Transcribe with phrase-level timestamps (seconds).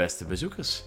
[0.00, 0.84] Beste bezoekers,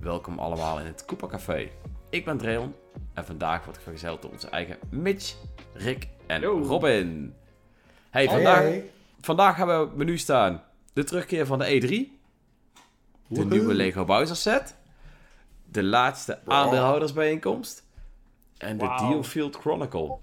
[0.00, 1.70] welkom allemaal in het Koopa Café.
[2.10, 2.74] Ik ben Dreon
[3.14, 5.34] en vandaag word ik vergezeld door onze eigen Mitch,
[5.72, 6.62] Rick en Yo.
[6.62, 7.34] Robin.
[8.10, 8.74] Hey, vandaag,
[9.20, 12.08] vandaag hebben we op het menu staan de terugkeer van de E3, de
[13.26, 13.50] Woehoe.
[13.50, 14.76] nieuwe Lego Bowser set,
[15.70, 17.84] de laatste aandeelhoudersbijeenkomst
[18.58, 19.08] en de Wauw.
[19.08, 20.18] Dealfield Chronicle.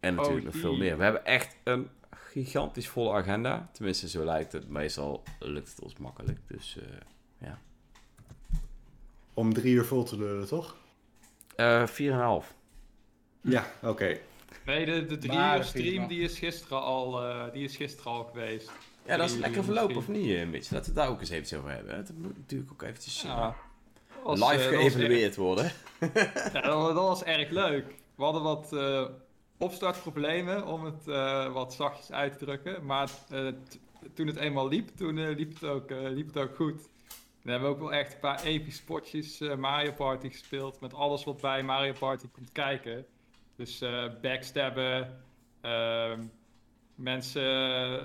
[0.00, 0.96] En natuurlijk nog veel meer.
[0.96, 3.68] We hebben echt een gigantisch volle agenda.
[3.72, 4.68] Tenminste, zo lijkt het.
[4.68, 6.38] Meestal lukt het ons makkelijk.
[6.46, 6.84] Dus eh
[7.38, 7.58] ja.
[9.34, 10.76] Om drie uur vol te lullen, toch?
[11.56, 12.54] Eh 4,5.
[13.40, 14.18] Ja, oké.
[14.66, 18.12] Nee, de, de drie Maar uur stream die is, gisteren al, eh, die is gisteren
[18.12, 18.70] al geweest.
[19.06, 20.70] Ja, dat is lekker verlopen, of niet, eh, Mitch?
[20.70, 21.96] Laten we het daar ook eens eventjes over hebben.
[21.96, 23.56] Dat moet natuurlijk ook eventjes eh, Ja.
[24.22, 25.64] Was, live geëvalueerd worden.
[26.52, 27.94] Ja, dat, was- dat was erg leuk.
[28.14, 29.04] We hadden wat eh,
[29.58, 32.84] opstartproblemen, om het eh, wat zachtjes uit te drukken.
[32.84, 33.10] Maar
[34.14, 36.88] toen het eenmaal liep, toen liep, het ook, eh, liep het ook goed.
[37.46, 40.80] We hebben ook wel echt een paar epische spotjes eh, Mario Party gespeeld.
[40.80, 43.06] Met alles wat bij Mario Party komt kijken.
[43.56, 45.22] Dus eh backstabben,
[45.60, 46.24] ehm,
[46.94, 47.42] mensen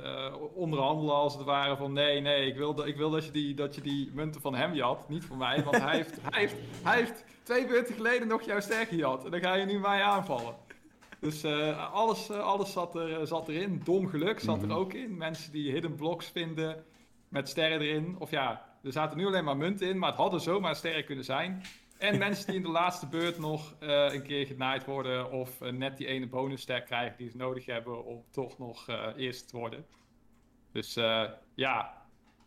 [0.03, 3.31] eh, onderhandelen als het ware van nee, nee, ik wil, dat- ik wil dat, je
[3.31, 5.63] die, dat je die munten van hem jat, niet van mij.
[5.63, 9.31] Want hij heeft, hij heeft, hij heeft twee beurten geleden nog jouw ster gejat en
[9.31, 10.55] dan ga je nu mij aanvallen.
[11.19, 11.45] Dus
[11.91, 13.81] alles, alles zat, er, zat erin.
[13.83, 14.69] Dom geluk zat Mhm.
[14.71, 15.17] er ook in.
[15.17, 16.83] Mensen die hidden blocks vinden
[17.27, 18.15] met sterren erin.
[18.19, 21.25] Of ja, er zaten nu alleen maar munten in, maar het hadden zomaar sterren kunnen
[21.25, 21.61] zijn.
[21.97, 25.71] En mensen die in de laatste beurt nog eh, een keer genaaid worden of eh,
[25.71, 29.57] net die ene bonusster krijgen die ze nodig hebben om toch nog eh, eerst te
[29.57, 29.85] worden.
[30.71, 30.93] Dus
[31.53, 31.99] ja.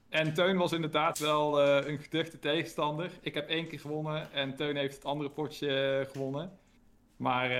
[0.09, 3.11] En Teun was inderdaad wel een geduchte tegenstander.
[3.21, 6.59] Ik heb één keer gewonnen en Teun heeft het andere potje gewonnen.
[7.17, 7.51] Maar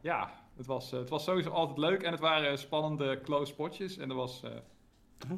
[0.00, 3.96] ja, het was, het was sowieso altijd leuk en het waren spannende close potjes.
[3.96, 4.42] En dat was,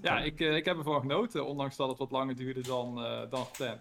[0.03, 3.31] ja, ik, eh, ik heb ervan genoten, ondanks dat het wat langer duurde dan, eh,
[3.31, 3.81] dan gepland.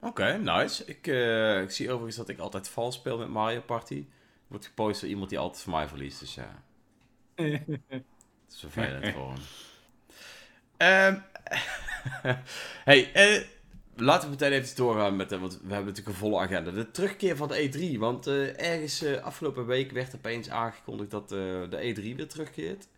[0.00, 0.84] Oké, nice.
[0.84, 4.06] Ik, eh, ik zie overigens dat ik altijd vals speel met Mario Party.
[4.46, 6.62] Wordt gepost door iemand die altijd van mij verliest, dus ja.
[8.46, 9.42] Het is vervelend voor hem.
[10.76, 11.18] Ehm,
[12.84, 13.46] hey, eh,
[13.96, 16.70] laten we meteen even doorgaan met, want we hebben natuurlijk een volle agenda.
[16.70, 21.32] De terugkeer van de E3, want eh, ergens eh, afgelopen week werd opeens aangekondigd dat
[21.32, 21.38] eh,
[21.70, 22.88] de E3 weer terugkeert.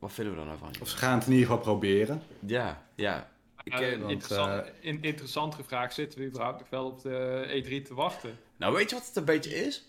[0.00, 0.70] Wat vinden we dan nou van?
[0.80, 2.22] Of ze gaan het in ieder geval proberen.
[2.46, 3.30] Ja, ja.
[3.64, 7.46] Ik, Eh, eh, want, interessant, in, interessant gevraagd, zitten we überhaupt nog wel op de
[7.64, 8.38] E3 te wachten?
[8.56, 9.84] Nou, weet je wat het een beetje is?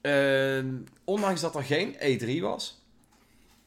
[0.00, 0.74] Ehm,
[1.04, 2.80] ondanks dat er geen E3 was,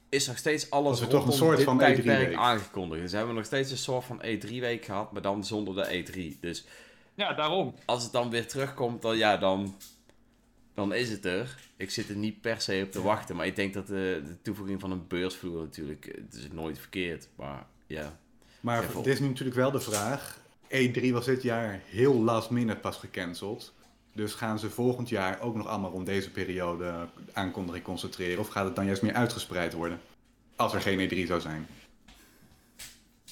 [0.10, 2.38] is nog steeds alles er toch een rondom soort dit van tijdperk E3-week?
[2.38, 3.02] aangekondigd.
[3.02, 6.40] Dus hebben we nog steeds een soort van E3-week gehad, maar dan zonder de E3.
[6.40, 6.66] Dus
[7.14, 7.74] Ja, daarom.
[7.86, 9.76] als het dan weer terugkomt, dan, ja, dan,
[10.80, 11.56] dan is het er.
[11.78, 14.42] Ik zit er niet per se op te wachten, maar ik denk dat de, de
[14.42, 18.20] toevoeging van een beursvloer natuurlijk, eh, het is nooit verkeerd, maar ja.
[18.60, 20.40] Maar het is nu natuurlijk wel de vraag.
[20.68, 23.74] E3 was dit jaar heel last minute pas gecanceld.
[24.14, 28.40] Dus gaan ze volgend jaar ook nog allemaal rond deze periode aankondiging concentreren?
[28.40, 30.00] Of gaat het dan juist meer uitgespreid worden?
[30.56, 31.68] Als er geen E3 zou zijn.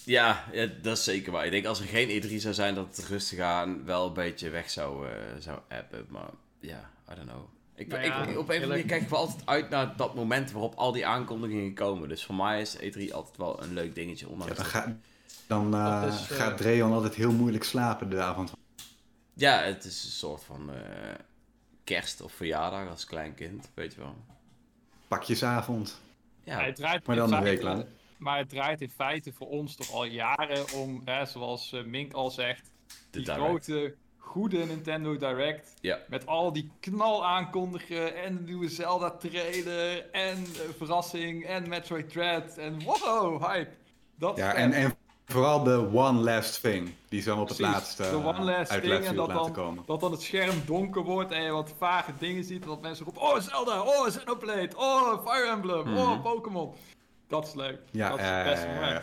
[0.03, 0.46] Ja,
[0.81, 1.46] dat is zeker waar.
[1.46, 4.50] Ik denk als er geen E3 zou zijn, dat het rustig aan wel een beetje
[4.50, 6.06] weg zou, eh zou appen.
[6.09, 6.29] Maar
[6.59, 7.44] ja, I don't know.
[7.75, 10.16] Ik, Nou ik, op een of andere manier kijk ik wel altijd uit naar dat
[10.16, 12.09] moment waarop al die aankondigingen komen.
[12.09, 14.28] Dus voor mij is E3 altijd wel een leuk dingetje.
[14.29, 14.97] Ja, dan dat- ga-
[15.47, 18.53] dan eh, is, eh, gaat Dreon altijd heel moeilijk slapen de avond.
[19.34, 21.13] ja, het is een soort van eh,
[21.84, 24.16] kerst of verjaardag als klein kind, weet je wel.
[25.07, 26.01] Pakjesavond.
[26.44, 27.85] Ja, Ja, het draait Maar dan een week lang.
[28.17, 32.31] Maar het draait in feite voor ons toch al jaren om, hè, zoals Mink al
[32.31, 33.40] zegt, de die direct.
[33.41, 33.96] grote,
[34.27, 35.73] goede Nintendo Direct.
[35.81, 35.99] Ja.
[36.07, 40.45] Met al die knal aankondigen en de nieuwe Zelda trailer en
[40.77, 43.69] verrassing en Metroid Dread en wow, hype.
[44.16, 44.95] Dat Ja, en, en
[45.25, 46.93] vooral de one last thing.
[47.09, 49.51] Die zo op het Precies, laatste de one last uit thing en dat laten dan,
[49.51, 49.83] komen.
[49.85, 52.63] dat dan het scherm donker wordt en je wat vage dingen ziet.
[52.63, 55.97] Dat mensen roepen, oh Zelda, oh Xenoblade, oh Fire Emblem, Mhm.
[55.97, 56.73] oh Pokémon.
[57.27, 57.79] Dat is leuk.
[57.91, 59.01] Ja, dat is het beste eh, moment.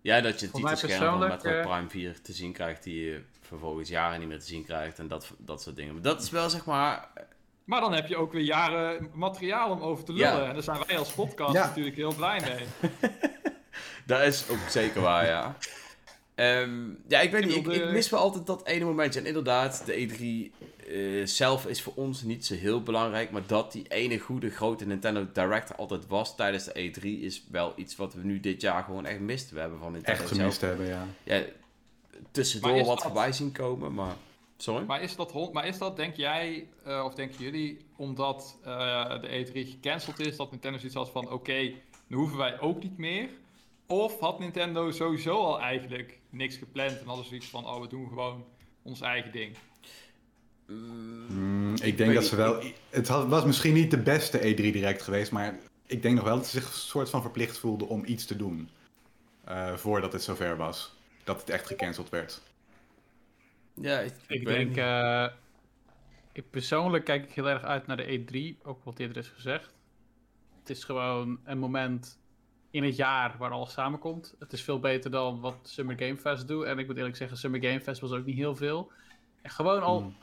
[0.00, 3.88] ja, dat je mij titelscherm van Metroid Prime 4 te zien krijgt, die je vervolgens
[3.88, 4.98] jaren niet meer te zien krijgt.
[4.98, 5.92] En dat, dat soort dingen.
[5.92, 7.08] Maar dat is wel zeg maar
[7.64, 10.40] Maar dan heb je ook weer jaren materiaal om over te lullen.
[10.42, 10.46] Ja.
[10.48, 11.66] En daar zijn wij als podcast Ja.
[11.66, 12.90] natuurlijk heel blij mee.
[14.06, 15.56] Dat is ook zeker waar, ja.
[16.34, 17.54] Ehm, ja, ik weet niet.
[17.56, 19.20] Ik, de- mis wel altijd dat ene momentje.
[19.20, 20.52] En inderdaad, de E3
[20.88, 23.30] eh, zelf is voor ons niet zo heel belangrijk.
[23.30, 27.44] Maar dat die ene goede grote Nintendo Direct er altijd was tijdens de E3 is
[27.50, 29.54] wel iets wat we nu dit jaar gewoon echt misten.
[29.54, 31.06] We hebben van Nintendo Echt zelf gemist hebben, ja.
[31.22, 31.42] ja,
[32.30, 33.94] tussendoor wat dat- voorbij zien komen.
[33.94, 34.14] Maar,
[34.56, 34.84] sorry?
[34.84, 39.28] Maar is dat, maar is dat denk jij, eh, of denken jullie, omdat eh, de
[39.28, 41.72] E3 gecanceld is, dat Nintendo zoiets had van, oké,
[42.08, 43.28] dan hoeven wij ook niet meer?
[43.86, 48.08] Of had Nintendo sowieso al eigenlijk niks gepland en hadden zoiets van, oh, we doen
[48.08, 48.44] gewoon
[48.82, 49.56] ons eigen ding.
[50.66, 52.62] Mm, ik denk dat ze wel...
[52.90, 56.36] Het had- was misschien niet de beste E3 direct geweest, maar ik denk nog wel
[56.36, 58.68] dat ze zich een soort van verplicht voelden om iets te doen.
[59.44, 60.93] eh, voordat het zover was.
[61.24, 62.42] Dat het echt gecanceld werd.
[63.74, 63.98] Ja,
[64.28, 65.26] ik, denk, eh,
[66.32, 68.18] ik persoonlijk kijk ik heel erg uit naar de
[68.58, 69.74] E3, ook wat eerder is gezegd.
[70.58, 72.18] Het is gewoon een moment
[72.70, 74.34] in het jaar waar alles samenkomt.
[74.38, 76.64] Het is veel beter dan wat Summer Game Fest doet.
[76.64, 78.92] En ik moet eerlijk zeggen, Summer Game Fest was ook niet heel veel.
[79.42, 80.16] En gewoon al, Mm.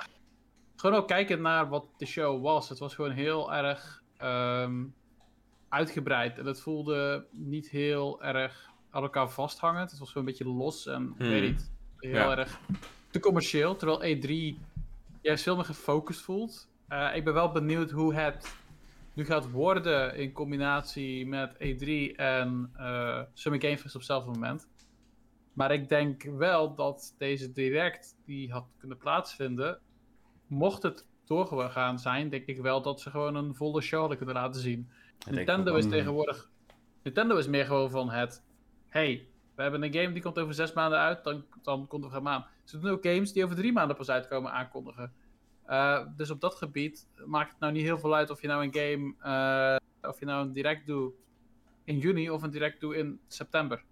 [0.75, 2.69] gewoon ook kijken naar wat de show was.
[2.69, 4.83] Het was gewoon heel erg ehm,
[5.69, 6.38] uitgebreid.
[6.38, 9.89] En het voelde niet heel erg aan elkaar vasthangend.
[9.89, 11.29] Het was gewoon een beetje los en ik Hmm.
[11.29, 12.38] weet niet, heel Ja.
[12.38, 12.59] erg
[13.09, 13.75] te commercieel.
[13.75, 14.59] Terwijl E3
[15.21, 16.69] juist veel meer gefocust voelt.
[16.88, 18.55] Eh, ik ben wel benieuwd hoe het
[19.13, 24.67] nu gaat worden in combinatie met E3 en eh, Summer Game Fest op hetzelfde moment.
[25.53, 29.79] Maar ik denk wel dat deze direct die had kunnen plaatsvinden,
[30.47, 34.35] mocht het doorgegaan zijn, denk ik wel dat ze gewoon een volle show hadden kunnen
[34.35, 34.89] laten zien.
[35.29, 35.94] Nintendo is wel.
[35.94, 36.49] tegenwoordig.
[37.03, 38.44] Nintendo is meer gewoon van het.
[38.91, 42.29] Hey, we hebben een game die komt over zes maanden uit, dan, dan kondigen we
[42.29, 42.45] hem aan.
[42.63, 45.13] Ze doen ook games die over drie maanden pas uitkomen aankondigen.
[45.65, 48.63] Eh, dus op dat gebied maakt het nou niet heel veel uit of je nou
[48.63, 49.13] een game.
[50.01, 51.13] eh, of je nou een direct doet
[51.83, 53.83] in juni of een direct doet in september.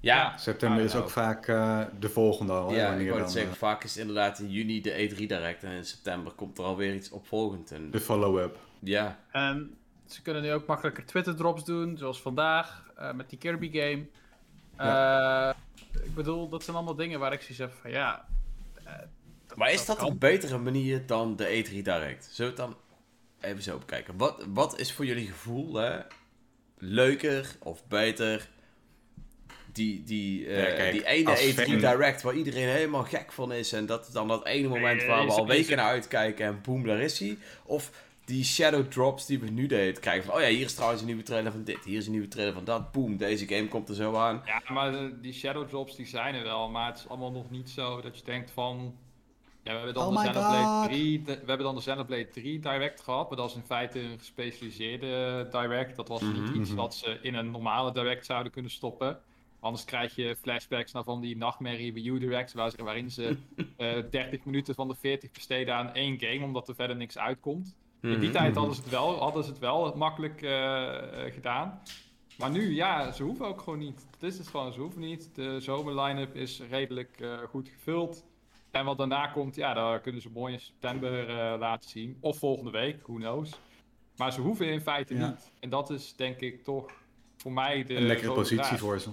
[0.00, 2.74] Ja, September is ook vaak eh, de volgende al.
[2.74, 5.84] Ja, ik wou het zeggen, vaak is inderdaad in juni de E3 direct en in
[5.84, 7.70] september komt er alweer iets opvolgend.
[7.70, 8.58] En, de follow-up.
[8.80, 9.78] ja, En
[10.12, 14.06] ze kunnen nu ook makkelijker Twitter drops doen, zoals vandaag eh, met die Kirby game.
[14.76, 15.50] Eh,
[16.04, 18.24] ik bedoel, dat zijn allemaal dingen waar ik zoiets heb van ja.
[18.84, 18.92] eh,
[19.54, 20.08] maar is dat kan.
[20.10, 22.28] een betere manier dan de E3 direct?
[22.32, 22.76] Zullen we het dan
[23.50, 24.16] even zo bekijken?
[24.16, 25.98] Wat, wat is voor jullie gevoel hè,
[26.78, 28.48] leuker of beter?
[29.72, 33.32] Die, die, eh, Ja, kijk, die ene als E3 fan- direct waar iedereen helemaal gek
[33.32, 36.46] van is en dat is dan dat ene moment waar we al weken naar uitkijken
[36.46, 37.38] en boem, daar is hij.
[37.64, 37.90] Of
[38.30, 41.06] die shadow drops die we nu deden krijgen van, oh ja, hier is trouwens een
[41.06, 43.88] nieuwe trailer van dit, hier is een nieuwe trailer van dat, boem, deze game komt
[43.88, 44.42] er zo aan.
[44.44, 47.50] Ja, maar eh, die shadow drops die zijn er wel, maar het is allemaal nog
[47.50, 48.94] niet zo dat je denkt van...
[49.62, 50.88] Ja, we hebben dan Oh de Xenoblade God.
[50.88, 54.00] 3, de- we hebben dan de Xenoblade 3 direct gehad, maar dat is in feite
[54.00, 55.96] een gespecialiseerde direct.
[55.96, 56.76] Dat was niet iets Mhm.
[56.78, 59.18] wat ze in een normale direct zouden kunnen stoppen.
[59.60, 63.36] Anders krijg je flashbacks naar van die nachtmerrie Wii U directs, waar ze- waarin ze
[63.76, 67.76] eh 30 minuten van de 40 besteden aan één game, omdat er verder niks uitkomt.
[68.02, 68.30] In die Mhm.
[68.32, 71.80] tijd hadden ze het wel, hadden ze het wel makkelijk eh, eh, gedaan.
[72.38, 74.06] Maar nu, ja, ze hoeven ook gewoon niet.
[74.10, 75.30] Het is het gewoon, ze hoeven niet.
[75.34, 78.24] De zomerline-up is redelijk eh, goed gevuld.
[78.70, 81.26] En wat daarna komt, ja, daar kunnen ze mooi in september
[81.58, 82.16] laten zien.
[82.20, 83.50] Of volgende week, who knows.
[84.16, 85.28] Maar ze hoeven in feite Ja.
[85.28, 85.50] niet.
[85.60, 86.90] En dat is denk ik toch
[87.36, 88.78] voor mij de Een lekkere positie draad.
[88.78, 89.10] voor ze.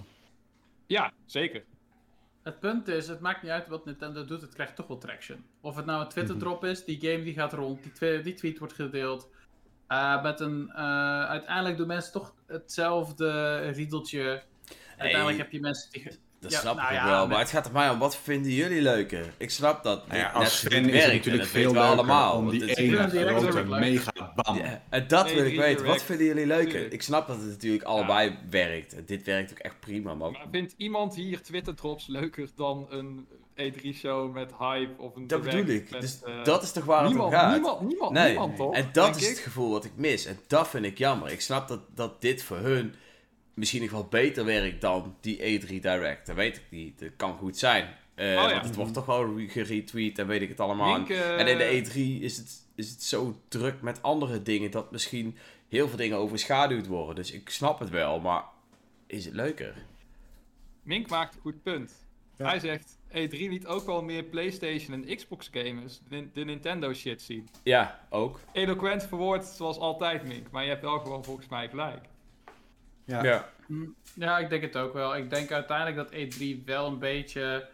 [0.86, 1.64] Ja, zeker.
[2.48, 5.46] Het punt is, het maakt niet uit wat Nintendo doet, het krijgt toch wel traction.
[5.62, 6.44] Of het nou een Twitter Mhm.
[6.44, 9.30] drop is, die game die gaat rond, die, die tweet wordt gedeeld.
[9.88, 14.44] Eh, met een, eh, uiteindelijk doen mensen toch hetzelfde riedeltje.
[14.98, 16.20] Uiteindelijk heb je mensen die...
[16.50, 18.18] Dat Ja, snap nou ik ja, wel, met- maar het gaat er mij om, wat
[18.18, 19.34] vinden jullie leuker?
[19.38, 22.38] Ik snap dat Nou ja, als is het werkt, natuurlijk dat veel we leuker allemaal.
[22.38, 24.58] om die ene grote mega bam.
[24.58, 25.86] Ja, en dat wil ik E3 weten.
[25.86, 26.92] Wat vinden jullie leuker?
[26.94, 28.94] Ik snap dat het natuurlijk allebei werkt.
[28.96, 32.88] En dit werkt ook echt prima, maar Maar vindt iemand hier Twitter drops leuker dan
[32.90, 33.28] een
[33.62, 35.90] E3-show met hype of een dat bedoel ik.
[35.92, 37.52] met, Dus eh, dat is toch waar het om niemand, gaat?
[37.54, 38.74] niemand, niemand, Nee, niemand toch?
[38.74, 39.30] en dat is ik?
[39.30, 40.26] het gevoel wat ik mis.
[40.26, 41.32] En dat vind ik jammer.
[41.32, 42.94] Ik snap dat, dat dit voor hun
[43.58, 46.26] misschien nog wel beter werkt dan die E3 Direct.
[46.28, 47.00] Dat weet ik niet.
[47.00, 47.96] Dat kan goed zijn.
[48.16, 48.52] Eh, ja.
[48.52, 51.06] Want het wordt toch wel re- geretweet en weet ik het allemaal.
[51.08, 54.92] Eh, En in de E3 is het, is het zo druk met andere dingen dat
[54.92, 55.38] misschien
[55.68, 57.16] heel veel dingen overschaduwd worden.
[57.16, 58.44] Dus ik snap het wel, maar
[59.08, 59.74] is het leuker?
[60.84, 62.06] Mink maakt een goed punt.
[62.38, 62.46] Ja.
[62.46, 67.22] Hij zegt, E3 liet ook wel meer PlayStation en Xbox gamers de, de Nintendo shit
[67.22, 67.48] zien.
[67.64, 68.40] Ja, ook.
[68.54, 70.52] Eloquent verwoord zoals altijd, Mink.
[70.52, 72.06] Maar je hebt wel gewoon volgens mij gelijk.
[73.08, 73.50] Ja.
[73.68, 75.16] Hm, Ja, ik denk het ook wel.
[75.16, 77.70] Ik denk uiteindelijk dat E3 wel een beetje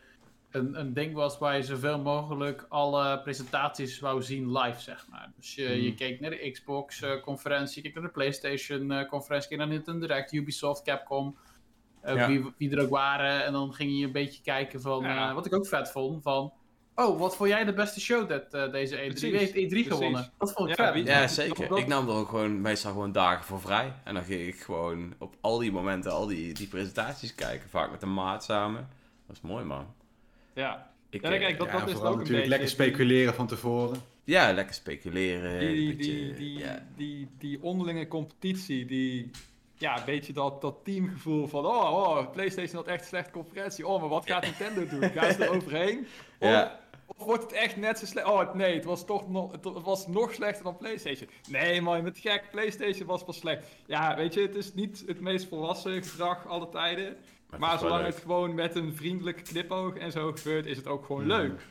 [0.51, 5.31] een, een ding was waar je zoveel mogelijk alle presentaties wou zien live, zeg maar.
[5.35, 5.95] Dus je, je Hmm.
[5.95, 10.83] keek naar de Xbox-conferentie, je keek naar de PlayStation-conferentie, je keek naar Nintendo Direct, Ubisoft,
[10.83, 11.37] Capcom,
[12.01, 12.27] eh, Ja.
[12.27, 13.43] wie, wie er ook waren.
[13.45, 15.29] En dan ging je een beetje kijken van, Ja.
[15.29, 16.53] eh, wat ik ook vet vond, van...
[16.95, 18.99] Oh, wat vond jij de beste show dat, eh, deze E3?
[19.01, 19.87] Wie Precies, heeft E3 precies.
[19.87, 20.31] gewonnen?
[20.37, 21.07] Dat vond ik Ja, vet.
[21.07, 21.67] Ja, dat- zeker.
[21.67, 23.93] dat- Ik nam er ook gewoon meestal gewoon dagen voor vrij.
[24.03, 27.69] En dan ging ik gewoon op al die momenten, al die, die presentaties kijken.
[27.69, 28.89] Vaak met een maat samen.
[29.27, 29.85] Dat is mooi, man.
[30.53, 33.47] Ja, Ik, Ja, eh, kijk, dat- Ja, is ook een natuurlijk beetje- lekker speculeren van
[33.47, 33.97] tevoren.
[34.23, 35.59] ja, lekker speculeren.
[35.59, 36.85] die, een die, beetje, die, die, ja.
[36.95, 39.31] die, die onderlinge competitie, die
[39.77, 43.87] ja, een beetje dat, dat teamgevoel van, oh, oh, PlayStation had echt een slechte conferentie.
[43.87, 45.09] Oh, maar wat gaat Nintendo doen?
[45.09, 45.99] Gaan ze er overheen?
[46.39, 46.79] Of, Ja.
[47.05, 48.27] Of wordt het echt net zo slecht?
[48.27, 51.29] Oh, nee, het was toch nog, het was nog slechter dan PlayStation.
[51.49, 52.43] Nee, man, je bent gek.
[52.51, 53.67] PlayStation was pas slecht.
[53.85, 57.05] Ja, weet je, het is niet het meest volwassen gedrag alle tijden.
[57.49, 61.05] het Maar zolang het gewoon met een vriendelijke knipoog en zo gebeurt, is het ook
[61.05, 61.31] gewoon Mhm.
[61.37, 61.51] leuk.
[61.51, 61.61] Het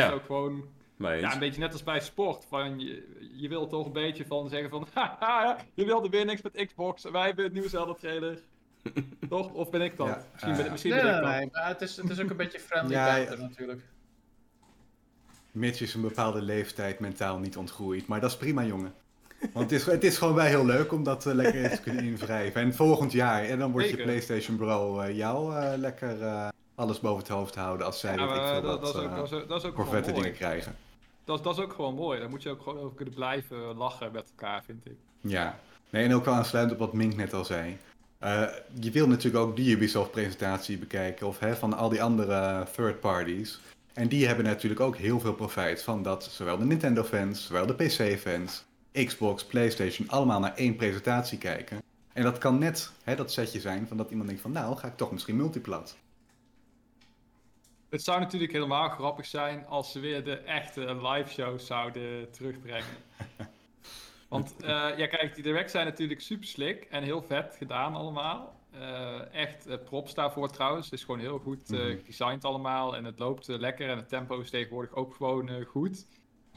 [0.00, 0.64] Ja, is ook gewoon
[0.98, 2.46] ja, een beetje net als bij sport.
[2.48, 4.86] Van, je, je wil toch een beetje van zeggen van...
[4.92, 7.02] Haha, je wilde weer niks met Xbox.
[7.10, 8.38] Wij hebben het nieuwe Zelda-trailer.
[9.28, 9.52] toch?
[9.52, 10.06] Of ben ik dat?
[10.06, 11.38] Ja, misschien ben, misschien Nee, ben nee, ik dat.
[11.40, 13.80] nee, maar het is, het is ook een beetje friendly Ja, banter natuurlijk.
[15.52, 18.06] Mitch is een bepaalde leeftijd mentaal niet ontgroeid.
[18.06, 18.92] Maar dat is prima, jongen.
[19.52, 21.82] Want het is, het is gewoon wel heel leuk om dat eh, lekker eens te
[21.82, 22.60] kunnen invrijven.
[22.60, 23.96] En volgend jaar, en dan wordt je.
[24.02, 28.26] PlayStation Bro eh, jou eh, lekker eh, alles boven het hoofd houden als zij Ja,
[28.26, 29.16] weet ik dat, wat dat, is ook, eh,
[29.48, 30.76] dat, is dat vette dingen krijgen.
[31.24, 32.20] Dat, is- dat is ook gewoon mooi.
[32.20, 34.96] Daar moet je ook gewoon over kunnen blijven lachen met elkaar, vind ik.
[35.20, 35.58] Ja,
[35.90, 37.76] nee, en ook wel aansluitend op wat Mink net al zei.
[38.18, 38.42] Eh,
[38.80, 43.60] je wil natuurlijk ook die Ubisoft-presentatie bekijken, of hè, van al die andere third parties.
[43.92, 47.74] En die hebben natuurlijk ook heel veel profijt van dat zowel de Nintendo-fans, zowel de
[47.74, 51.82] PC-fans, Xbox, PlayStation, allemaal naar één presentatie kijken.
[52.12, 54.86] En dat kan net hè, dat setje zijn van dat iemand denkt van nou, ga
[54.88, 55.96] ik toch misschien multiplat.
[57.88, 62.96] Het zou natuurlijk helemaal grappig zijn als ze weer de echte live shows zouden terugbrengen.
[64.28, 68.60] Want eh, ja, kijk, die directs zijn natuurlijk super slick en heel vet gedaan allemaal.
[68.72, 70.84] Eh, echt eh, props daarvoor trouwens.
[70.84, 74.50] Het is gewoon heel goed gedesigned allemaal en het loopt lekker en het tempo is
[74.50, 76.06] tegenwoordig ook gewoon goed.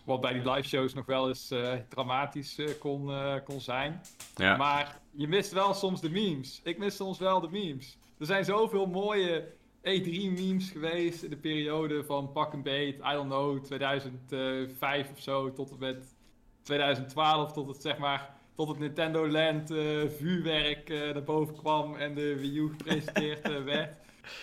[0.05, 1.53] Wat bij die live shows nog wel eens
[1.89, 3.11] dramatisch kon,
[3.43, 4.01] kon zijn.
[4.35, 4.57] Ja.
[4.57, 6.61] Maar je mist wel soms de memes.
[6.63, 7.97] Ik mis soms wel de memes.
[8.17, 9.53] Er zijn zoveel mooie
[9.85, 15.53] E3-memes geweest in de periode van pak een beet, I don't know, 2005 of zo,
[15.53, 16.15] tot en met
[16.61, 19.77] 2012, tot het zeg maar, tot het Nintendo Land eh,
[20.17, 23.93] vuurwerk eh, naar boven kwam en de Wii U gepresenteerd eh, werd.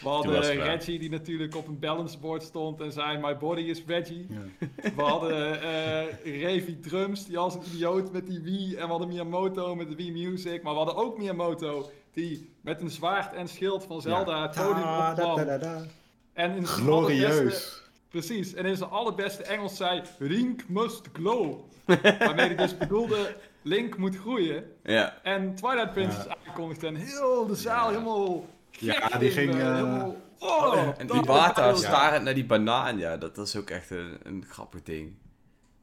[0.02, 0.40] We hadden.
[0.42, 4.26] Reggie die natuurlijk op een balanceboard stond en zei My body is Reggie.
[4.28, 4.68] Ja.
[4.96, 8.74] We hadden eh Revi Drums, die als een idioot met die Wii.
[8.74, 10.62] En we hadden Miyamoto met de Wii Music.
[10.62, 14.98] Maar we hadden ook Miyamoto, die met een zwaard en schild van Zelda het podium
[15.08, 15.36] opkwam.
[15.36, 15.84] da- da- da.
[16.32, 17.82] En in zijn allerbeste- Glorieus.
[18.08, 20.02] Precies, en in zijn allerbeste Engels zei...
[20.18, 21.54] Link must glow.
[22.18, 24.64] Waarmee hij dus bedoelde, Link moet groeien.
[24.82, 25.18] Ja.
[25.22, 27.98] En Twilight Princess aangekondigd en heel de zaal Ja.
[27.98, 28.46] helemaal...
[28.70, 32.98] Ja, die in, ging, eh, eh, helemaal, oh, En Iwata dat- starend naar die banaan,
[32.98, 35.14] ja, dat is ook echt een, een grappig ding.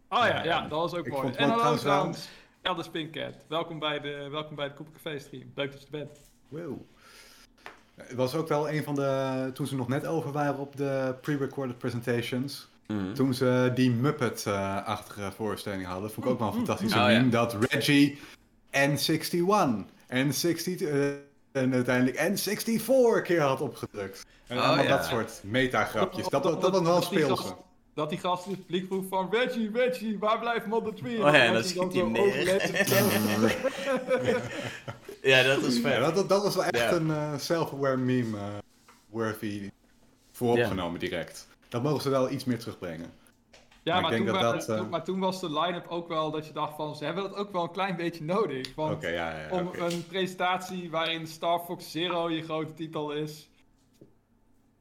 [0.10, 1.22] Oh ja, Ja, ja, dat was ook ik mooi.
[1.22, 2.30] vond het En hallo trouwens trouwens,
[2.62, 3.34] Elder Spincat.
[3.48, 5.52] Welkom bij de, welkom bij de Koepel Café stream.
[5.56, 6.20] Leuk dat je er bent.
[6.48, 6.78] Wow.
[7.96, 11.16] Het was ook wel een van de, toen ze nog net over waren op de
[11.22, 13.14] pre-recorded presentations, Mhm.
[13.14, 17.30] toen ze die Muppet-achtige voorstelling hadden, vond ik ook wel een fantastische Oh, meme, ja.
[17.30, 18.20] dat Reggie
[18.72, 21.08] N61, N60, eh,
[21.52, 24.26] en uiteindelijk N64 keer had opgedrukt.
[24.48, 24.98] En Oh, allemaal ja.
[24.98, 26.28] dat soort meta-grapjes.
[26.28, 27.56] Dat, dat, dat was wel speelse.
[27.94, 31.18] Dat die gast in het publiek vroeg van Reggie, Reggie, waar blijft Mother Tree?
[31.18, 32.22] Oh ja, en dan hij schiet hij hem neer.
[32.28, 32.94] overlet-
[35.22, 35.92] Ja, dat is vet.
[35.94, 36.92] Ja, dat, dat, dat was wel echt Ja.
[36.92, 38.44] een eh, self-aware meme eh,
[39.10, 39.70] worthy
[40.32, 41.48] vooropgenomen direct.
[41.70, 43.12] Dat mogen ze wel iets meer terugbrengen.
[43.84, 46.48] Ja, Maar toen, dat dat, eh, toen- maar toen was de line-up ook wel dat
[46.48, 48.76] je dacht van, ze hebben dat ook wel een klein beetje nodig.
[48.76, 53.50] Want Oké, ja, ja, om een presentatie waarin Star Fox Zero je grote titel is.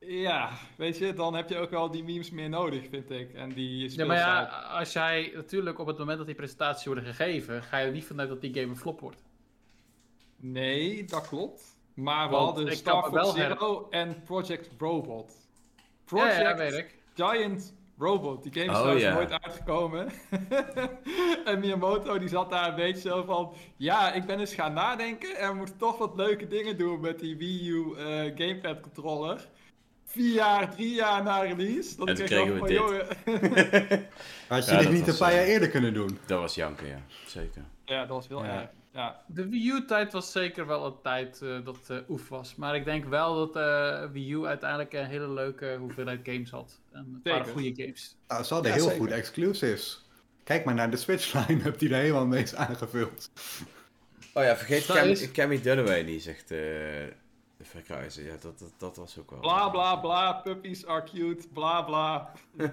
[0.01, 3.35] Ja, weet je, dan heb je ook wel die memes meer nodig, vind ik.
[3.35, 4.45] En die Ja, maar ja,
[4.79, 8.05] als jij natuurlijk op het moment dat die presentaties worden gegeven, ga je er niet
[8.07, 9.23] vanuit dat die game een flop wordt.
[10.37, 11.77] Nee, dat klopt.
[11.95, 15.48] Maar we Want hadden Star Fox her- Zero en Project Robot.
[16.11, 16.95] Ja, Project ja, weet ik.
[17.15, 18.43] Giant Robot.
[18.43, 19.15] Die game is Oh, ja.
[19.15, 20.09] nooit uitgekomen.
[21.45, 23.53] en Miyamoto die zat daar een beetje zo van...
[23.77, 27.19] Ja, ik ben eens gaan nadenken en we moeten toch wat leuke dingen doen met
[27.19, 29.49] die Wii U eh, Gamepad controller.
[30.05, 31.97] Vier jaar, drie jaar na release.
[31.97, 32.77] Dat En ik toen echt kregen we van, dit.
[32.77, 33.07] jongen...
[34.49, 36.19] Had je Ja, dit niet een paar jaar eh, eerder kunnen doen?
[36.27, 37.01] Dat was janken, ja.
[37.27, 37.63] Zeker.
[37.85, 38.61] ja, dat was heel Ja.
[38.61, 38.71] erg.
[38.93, 39.23] Ja.
[39.27, 42.55] De Wii U-tijd was zeker wel een tijd eh, dat eh oef was.
[42.55, 46.81] Maar ik denk wel dat eh Wii U uiteindelijk een hele leuke hoeveelheid games had.
[46.93, 48.17] En het waren goede games.
[48.29, 49.01] Nou, ze hadden Ja, heel zeker.
[49.03, 50.07] goed exclusives.
[50.45, 53.31] Kijk maar naar de Switch line-up die er helemaal mee is aangevuld.
[54.35, 56.57] Oh ja, vergeet Cam, is- Cammy Dunaway niet, zegt eh
[57.57, 58.25] de verkruizen.
[58.25, 59.41] Ja, dat, dat, dat was ook wel...
[59.41, 62.33] Bla bla bla, puppies are cute, bla bla.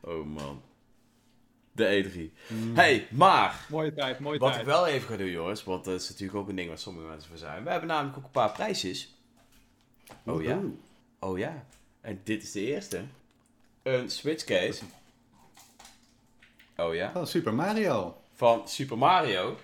[0.00, 0.62] oh man.
[1.74, 2.32] De E3.
[2.74, 3.66] Hey, maar...
[3.68, 4.60] Mooie tijd, mooie Wat tijd.
[4.60, 7.06] ik wel even ga doen, jongens, want dat is natuurlijk ook een ding waar sommige
[7.06, 7.64] mensen voor zijn.
[7.64, 9.14] We hebben namelijk ook een paar prijsjes.
[10.24, 10.60] Oh ja?
[11.18, 11.64] Oh ja.
[12.00, 13.02] En dit is de eerste.
[13.82, 14.82] Een Switch case.
[16.76, 17.12] Oh ja.
[17.14, 18.16] Oh, Super Mario.
[18.34, 19.56] Van Super Mario.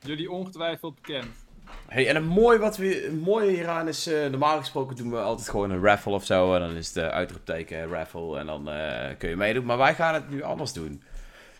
[0.00, 1.44] Jullie ongetwijfeld bekend.
[1.88, 5.18] Hey, en een mooi wat we, een mooie hieraan is, eh, normaal gesproken doen we
[5.18, 6.54] altijd gewoon een raffle of zo.
[6.54, 9.64] En dan is het uitroepteken raffle en dan eh, kun je meedoen.
[9.64, 11.02] Maar wij gaan het nu anders doen.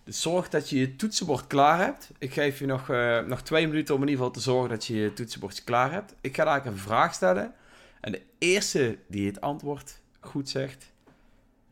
[0.06, 2.10] Dus zorg dat je je toetsenbord klaar hebt.
[2.18, 4.86] Ik geef je nog, eh, nog twee minuten om in ieder geval te zorgen dat
[4.86, 6.14] je je toetsenbordje klaar hebt.
[6.20, 7.54] Ik ga eigenlijk een vraag stellen.
[8.00, 10.92] En de eerste die het antwoord goed zegt,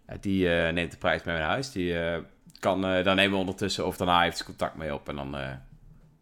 [0.04, 1.72] eh, die eh, neemt de prijs mee naar huis.
[1.72, 1.96] Die
[2.58, 5.08] kan, dan nemen we ondertussen of daarna heeft ze contact mee op.
[5.08, 5.36] En dan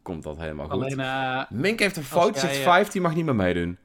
[0.02, 0.83] komt dat helemaal goed.
[0.83, 3.78] Alleen, Mink heeft een fout, zegt eh, 15, mag niet meer meedoen.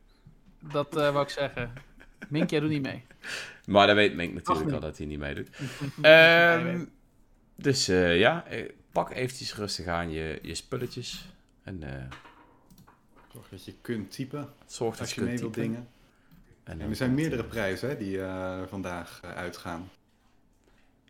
[0.71, 1.71] dat wou ik zeggen.
[2.27, 3.05] Mink, jij doet niet mee.
[3.65, 5.49] Maar dat weet Mink natuurlijk al dat hij niet meedoet.
[6.01, 6.83] Ehm.
[7.57, 11.25] Dus eh, ja, eh, pak eventjes rustig aan je, je spulletjes.
[11.63, 12.03] En eh,
[13.33, 15.87] Zorg dat je kunt typen zorg dat je je kunt mee wilt dingen.
[16.63, 19.89] En er zijn meerdere prijzen hè, die eh, vandaag uitgaan.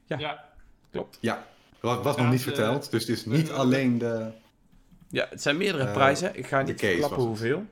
[0.05, 0.17] Ja.
[0.19, 0.45] Ja,
[0.91, 1.17] Klopt.
[1.21, 1.47] Ja,
[1.79, 2.91] was, was nog niet de- verteld.
[2.91, 4.31] Dus het is niet de- alleen de...
[5.09, 6.37] Ja, het zijn meerdere prijzen.
[6.37, 7.27] Ik ga niet verklappen het.
[7.27, 7.65] hoeveel.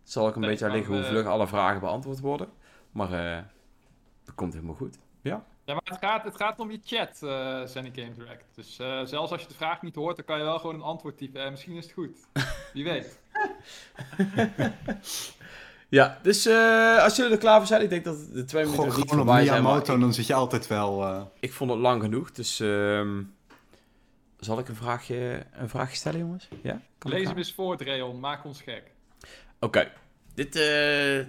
[0.00, 2.48] Het zal ook een Nee, beetje aan liggen hoe vlug alle vragen beantwoord worden.
[2.90, 3.42] Maar eh
[4.24, 4.98] dat komt helemaal goed.
[5.22, 5.46] Ja?
[5.70, 8.44] Ja maar het gaat, het gaat om je chat, eh Zenny Game Direct.
[8.54, 10.82] Dus eh, zelfs als je de vraag niet hoort, dan kan je wel gewoon een
[10.82, 11.42] antwoord typen.
[11.44, 12.18] En misschien is het goed.
[12.72, 13.18] Wie weet.
[15.88, 18.86] Ja, dus eh, als jullie er klaar voor zijn, ik denk dat de twee minuten
[18.86, 19.62] nog niet gewoon op voorbij zijn.
[19.62, 21.02] Miyamoto, ik, dan zit je altijd wel...
[21.04, 23.22] eh, ik vond het lang genoeg, dus ehm,
[24.38, 26.48] zal ik een vraagje, een vraagje stellen, jongens?
[26.62, 26.80] Ja?
[26.98, 28.20] Kan Lees hem eens voor, Dreon.
[28.20, 28.82] Maak ons gek.
[29.60, 29.90] Oké,
[30.34, 31.26] dit, eh,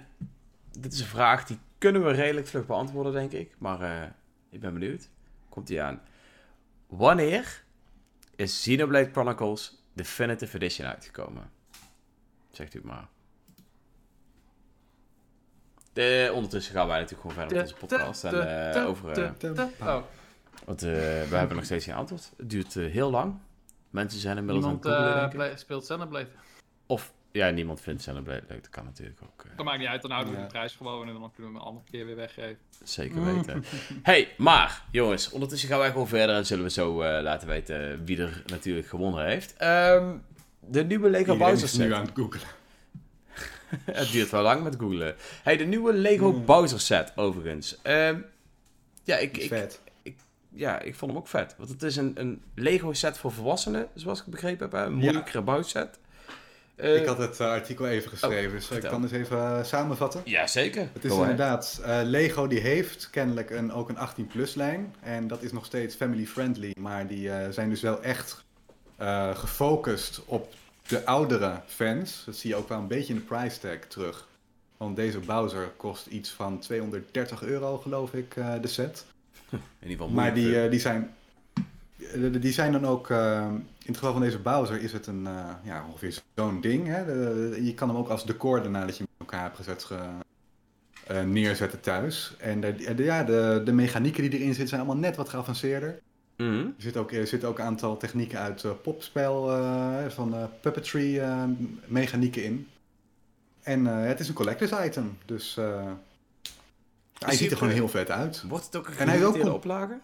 [0.78, 3.54] dit is een vraag die kunnen we redelijk vlug beantwoorden, denk ik.
[3.58, 4.08] Maar eh,
[4.52, 5.08] ik ben benieuwd.
[5.48, 6.02] Komt die aan.
[6.86, 7.64] Wanneer
[8.36, 11.50] is Xenoblade Chronicles Definitive Edition uitgekomen?
[12.50, 13.08] Zegt u het maar.
[15.92, 18.24] De, ondertussen gaan wij natuurlijk gewoon verder met onze podcast.
[18.24, 19.34] En, eh, over,
[19.80, 20.02] Oh,
[20.64, 20.90] want eh,
[21.28, 22.32] we hebben nog steeds geen antwoord.
[22.36, 23.34] Het duurt heel lang.
[23.90, 26.28] Mensen zijn inmiddels aan het googlen, speelt Xenoblade.
[26.86, 28.62] Of, ja, niemand vindt Xenoblade leuk.
[28.62, 29.44] Dat kan natuurlijk ook.
[29.44, 29.56] eh.
[29.56, 30.44] Dat maakt niet uit, dan houden we Ja.
[30.46, 32.56] de prijs gewoon en dan kunnen we hem een andere keer weer weggeven.
[32.82, 33.64] Zeker weten.
[34.02, 38.04] hey, maar jongens, ondertussen gaan wij gewoon verder en zullen we zo eh, laten weten
[38.04, 39.56] wie er natuurlijk gewonnen heeft.
[39.56, 40.16] Ehm,
[40.60, 41.92] de nieuwe Lego Bowser is nu set.
[41.92, 42.48] aan het googlen.
[43.84, 45.14] Het duurt wel lang met googlen.
[45.42, 46.44] Hey, de nieuwe Lego Hmm.
[46.44, 47.78] Bowser set overigens.
[47.82, 48.20] Ehm,
[49.04, 49.80] ja, ik, ik, vet.
[50.48, 51.54] ja, ik vond hem ook vet.
[51.58, 54.86] Want het is een, een Lego set voor volwassenen, zoals ik begrepen heb.
[54.86, 55.98] Een moeilijkere bouwset.
[56.82, 58.90] Eh, ik had het eh, artikel even geschreven, dus ik vertel.
[58.90, 60.20] kan het even eh, samenvatten.
[60.24, 60.88] Ja, zeker.
[60.92, 64.94] Het is inderdaad, eh, Lego die heeft kennelijk een, ook een 18-plus lijn.
[65.00, 68.44] En dat is nog steeds family-friendly, maar die eh, zijn dus wel echt
[68.96, 70.52] eh, gefocust op
[70.86, 72.22] de oudere fans.
[72.26, 74.28] Dat zie je ook wel een beetje in de price tag terug.
[74.76, 79.04] Want deze Bowser kost iets van 230 euro, geloof ik, eh, de set.
[79.50, 81.14] In ieder geval Maar die, eh, die, zijn,
[81.98, 83.48] eh, die zijn dan ook, eh,
[83.84, 86.86] in het geval van deze Bowser is het een, eh, ja, ongeveer zo'n ding.
[86.86, 87.04] Hè?
[87.04, 89.84] De- je kan hem ook als decor daarna dat je hem in elkaar hebt gezet
[89.84, 90.08] ge-
[91.06, 92.34] eh, neerzetten thuis.
[92.38, 96.00] En de, de- ja, de, de mechanieken die erin zitten zijn allemaal net wat geavanceerder.
[96.36, 96.58] Mhm.
[96.58, 100.44] Er zitten ook, er zitten ook een aantal technieken uit eh, popspel, eh, van eh,
[100.60, 101.42] puppetry eh,
[101.86, 102.68] mechanieken in.
[103.62, 105.90] En eh, het is een collectors item, dus eh,
[107.18, 108.42] hij ziet er gewoon eh, heel vet uit.
[108.48, 109.98] Wordt het ook een gelimiteerde com- oplage?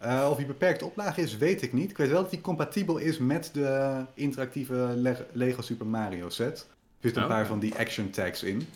[0.00, 1.90] Eh, of die beperkte oplage is, weet ik niet.
[1.90, 6.58] Ik weet wel dat die compatibel is met de interactieve Le- Lego Super Mario set.
[6.58, 6.66] Er
[7.00, 8.68] zitten een Oh, paar van die action tags in.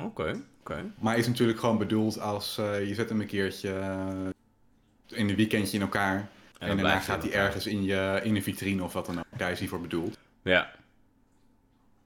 [0.00, 0.84] Oké, oké.
[0.98, 5.36] Maar is natuurlijk gewoon bedoeld als eh, je zet hem een keertje eh, in een
[5.36, 6.28] weekendje in elkaar.
[6.58, 9.24] En, dan daarna gaat hij ergens in, je, in een vitrine of wat dan ook.
[9.36, 10.18] Daar is hij voor bedoeld.
[10.42, 10.70] Ja.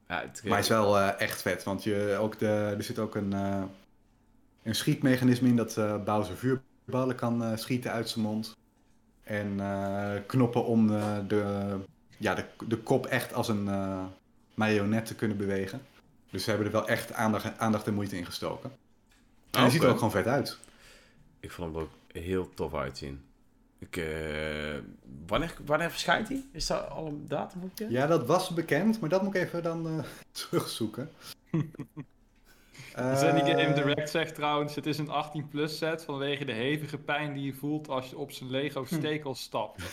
[0.09, 3.15] ja het, Maar hij is wel echt vet, want je, ook de, er zit ook
[3.15, 3.33] een,
[4.63, 5.75] een schietmechanisme in dat
[6.05, 6.37] Bowser
[6.85, 8.57] vuurballen kan eh, schieten uit zijn mond.
[9.23, 11.77] En eh, knoppen om eh, de,
[12.16, 14.05] ja, de, de kop echt als een eh,
[14.55, 15.81] marionet te kunnen bewegen.
[16.31, 18.73] Dus ze hebben er wel echt aandacht, aandacht en moeite in gestoken.
[19.51, 20.59] En hij ziet er ook gewoon vet uit.
[21.40, 23.25] Ik vond hem er ook heel tof uitzien.
[23.79, 24.79] Ik, eh,
[25.27, 26.45] wanneer, wanneer verschijnt hij?
[26.53, 27.79] Is daar al een datum op?
[27.79, 27.87] Ja?
[27.88, 30.05] Ja, dat was bekend, maar dat moet ik even dan eh,
[30.49, 31.11] terugzoeken.
[32.97, 37.33] Zenny Game Eh, Direct zegt trouwens, het is een 18-plus set vanwege de hevige pijn
[37.35, 39.83] die je voelt als je op zijn Lego stekels stapt.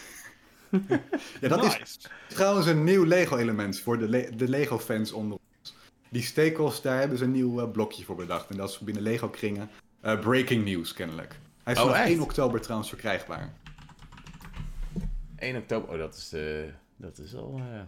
[1.42, 2.00] Ja, dat is.
[2.28, 5.76] Trouwens, een nieuw Lego-element voor de, Le- de Lego-fans onder ons.
[6.10, 8.50] Die stekels, daar hebben ze een nieuw eh, blokje voor bedacht.
[8.50, 9.70] En dat is binnen Lego-kringen
[10.02, 11.39] eh, breaking news, kennelijk.
[11.63, 12.10] Hij is Oh, vanaf echt?
[12.10, 13.54] 1 oktober trouwens verkrijgbaar.
[15.38, 15.89] 1 oktober.
[15.89, 17.82] Oh, dat is, de, dat is al eh,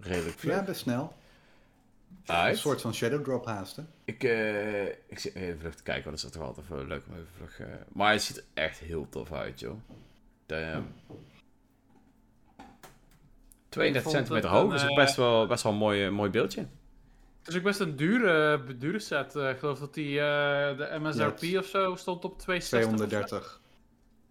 [0.00, 0.50] redelijk veel.
[0.50, 1.12] Ja, best snel.
[2.26, 3.88] Een soort van shadow drop haasten.
[4.04, 7.02] Ik, eh, ik zit even vlug te kijken, want dat is toch altijd wel leuk
[7.08, 7.60] om even vlug...
[7.60, 9.76] eh, Maar hij ziet er echt heel tof uit, joh.
[10.46, 10.94] Damn.
[13.68, 16.30] 32 vond centimeter het hoog is ook eh, best wel, best wel een mooi, mooi
[16.30, 16.60] beeldje.
[17.38, 19.36] Het is ook best een dure, dure set.
[19.36, 22.78] eh, ik geloof dat die, eh, de MSRP Ja, of zo stond op 260.
[22.92, 23.06] of zo.
[23.06, 23.60] 230.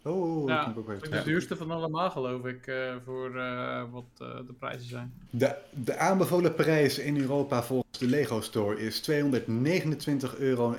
[0.05, 3.35] Oh, Ja, dat moet ik ook Dat de duurste van allemaal, geloof ik, eh, voor
[3.39, 5.13] eh, wat eh, de prijzen zijn.
[5.29, 10.75] De, de aanbevolen prijs in Europa volgens de Lego Store is 229,99 euro.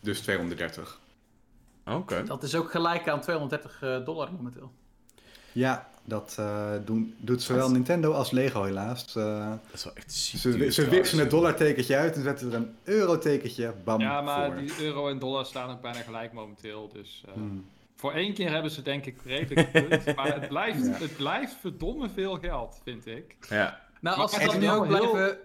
[0.00, 1.00] Dus 230.
[1.84, 2.22] Oké.
[2.24, 4.72] Dat is ook gelijk aan 230 eh, dollar momenteel.
[5.52, 9.16] Ja, dat eh, doen, doet zowel Nintendo als Lego helaas.
[9.16, 12.54] Eh, Dat is wel echt ziek ze duur ze het dollartekentje uit en zetten er
[12.56, 14.60] een eurotekentje bam Ja, maar voor.
[14.60, 16.88] die euro en dollar staan ook bijna gelijk momenteel.
[16.92, 17.64] Dus eh, Hmm.
[17.96, 20.04] voor één keer hebben ze denk ik redelijk punt.
[20.16, 20.92] maar het blijft, Ja.
[20.92, 23.36] het blijft verdomme veel geld, vind ik.
[23.48, 23.80] Ja.
[24.00, 25.38] Nou, als ze dat nu ook heel- blijven...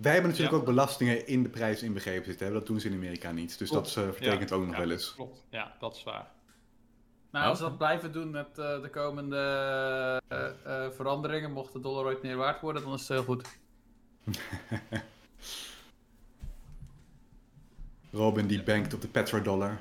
[0.00, 0.60] Wij hebben natuurlijk Ja.
[0.60, 2.46] ook belastingen in de prijs inbegrepen zitten.
[2.46, 2.52] Hè?
[2.52, 3.58] Dat doen ze in Amerika niet.
[3.58, 3.94] Dus Klopt.
[3.94, 5.14] dat eh, vertekent ook nog Ja, wel eens.
[5.14, 6.26] Klopt, ja, dat is waar.
[7.32, 7.68] Nou, als ze Oh.
[7.70, 9.36] dat blijven doen met eh, de komende
[10.28, 13.48] eh, eh, veranderingen, mocht de dollar ooit meer waard worden, dan is het heel goed.
[18.10, 19.78] Robin die bankt op de petrodollar.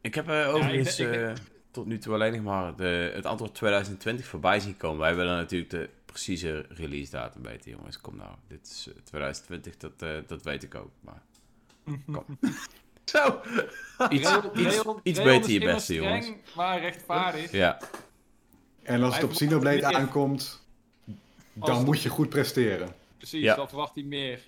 [0.00, 1.32] Ik heb eh, overigens ik- ik- eh,
[1.70, 4.98] tot nu toe alleen nog maar de, het antwoord 2020 voorbij zien komen.
[5.00, 8.00] Wij willen natuurlijk de precieze release datum weten, jongens.
[8.00, 10.90] Kom nou, dit is eh, 2020, dat, eh, dat weet ik ook.
[11.00, 11.22] Maar
[13.08, 13.40] Zo!
[14.08, 16.24] iets, iets, iets beter je immer beste, jongens.
[16.26, 17.50] streng, maar rechtvaardig.
[17.52, 17.78] Ja,
[18.82, 19.94] En als het op Xenoblade meer.
[19.94, 20.66] aankomt,
[21.52, 22.94] dan moet je goed presteren.
[23.16, 23.54] Precies, Ja.
[23.54, 24.40] dan verwacht hij meer.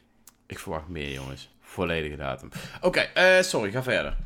[0.46, 1.50] ik verwacht meer, jongens.
[1.60, 2.48] Volledige datum.
[2.80, 4.16] Oké, eh, sorry, ga verder.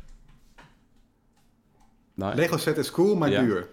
[2.13, 3.41] Nou, Lego set is cool, maar Ja.
[3.41, 3.67] duur.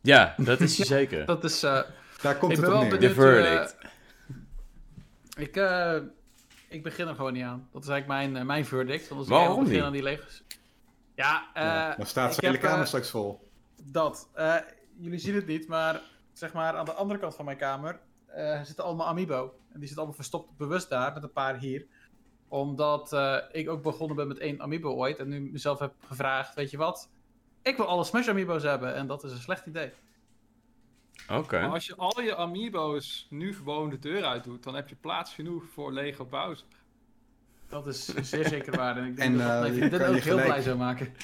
[0.00, 1.26] ja, dat is zeker.
[1.26, 1.62] Dat is...
[1.62, 1.80] eh,
[2.22, 3.08] Daar komt Ik het ben op wel neer.
[3.08, 3.76] De verdict.
[5.36, 5.96] ik, eh,
[6.68, 7.68] ik begin er gewoon niet aan.
[7.72, 9.08] Dat is eigenlijk mijn, eh, mijn verdict.
[9.08, 10.08] Want als Waarom ik helemaal begin niet?
[10.08, 10.42] aan die legers...
[11.14, 13.48] Ja, eh, Ja, dan staat zijn hele kamer eh, straks vol.
[13.82, 14.28] Dat.
[14.34, 14.54] Eh,
[14.96, 16.00] jullie zien het niet, maar
[16.32, 19.42] zeg maar aan de andere kant van mijn kamer eh, zitten allemaal Amiibo.
[19.44, 21.86] En die zitten allemaal verstopt bewust daar, met een paar hier.
[22.48, 25.18] Omdat eh, ik ook begonnen ben met één Amiibo ooit.
[25.18, 27.08] En nu mezelf heb gevraagd, weet je wat?
[27.62, 28.94] Ik wil alle Smash Amiibo's hebben.
[28.94, 29.92] En dat is een slecht idee.
[31.30, 31.60] Oké.
[31.60, 34.96] Maar als je al je amiibo's nu gewoon de deur uit doet, dan heb je
[35.00, 36.66] plaats genoeg voor Lego Bowser.
[37.68, 38.96] Dat is zeer zeker waar.
[38.96, 40.76] En ik denk En, dat dat eh, je kan ook je heel gelijk- blij zou
[40.76, 41.14] maken.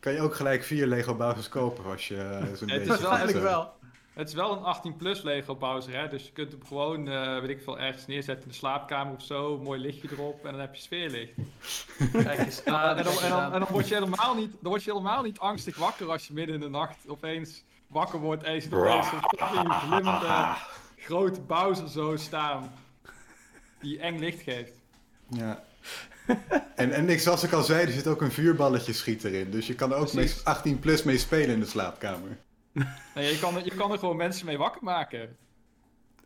[0.00, 3.02] Kan je ook gelijk vier Lego Bowsers kopen als je eh, zo'n Het is beetje...
[3.02, 3.78] wel- eh, wel.
[4.12, 6.08] Het is wel een 18 plus Lego Bowser, hè?
[6.08, 9.22] dus je kunt hem gewoon, eh, weet ik veel, ergens neerzetten in de slaapkamer of
[9.22, 11.32] zo, een mooi lichtje erop en dan heb je sfeerlicht.
[12.12, 12.96] Kijk eens aan.
[12.96, 15.38] en, dan, en, dan, en dan word je helemaal niet, dan word je helemaal niet
[15.38, 19.08] angstig wakker als je midden in de nacht opeens wakker wordt en je ziet opeens
[19.08, 20.54] zo'n fucking glimmende
[20.96, 22.72] grote Bowser zo staan,
[23.80, 24.72] die eng licht geeft.
[25.28, 25.62] Ja.
[26.76, 29.50] En, en ik, zoals ik al zei, er zit ook een vuurballetje schiet erin.
[29.50, 30.44] Dus je kan er ook mee Precies.
[30.44, 32.38] 18 plus mee spelen in de slaapkamer.
[33.14, 35.36] En je, kan, er- je kan er gewoon mensen mee wakker maken.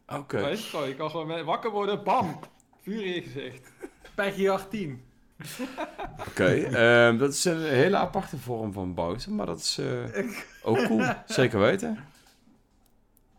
[0.09, 0.40] Oké.
[0.40, 2.40] Weet je, gewoon, je kan gewoon wakker worden, bam,
[2.83, 3.70] vuur in je gezicht.
[4.14, 5.05] Peggy 18.
[6.28, 10.26] Oké, ehm, dat is een hele aparte vorm van Bowser, maar dat is eh,
[10.62, 11.04] ook cool.
[11.26, 11.98] Zeker weten.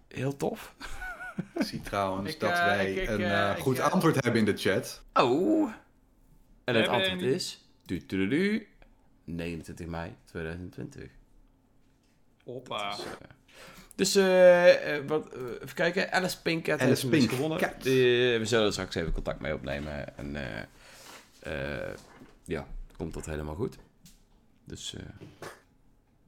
[0.07, 0.75] Heel tof.
[1.59, 4.39] Ik zie trouwens Ik, dat eh, wij ik- ik, een eh, ik, goed antwoord hebben
[4.39, 5.03] in de chat.
[5.13, 5.71] Oh.
[6.63, 7.65] En het antwoord is...
[7.85, 8.67] Du, du, du, du,
[9.23, 11.09] 29 mei 2020.
[12.43, 12.95] Hoppa.
[13.95, 14.15] Dus,
[15.07, 16.11] wat, even kijken.
[16.11, 17.73] Alice Pinkett Alice heeft dus Pink gewonnen.
[17.79, 20.17] Die- we zullen er straks even contact mee opnemen.
[20.17, 20.63] En eh,
[22.43, 23.77] ja, komt dat helemaal goed.
[24.65, 25.03] Dus eh,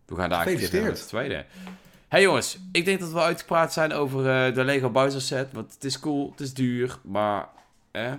[0.05, 1.45] we gaan daar actief naar met de tweede.
[2.07, 5.51] Hey jongens, ik denk dat we uitgepraat zijn over eh, de Lego Bowser set.
[5.51, 7.49] Want het is cool, het is duur, maar...
[7.91, 8.13] Eh,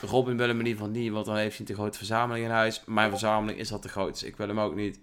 [0.00, 2.44] Robin wil hem in ieder geval niet, want dan heeft hij een te grote verzameling
[2.44, 2.82] in huis.
[2.86, 4.98] Mijn verzameling is al te groot, dus ik wil hem ook niet.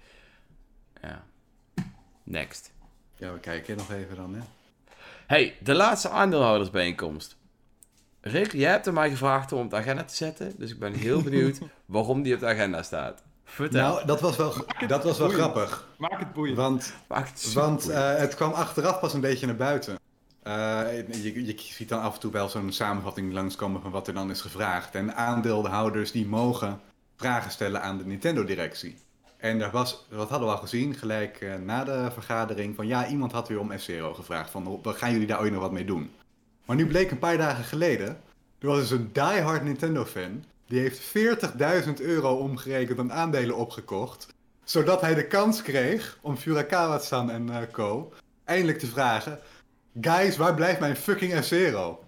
[1.01, 1.23] Ja.
[2.23, 2.71] Next.
[3.15, 4.41] Ja, we kijken nog even dan, hè.
[5.27, 7.37] Hey, de laatste aandeelhoudersbijeenkomst.
[8.21, 10.53] Rick, jij hebt er mij gevraagd om op de agenda te zetten.
[10.57, 13.23] Dus ik ben heel benieuwd waarom die op de agenda staat.
[13.43, 13.81] Vertel.
[13.81, 14.53] Nou, dat was wel,
[14.87, 15.87] dat was wel grappig.
[15.97, 16.57] Maak het boeiend.
[16.57, 19.99] Want, Maak het want eh, het kwam achteraf pas een beetje naar buiten.
[20.43, 20.53] Eh,
[21.23, 24.29] je, je ziet dan af en toe wel zo'n samenvatting langskomen van wat er dan
[24.29, 24.95] is gevraagd.
[24.95, 26.79] En aandeelhouders die mogen
[27.15, 28.97] vragen stellen aan de Nintendo-directie.
[29.37, 33.07] En daar was, wat hadden we al gezien, gelijk eh, na de vergadering, van ja,
[33.07, 34.49] iemand had weer om F-Zero gevraagd.
[34.49, 36.11] Van, "Wat gaan jullie daar ooit nog wat mee doen?
[36.69, 38.07] Maar nu bleek een paar dagen geleden,
[38.59, 41.17] er was dus een diehard Nintendo-fan, die heeft
[41.87, 44.27] 40.000 euro omgerekend aan aandelen opgekocht,
[44.63, 48.13] zodat hij de kans kreeg om Furakawa-san en eh, co.
[48.43, 49.39] eindelijk te vragen,
[50.01, 52.03] guys, waar blijft mijn fucking F-Zero?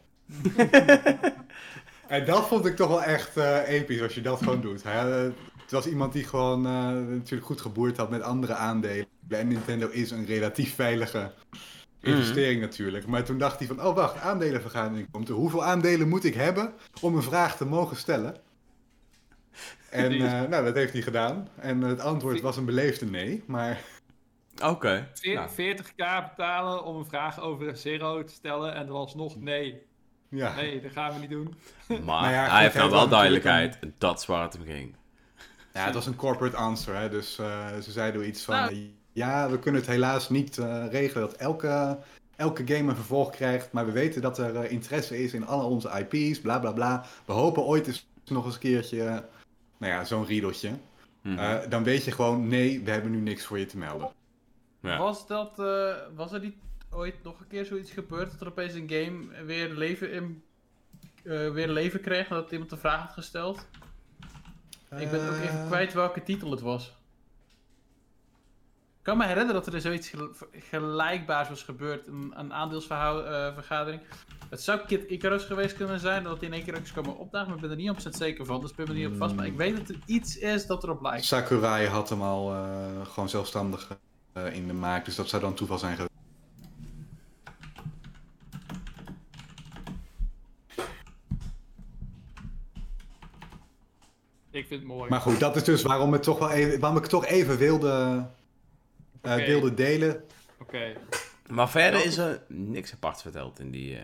[2.08, 4.84] en dat vond ik toch wel echt eh, episch als je dat gewoon doet.
[4.84, 6.62] Hij, eh, het was iemand die gewoon
[7.12, 9.06] natuurlijk goed geboerd had met andere aandelen.
[9.28, 11.32] En Nintendo is een relatief veilige
[12.02, 13.08] investering natuurlijk.
[13.08, 15.36] Maar toen dacht hij van, oh wacht, aandelenvergadering komt er.
[15.36, 18.36] Hoeveel aandelen moet ik hebben om een vraag te mogen stellen?
[19.90, 21.48] En eh, nou, dat heeft hij gedaan.
[21.56, 23.44] En het antwoord was een beleefde nee.
[23.48, 23.82] Maar
[24.64, 25.08] Oké.
[25.22, 25.96] Nou, 40k
[26.30, 29.82] betalen om een vraag over zero te stellen en dan alsnog nee.
[30.30, 31.56] ja, Nee, dat gaan we niet doen.
[31.88, 33.78] maar Nou ja, hij heeft nou wel duidelijkheid.
[33.98, 34.96] Dat is waar het om ging.
[35.74, 36.96] ja het was een corporate answer.
[36.96, 37.10] Hè?
[37.10, 38.94] Dus eh, ze zeiden iets van, Nou.
[39.14, 41.98] Ja, we kunnen het helaas niet eh, regelen dat elke,
[42.36, 43.72] elke game een vervolg krijgt.
[43.72, 47.06] Maar we weten dat er eh, interesse is in alle onze IP's, bla bla bla.
[47.26, 49.26] We hopen ooit eens nog eens een keertje,
[49.78, 50.72] nou ja, zo'n riedeltje.
[51.22, 51.38] Mhm.
[51.38, 54.12] Eh, dan weet je gewoon, nee, we hebben nu niks voor je te melden.
[54.80, 54.98] Ja.
[54.98, 56.56] Was, dat, eh, was er niet
[56.90, 60.44] ooit nog een keer zoiets gebeurd dat er opeens een game weer leven, in,
[61.24, 63.68] eh, weer leven kreeg nadat iemand een vraag had gesteld?
[64.98, 66.96] Ik ben ook even kwijt welke titel het was.
[69.02, 74.02] Ik kan me herinneren dat er zoiets gel- gelijkbaars was gebeurd, een, een aandelsvergadering.
[74.50, 77.18] het zou Kid Icarus geweest kunnen zijn, dat hij in één keer ook is komen
[77.18, 79.18] opdagen, maar ik ben er niet op zeker van, dus ik ben me niet op
[79.18, 79.36] vast.
[79.36, 81.26] Maar ik weet dat er iets is dat erop lijkt.
[81.26, 83.98] Sakurai had hem al eh, gewoon zelfstandig
[84.34, 86.10] eh, in de maak, dus dat zou dan toeval zijn geweest.
[94.52, 95.10] Ik vind het mooi.
[95.10, 97.58] Maar goed, dat is dus waarom, het toch wel even, waarom ik het toch even
[97.58, 98.26] wilde,
[99.22, 99.46] eh, Oké.
[99.46, 100.24] wilde delen.
[100.60, 100.94] Oké.
[101.50, 103.96] Maar verder is er niks apart verteld in die...
[103.98, 104.04] eh,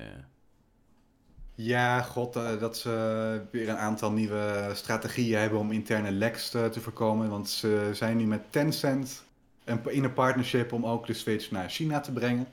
[1.56, 6.70] Ja, god, eh, dat ze weer een aantal nieuwe strategieën hebben om interne leks te,
[6.72, 7.30] te voorkomen.
[7.30, 9.24] Want ze zijn nu met Tencent
[9.64, 12.48] een- in een partnership om ook de Switch naar China te brengen.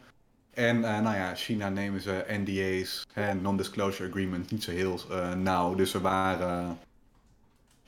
[0.55, 5.33] En eh, nou ja, China nemen ze NDA's, hè, Non-Disclosure Agreement, niet zo heel eh,
[5.35, 5.75] nauw.
[5.75, 6.77] Dus er waren een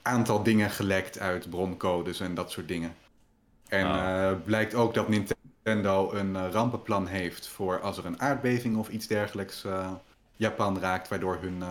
[0.03, 2.95] aantal dingen gelekt uit broncodes en dat soort dingen.
[3.69, 4.31] En Ah.
[4.31, 8.89] eh, blijkt ook dat Nintendo een eh, rampenplan heeft voor als er een aardbeving of
[8.89, 9.93] iets dergelijks eh,
[10.37, 11.63] Japan raakt, waardoor hun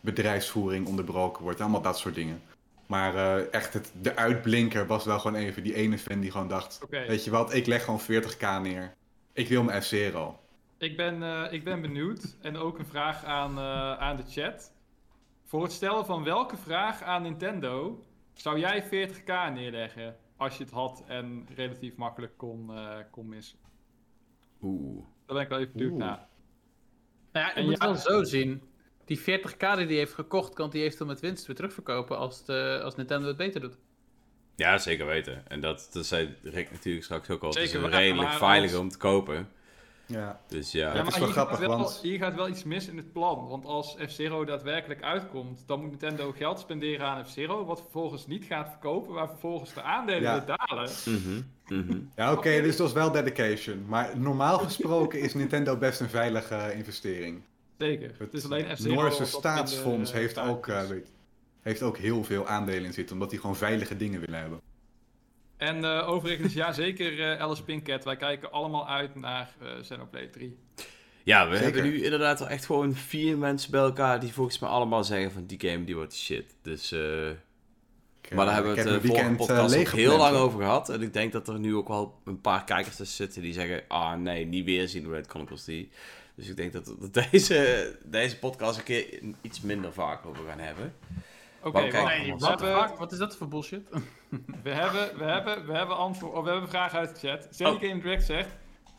[0.00, 1.60] bedrijfsvoering onderbroken wordt.
[1.60, 2.42] Allemaal dat soort dingen.
[2.86, 6.80] Maar echt, het, de uitblinker was wel gewoon even die ene fan die gewoon dacht...
[6.90, 8.94] Weet je wat, ik leg gewoon 40k neer.
[9.32, 10.38] Ik wil mijn F-Zero.
[10.78, 12.36] Ik ben, ik ben benieuwd.
[12.40, 13.58] En ook een vraag aan,
[13.98, 14.72] aan de chat.
[15.44, 18.02] Voor het stellen van welke vraag aan Nintendo
[18.34, 23.58] zou jij 40k neerleggen als je het had en relatief makkelijk kon, eh, kon missen?
[24.62, 25.04] Oeh.
[25.26, 26.00] Daar ben ik wel even benieuwd Oeh.
[26.00, 26.28] naar.
[27.32, 28.62] Nou ja, je En moet ja- het wel zo zien.
[29.04, 32.80] Die 40k die hij heeft gekocht, kan hij eventueel met winst weer terugverkopen als, eh,
[32.80, 33.78] als Nintendo het beter doet.
[34.56, 35.48] Ja, zeker weten.
[35.48, 37.48] En dat, dat zei Rick natuurlijk straks ook al.
[37.48, 39.48] Het is redelijk veilig als- om te kopen.
[40.06, 40.40] Ja.
[40.48, 40.92] Dus ja.
[40.92, 43.12] Het is wel hier, grappig, gaat wel, want- hier gaat wel iets mis in het
[43.12, 43.48] plan.
[43.48, 48.44] Want als F-Zero daadwerkelijk uitkomt, dan moet Nintendo geld spenderen aan F-Zero, wat vervolgens niet
[48.44, 50.56] gaat verkopen, waar vervolgens de aandelen Ja.
[50.56, 50.90] dalen.
[51.04, 51.40] Mhm,
[51.80, 51.98] mhm.
[52.16, 53.84] Ja, oké, dus dat is wel dedication.
[53.86, 57.42] Maar normaal gesproken is Nintendo best een veilige eh, investering.
[57.78, 58.14] Zeker.
[58.18, 58.94] Het is alleen F-Zero.
[58.94, 60.80] Noorse staatsfonds heeft ook, eh,
[61.62, 64.60] heeft ook heel veel aandelen in zitten, omdat die gewoon veilige dingen willen hebben.
[65.62, 68.04] En eh, overigens, ja zeker eh Alice Pinkett.
[68.04, 70.56] Wij kijken allemaal uit naar eh Xenoblade 3.
[71.24, 71.72] Ja, we Zeker.
[71.72, 75.32] hebben nu inderdaad wel echt gewoon vier mensen bij elkaar die volgens mij allemaal zeggen
[75.32, 76.54] van die game die wordt shit.
[76.62, 80.36] Dus, eh, Ik, maar daar hebben we het heb vorige weekend, podcast ook heel lang
[80.36, 80.88] over gehad.
[80.88, 83.82] En ik denk dat er nu ook wel een paar kijkers tussen zitten die zeggen,
[83.88, 85.90] ah nee, niet weer Xenoblade Chronicles 3.
[86.34, 90.58] Dus ik denk dat we deze, deze podcast een keer iets minder vaak over gaan
[90.58, 90.94] hebben.
[91.62, 93.88] Oké, we, Wat, wat is dat voor bullshit?
[94.62, 96.32] We, hebben, we, hebben, we hebben antwoord.
[96.34, 97.46] Oh, we hebben een vraag uit de chat.
[97.50, 97.90] Sandy Oh.
[97.90, 98.48] Game Direct zegt: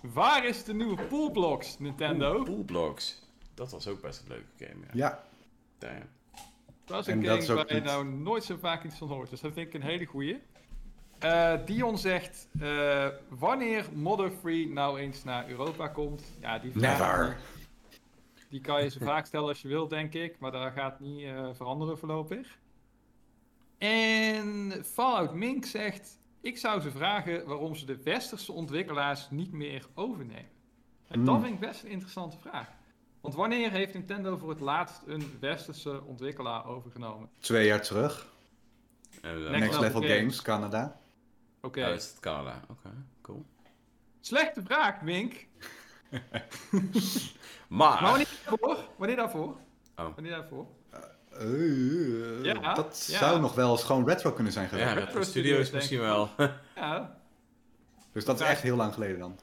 [0.01, 2.43] Waar is de nieuwe Poolblocks, Nintendo?
[2.43, 3.21] Poolblocks.
[3.53, 4.89] Dat was ook best een leuke game, ja.
[4.93, 5.23] Ja,
[5.77, 6.09] Damn.
[6.85, 9.29] Dat is En een game waar je niet- nou nooit zo vaak iets van hoort.
[9.29, 10.41] Dus dat vind ik een hele goeie.
[11.19, 16.23] Eh, Dion zegt: eh, Wanneer Modder Free nou eens naar Europa komt?
[16.41, 16.97] Ja, die vraag.
[16.99, 17.37] never.
[18.49, 20.39] Die kan je zo vaak stellen als je wilt, denk ik.
[20.39, 22.57] Maar dat gaat niet eh, veranderen voorlopig.
[23.87, 26.19] En Fallout Mink zegt...
[26.41, 30.49] Ik zou ze vragen waarom ze de westerse ontwikkelaars niet meer overnemen.
[31.07, 31.43] En dat Hmm.
[31.43, 32.67] vind ik best een interessante vraag.
[33.21, 37.29] Want wanneer heeft Nintendo voor het laatst een westerse ontwikkelaar overgenomen?
[37.39, 38.31] Twee jaar terug.
[39.21, 40.17] Next Next Level Level Games.
[40.17, 40.99] Games, Canada.
[41.61, 41.79] Oké.
[41.79, 42.61] Ja, is het Canada.
[42.69, 42.89] Oké,
[43.21, 43.45] cool.
[44.19, 45.33] Slechte vraag, Mink.
[47.67, 48.89] Maar, Maar wanneer daarvoor?
[48.97, 49.57] Wanneer daarvoor?
[49.95, 50.13] Oh.
[50.15, 50.67] Wanneer daarvoor?
[52.43, 53.17] Ja, dat ja.
[53.17, 54.87] zou nog wel eens gewoon retro kunnen zijn geweest.
[54.87, 56.29] ja, Retro de studio is Studios, misschien wel.
[56.75, 57.21] Ja.
[58.11, 59.39] Dus dat is echt heel lang geleden dan.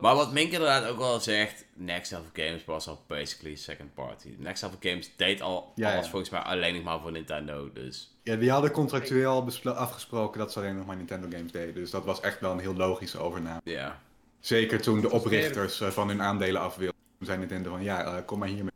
[0.00, 4.34] Maar wat Mink inderdaad ook wel zegt, Next Level Games was al basically second party.
[4.38, 6.10] Next Level Games deed al Ja, alles ja.
[6.10, 8.16] volgens mij alleen nog maar voor Nintendo, dus...
[8.22, 11.74] Ja, die hadden contractueel afgesproken dat ze alleen nog maar Nintendo games deden.
[11.74, 13.60] Dus dat was echt wel een heel logische overname.
[13.64, 14.00] Ja.
[14.40, 16.96] Zeker toen de oprichters eh, van hun aandelen af wilden.
[17.18, 18.74] Toen zei Nintendo van, ja, eh, kom maar hier met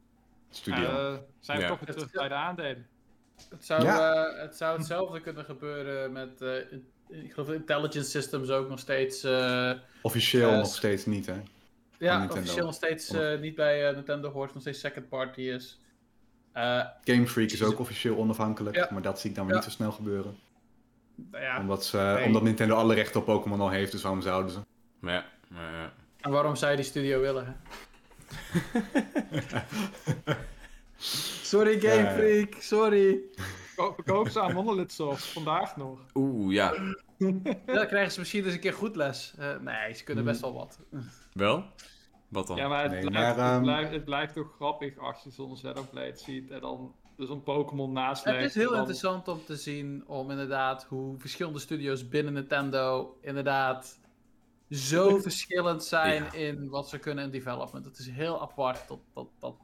[0.57, 0.83] studio.
[1.13, 1.69] Eh, zijn we Ja.
[1.71, 2.87] toch weer terug bij de aandelen.
[3.51, 4.25] Het zou, Ja.
[4.27, 6.57] eh, het zou hetzelfde kunnen gebeuren met, eh,
[7.25, 9.23] ik geloof intelligence systems ook nog steeds.
[9.25, 11.43] eh, Officieel nog steeds niet, hè?
[11.99, 15.81] ja, officieel nog steeds eh, niet bij eh, Nintendo hoort, nog steeds second party is.
[16.53, 18.89] Eh, Game Freak is ook officieel onafhankelijk, Ja.
[18.93, 19.61] maar dat zie ik dan weer Ja.
[19.61, 20.37] niet zo snel gebeuren.
[21.31, 22.25] nou ja, Omdat, ze, Nee.
[22.27, 24.59] omdat Nintendo alle rechten op Pokémon al heeft, dus waarom zouden ze?
[24.99, 25.93] Maar ja, maar ja.
[26.21, 27.47] en waarom zou je die studio willen?
[27.47, 27.53] Hè?
[31.43, 32.11] sorry Game.
[32.11, 33.21] Freak, sorry.
[33.77, 35.99] Ko- Koop ze aan Monolith Soft, vandaag nog.
[36.15, 36.73] Oeh, ja.
[37.19, 37.31] Ja,
[37.67, 39.35] dan krijgen ze misschien eens een keer goed les.
[39.39, 40.79] Eh, nee, ze kunnen best wel wat.
[41.33, 41.65] Wel?
[42.29, 42.57] Wat dan?
[42.57, 45.31] Ja, maar het, Nee, blijft, maar, het, ehm, blijft, het blijft toch grappig als je
[45.31, 49.45] zo'n Xenoblade ziet en dan dus een Pokémon naast Het is heel dan- interessant om
[49.45, 53.99] te zien om inderdaad hoe verschillende studios binnen Nintendo inderdaad
[54.73, 56.33] zo verschillend zijn Ja.
[56.33, 57.85] in wat ze kunnen in development.
[57.85, 59.55] Het is heel apart dat, dat, dat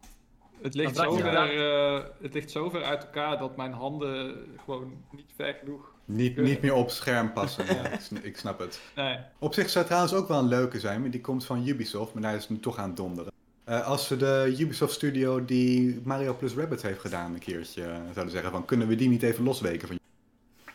[0.62, 4.92] Het ligt, zo ver, eh, het ligt zo ver uit elkaar dat mijn handen gewoon
[5.10, 5.92] niet ver genoeg.
[6.04, 6.52] Niet, Kunnen.
[6.52, 7.64] niet meer op scherm passen.
[7.76, 7.90] ja,
[8.22, 8.80] ik snap het.
[8.96, 9.18] Nee.
[9.38, 12.12] Op zich zou het trouwens ook wel een leuke zijn, maar die komt van Ubisoft,
[12.14, 13.32] maar daar is het nu toch aan het donderen.
[13.64, 17.94] Eh, als ze de Ubisoft studio die Mario plus Rabbit heeft gedaan een keertje eh,
[18.12, 19.98] zouden zeggen van kunnen we die niet even losweken van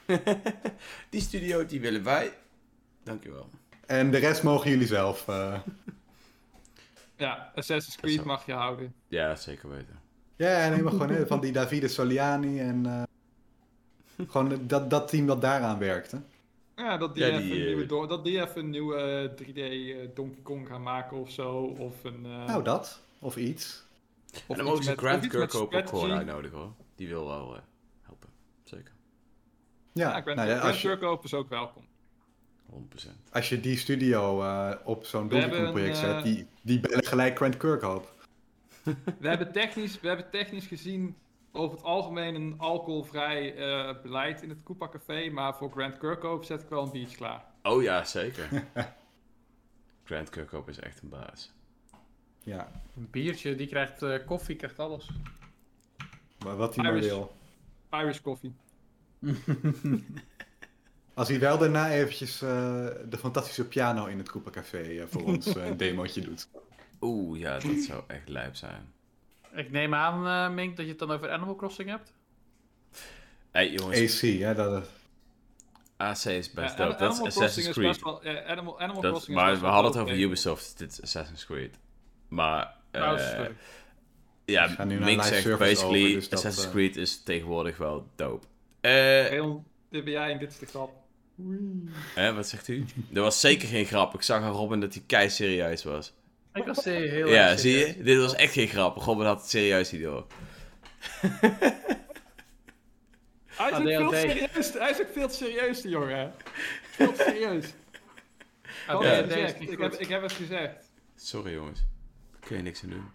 [1.10, 2.34] die studio, die willen wij.
[3.04, 3.50] Dankjewel.
[4.00, 5.28] En de rest mogen jullie zelf.
[5.28, 5.60] eh.
[7.18, 8.26] Ja, Assassin's Creed zo.
[8.26, 8.94] mag je houden.
[9.08, 10.00] Ja, zeker weten.
[10.36, 13.04] Ja, nee, maar gewoon hè, van die Davide Soliani en eh,
[14.30, 16.22] gewoon dat, dat team dat daaraan werkte.
[16.76, 18.96] Ja, dat die, Ja, even, die, een eh, nieuwe do- dat die even een nieuwe
[19.38, 21.52] eh, 3D eh, Donkey Kong gaan maken of zo.
[21.78, 22.26] Of een.
[22.26, 23.02] eh, Nou, dat.
[23.20, 23.84] Of iets.
[24.34, 26.72] of en dan mogen ze Grant Kirkhope ook gewoon uitnodigen hoor.
[26.96, 27.62] Die wil wel eh,
[28.02, 28.30] helpen.
[28.64, 28.92] Zeker.
[29.94, 31.84] Ja, Ja, Grant, nou ja, Grant als, je, Kirkhope is ook welkom.
[32.74, 33.32] 100%.
[33.32, 37.36] als je die studio eh, op zo'n Donkey project zet, eh, die, die bellen gelijk
[37.36, 38.08] Grant Kirkhope.
[39.20, 41.16] We hebben, technisch, we hebben technisch gezien
[41.52, 45.30] over het algemeen een alcoholvrij eh, beleid in het Koopa Café.
[45.30, 47.44] Maar voor Grant Kirkhope zet ik wel een biertje klaar.
[47.64, 48.50] Oh ja, zeker.
[50.06, 51.52] Grant Kirkhope is echt een baas.
[52.44, 55.10] Ja, een biertje, die krijgt eh, koffie, krijgt alles.
[56.46, 57.36] maar wat hij maar wil.
[57.92, 58.54] Irish coffee.
[61.14, 62.50] Als hij wel daarna eventjes eh,
[63.10, 66.48] de fantastische piano in het Koopa Café eh, voor ons eh, een demootje doet.
[67.02, 68.94] Oeh, ja, dat zou echt lijp zijn.
[69.56, 72.14] Ik neem aan, eh, Mink, dat je het dan over Animal Crossing hebt.
[72.92, 73.00] Hé
[73.52, 74.90] hey, jongens, AC, hè, dat,
[75.98, 76.98] AC is best Ja, dope.
[76.98, 77.88] Dat is Animal Assassin's Crossing is Creed.
[77.88, 80.26] best wel- eh, Animal, Animal Crossing is maar we hadden het over game.
[80.26, 81.78] Ubisoft, dit is Assassin's Creed.
[82.28, 83.52] Maar, eh, leuk.
[84.46, 88.46] ja, Mink zegt basically, over, dus dat, Assassin's eh, Creed is tegenwoordig wel dope.
[88.82, 91.02] Eh, Heel, dit ben jij en dit is de grap.
[92.16, 92.86] Hè, wat zegt u?
[93.10, 94.14] Dat was zeker geen grap.
[94.14, 96.14] Ik zag aan Robin dat hij kei serieus was.
[96.54, 98.04] Ik was heel ja, zie je?
[98.04, 98.98] Dit was echt geen grap.
[98.98, 100.26] Robin had het serieus niet door.
[103.46, 106.34] Hij is, ook veel te serieus, hij is ook veel te serieus, die jongen.
[106.84, 107.66] Veel te serieus.
[108.88, 109.04] Ik Ja.
[109.04, 109.60] het gezegd.
[109.80, 110.76] heb, ik heb het gezegd.
[111.16, 111.80] Sorry jongens.
[112.32, 113.06] Daar kun je niks aan doen.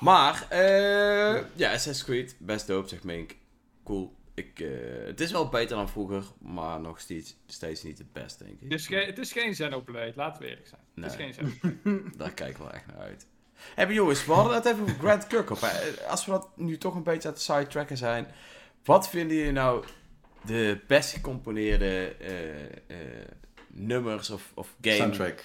[0.00, 3.36] Maar, eh ja, Assassin's Creed, best dope, zegt Mink.
[3.84, 4.14] Cool.
[4.38, 4.68] Ik, eh,
[5.06, 8.60] het is wel beter dan vroeger, maar nog steeds, steeds niet het best, denk ik.
[8.60, 10.80] Het is, geen, het is geen Xenoblade, laten we eerlijk zijn.
[10.94, 12.16] Het is geen Xenoblade.
[12.18, 13.26] Daar kijk ik wel echt naar uit.
[13.74, 15.66] Hey, maar jongens, we hadden het even over Grant Kirkhope.
[15.66, 16.06] hè.
[16.06, 18.26] Als we dat nu toch een beetje aan het sidetracken zijn.
[18.84, 19.84] Wat vinden jullie nou
[20.44, 23.28] de best gecomponeerde eh, eh,
[23.68, 24.98] nummers of, of games?
[24.98, 25.44] soundtrack.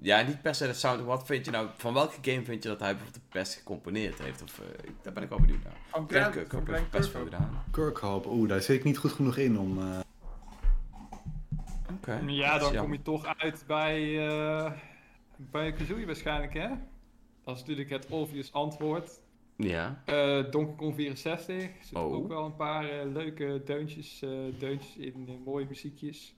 [0.00, 1.06] Ja, niet per se de soundtrack.
[1.08, 4.18] Wat vind je nou, van welke game vind je dat hij bijvoorbeeld het best gecomponeerd
[4.18, 4.42] heeft?
[4.42, 5.76] Of, eh, daar ben ik wel benieuwd naar.
[5.88, 7.64] Van Kirkhope heeft best veel gedaan.
[7.70, 9.78] Kirkhope, oeh, daar zit ik niet goed genoeg in om...
[9.78, 9.98] eh,
[11.92, 12.20] Oké.
[12.26, 14.72] Ja, dan kom je toch uit bij, eh
[15.36, 16.68] bij Kazooie waarschijnlijk, hè?
[17.44, 19.20] Dat is natuurlijk het obvious antwoord.
[19.56, 20.02] Ja.
[20.04, 21.56] Eh Donkey Kong 64.
[21.62, 22.14] Er zitten Oh.
[22.14, 26.34] ook wel een paar leuke deuntjes, eh, deuntjes in, mooie muziekjes.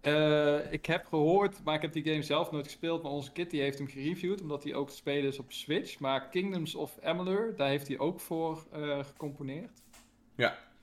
[0.00, 3.56] Eh, ik heb gehoord, maar ik heb die game zelf nooit gespeeld, maar onze Kitty
[3.56, 5.98] heeft hem gereviewd, omdat hij ook te spelen is op Switch.
[5.98, 9.82] Maar Kingdoms of Amalur, daar heeft hij ook voor eh, gecomponeerd.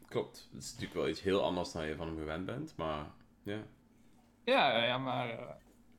[0.07, 0.47] Klopt.
[0.51, 3.05] Dat is natuurlijk wel iets heel anders dan je van hem gewend bent, maar
[3.43, 3.59] ja.
[4.43, 5.45] Ja, ja maar eh,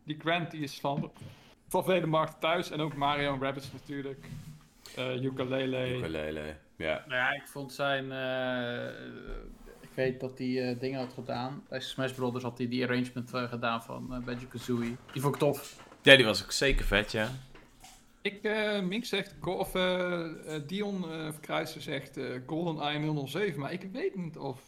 [0.05, 1.12] die Grant die is van,
[1.69, 2.71] van vele markten thuis.
[2.71, 4.27] En ook Mario en Rabbids natuurlijk.
[4.97, 5.97] Eh ukulele.
[5.97, 6.57] Ukulele.
[6.77, 7.05] Ja.
[7.07, 8.12] Nou ja, ik vond zijn.
[9.99, 11.62] Eh, weet dat hij eh, dingen had gedaan.
[11.68, 14.96] Bij Smash Brothers had hij die arrangement eh, gedaan van uh, Banjo Kazooie.
[15.12, 15.84] Die vond ik tof.
[16.03, 17.30] ja, die was ook zeker vet, ja.
[18.22, 23.61] Ik, eh Mink zegt, of eh, eh, Dion eh Verkruijsen zegt eh, GoldenEye 007.
[23.61, 24.61] Maar ik weet niet of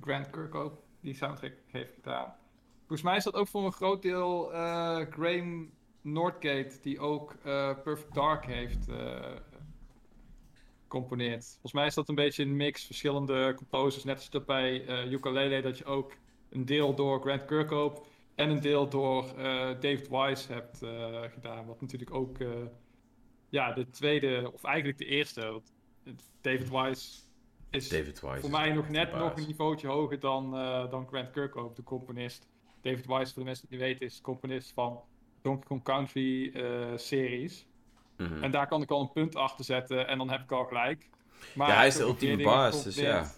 [0.00, 2.34] Grant Kirkhope die soundtrack heeft gedaan.
[2.78, 5.70] Volgens mij is dat ook voor een groot deel eh, Graham
[6.00, 8.86] Northgate, die ook eh, Perfect Dark heeft
[10.88, 11.44] gecomponeerd.
[11.44, 14.04] Volgens mij is dat een beetje een mix, verschillende composers.
[14.04, 16.12] Net als dat bij uh, Ukulele, dat je ook
[16.50, 18.02] een deel door Grant Kirkhope
[18.34, 19.24] en een deel door
[19.80, 20.78] David Wise hebt
[21.32, 21.66] gedaan.
[21.66, 22.36] Wat natuurlijk ook
[23.48, 25.60] ja, de tweede, of eigenlijk de eerste.
[26.40, 27.20] David Wise
[27.70, 30.50] is David Wise voor mij nog net nog een niveautje hoger dan,
[30.90, 32.48] dan Grant Kirkhope, de componist.
[32.80, 35.00] David Wise, voor de mensen die weten, is componist van
[35.42, 36.52] Donkey Kong Country
[36.96, 37.66] series.
[38.16, 38.42] Mm -hmm.
[38.42, 41.08] En daar kan ik al een punt achter zetten en dan heb ik al gelijk.
[41.54, 43.30] Maar ja, hij is de ultieme baas, dus ja.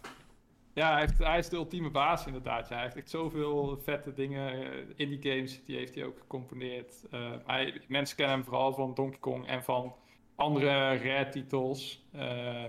[0.72, 2.68] Ja, hij, heeft, hij, is de ultieme baas inderdaad.
[2.68, 2.74] Ja.
[2.74, 4.62] Hij heeft echt zoveel vette dingen.
[4.62, 6.94] Uh, indie games, die heeft hij ook gecomponeerd.
[7.10, 9.94] Uh, hij, mensen kennen hem vooral van Donkey Kong en van
[10.34, 12.04] andere rare titels.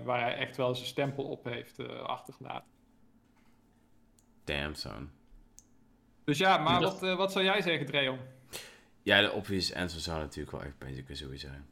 [0.04, 2.70] waar hij echt wel zijn stempel op heeft achtergelaten.
[4.44, 5.10] Damn, son.
[6.24, 8.18] Dus ja, maar wat, uh, wat zou jij zeggen, Dreon?
[9.02, 11.66] Ja, de obvious answer zou natuurlijk wel echt Banjo-Kazooie zijn.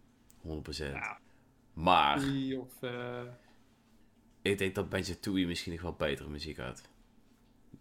[0.46, 0.92] 100%.
[0.92, 1.18] Ja.
[1.72, 2.16] Maar...
[2.58, 3.20] Of, uh...
[4.42, 6.82] Ik denk dat Banjo-Tooie misschien nog wel betere muziek had.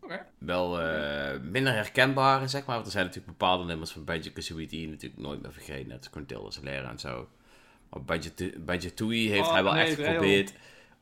[0.01, 0.25] Okay.
[0.37, 2.75] Wel uh, minder herkenbare, zeg maar.
[2.75, 5.87] Want er zijn natuurlijk bepaalde nummers van Banjo-Kazooie die je natuurlijk nooit meer vergeet.
[5.87, 7.29] Net als Solera en zo.
[7.89, 8.03] Maar
[8.65, 10.53] Banjo-Tooie heeft oh, hij wel nee, echt geprobeerd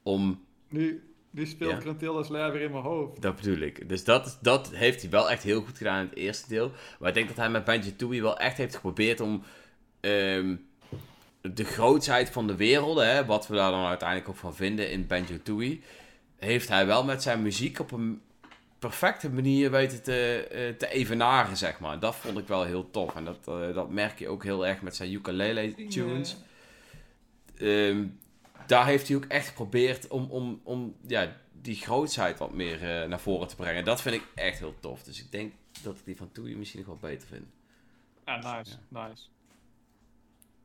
[0.04, 0.46] om...
[0.70, 1.80] Nu, die speelt ja.
[1.80, 3.22] Gruntilda's weer in mijn hoofd.
[3.22, 3.90] Dat bedoel ik.
[3.90, 6.72] Dus dat, dat heeft hij wel echt heel goed gedaan in het eerste deel.
[7.00, 9.44] Maar ik denk dat hij met Banjo-Tooie wel echt heeft geprobeerd om...
[10.02, 10.72] Um,
[11.54, 15.08] de grootsheid van de wereld, hè, wat we daar dan uiteindelijk ook van vinden in
[15.08, 15.82] Banjo-Tooie...
[16.38, 18.22] heeft hij wel met zijn muziek op een
[18.80, 22.00] perfecte manier weten te, uh, te evenaren, zeg maar.
[22.00, 23.16] Dat vond ik wel heel tof.
[23.16, 26.36] En dat, uh, dat merk je ook heel erg met zijn ukulele-tunes.
[27.56, 27.88] Yeah.
[27.88, 28.20] Um,
[28.68, 33.10] daar heeft hij ook echt geprobeerd om, om, om ja, die grootsheid wat meer uh,
[33.10, 33.86] naar voren te brengen.
[33.86, 35.04] Dat vind ik echt heel tof.
[35.04, 37.46] Dus ik denk dat ik die van Toei misschien nog wel beter vind.
[38.26, 39.08] Ja, nice, ja.
[39.08, 39.24] nice.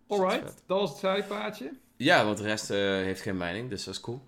[0.09, 1.73] Alright, dat was het zijpaadje.
[1.97, 4.23] Ja, want de rest uh, heeft geen mening, dus dat is cool.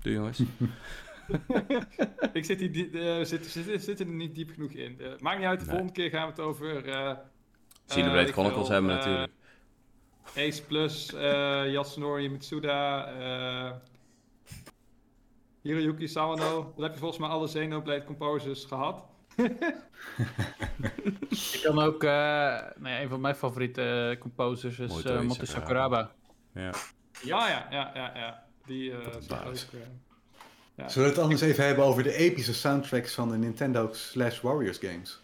[0.00, 0.38] Doe jongens.
[2.32, 4.96] ik zit, hier, uh, zit, zit, zit, er niet diep genoeg in.
[5.00, 5.74] Uh, maakt niet uit, de nee.
[5.74, 6.86] volgende keer gaan we het over...
[6.86, 7.12] Uh,
[7.86, 9.32] Xenoblade Chronicles hebben natuurlijk.
[10.36, 11.20] Ace Plus, uh,
[11.72, 13.72] Yasunori Mitsuda, uh,
[15.62, 16.72] Hiroyuki Sawano.
[16.74, 19.04] Dan heb je volgens mij alle Xenoblade composers gehad.
[21.52, 26.10] ik kan ook, uh, nee, een van mijn favoriete composers is uh, Moto Sakuraba.
[26.54, 26.70] Ja.
[27.22, 28.44] Ja, ja, ja, ja, ja.
[28.66, 29.54] Die uh, ook,
[30.74, 30.88] ja.
[30.88, 34.78] Zullen we het anders even hebben over de epische soundtracks van de Nintendo slash Warriors
[34.78, 35.20] games?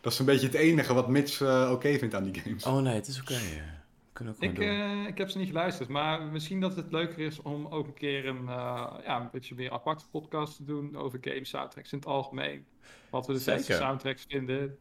[0.00, 2.64] Dat is een beetje het enige wat Mitch oké okay vindt aan die games.
[2.64, 3.32] Oh nee, het is oké.
[3.32, 3.62] Okay,
[4.38, 7.86] ik, uh, ik heb ze niet geluisterd, maar misschien dat het leuker is om ook
[7.86, 11.92] een keer een, uh, ja, een beetje meer aparte podcast te doen over game soundtracks
[11.92, 12.64] in het algemeen.
[13.10, 14.78] Wat we de beste soundtracks vinden.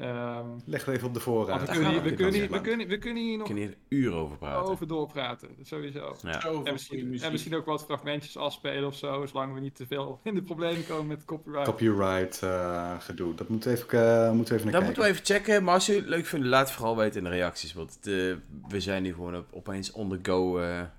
[0.00, 1.60] Um, Leg het even op de voorraad.
[1.60, 4.70] We kunnen, we, kunnen, we, kunnen, we kunnen hier nog kunnen hier uren over praten.
[4.70, 6.16] Over doorpraten, sowieso.
[6.22, 6.42] Ja.
[6.42, 10.20] En, misschien, en misschien ook wat fragmentjes afspelen of zo, zolang we niet te veel
[10.22, 11.66] in de problemen komen met copyright.
[11.66, 15.08] Copyright uh, gedoe, dat moeten we even, uh, moeten we even naar Dat moeten we
[15.08, 17.72] even checken, maar als jullie het leuk vinden, laat het vooral weten in de reacties.
[17.72, 18.38] Want de,
[18.68, 20.60] we zijn nu gewoon op, opeens on the go.
[20.60, 20.90] Uh, hebben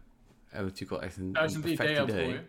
[0.49, 2.27] we natuurlijk wel echt een, een perfect idee.
[2.27, 2.39] idee.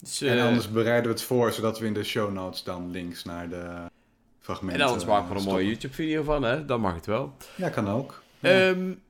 [0.00, 3.24] Dus, en anders bereiden we het voor, zodat we in de show notes dan links
[3.24, 3.87] naar de
[4.48, 4.80] fragmenten.
[4.80, 6.64] En anders maken we er een mooie YouTube-video van, hè?
[6.64, 7.36] Dan mag het wel.
[7.56, 8.22] Ja, kan ook.
[8.40, 9.02] Um,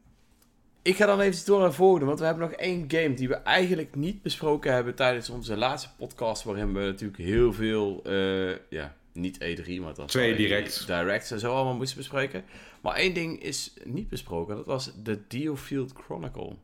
[0.83, 3.29] ik ga dan even door naar de volgende, want we hebben nog één game die
[3.29, 8.57] we eigenlijk niet besproken hebben tijdens onze laatste podcast, waarin we natuurlijk heel veel, uh,
[8.71, 10.87] ja, niet E3, maar dat Twee direct.
[10.87, 12.45] Directs en zo allemaal moesten bespreken.
[12.81, 16.57] Maar één ding is niet besproken, dat was de Diofield Chronicle.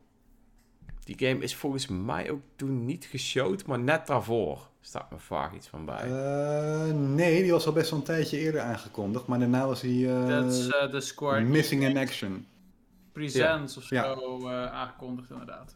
[1.03, 4.69] Die game is volgens mij ook toen niet geshowd, maar net daarvoor.
[4.85, 6.07] Staat me vaak iets van bij.
[6.07, 9.91] Uh, nee, die was al best wel een tijdje eerder aangekondigd, maar daarna was hij
[9.91, 12.47] uh, uh, Square Missing in Action.
[13.11, 14.11] Presents ja.
[14.11, 14.69] of zo ja.
[14.69, 15.75] aangekondigd inderdaad.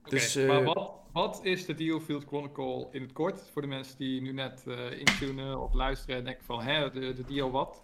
[0.00, 3.50] Okay, dus, maar wat, wat is de Diofield Chronicle in het kort?
[3.52, 4.64] Voor de mensen die nu net
[4.98, 7.82] intunen of luisteren en denken van, hè, de, de Dio wat?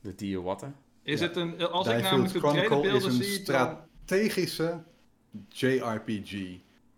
[0.00, 0.66] De Dio wat,
[1.02, 3.20] Is het een, als ik namelijk de trailerbeelden zie...
[3.20, 4.82] is een strategische
[5.48, 6.32] JRPG.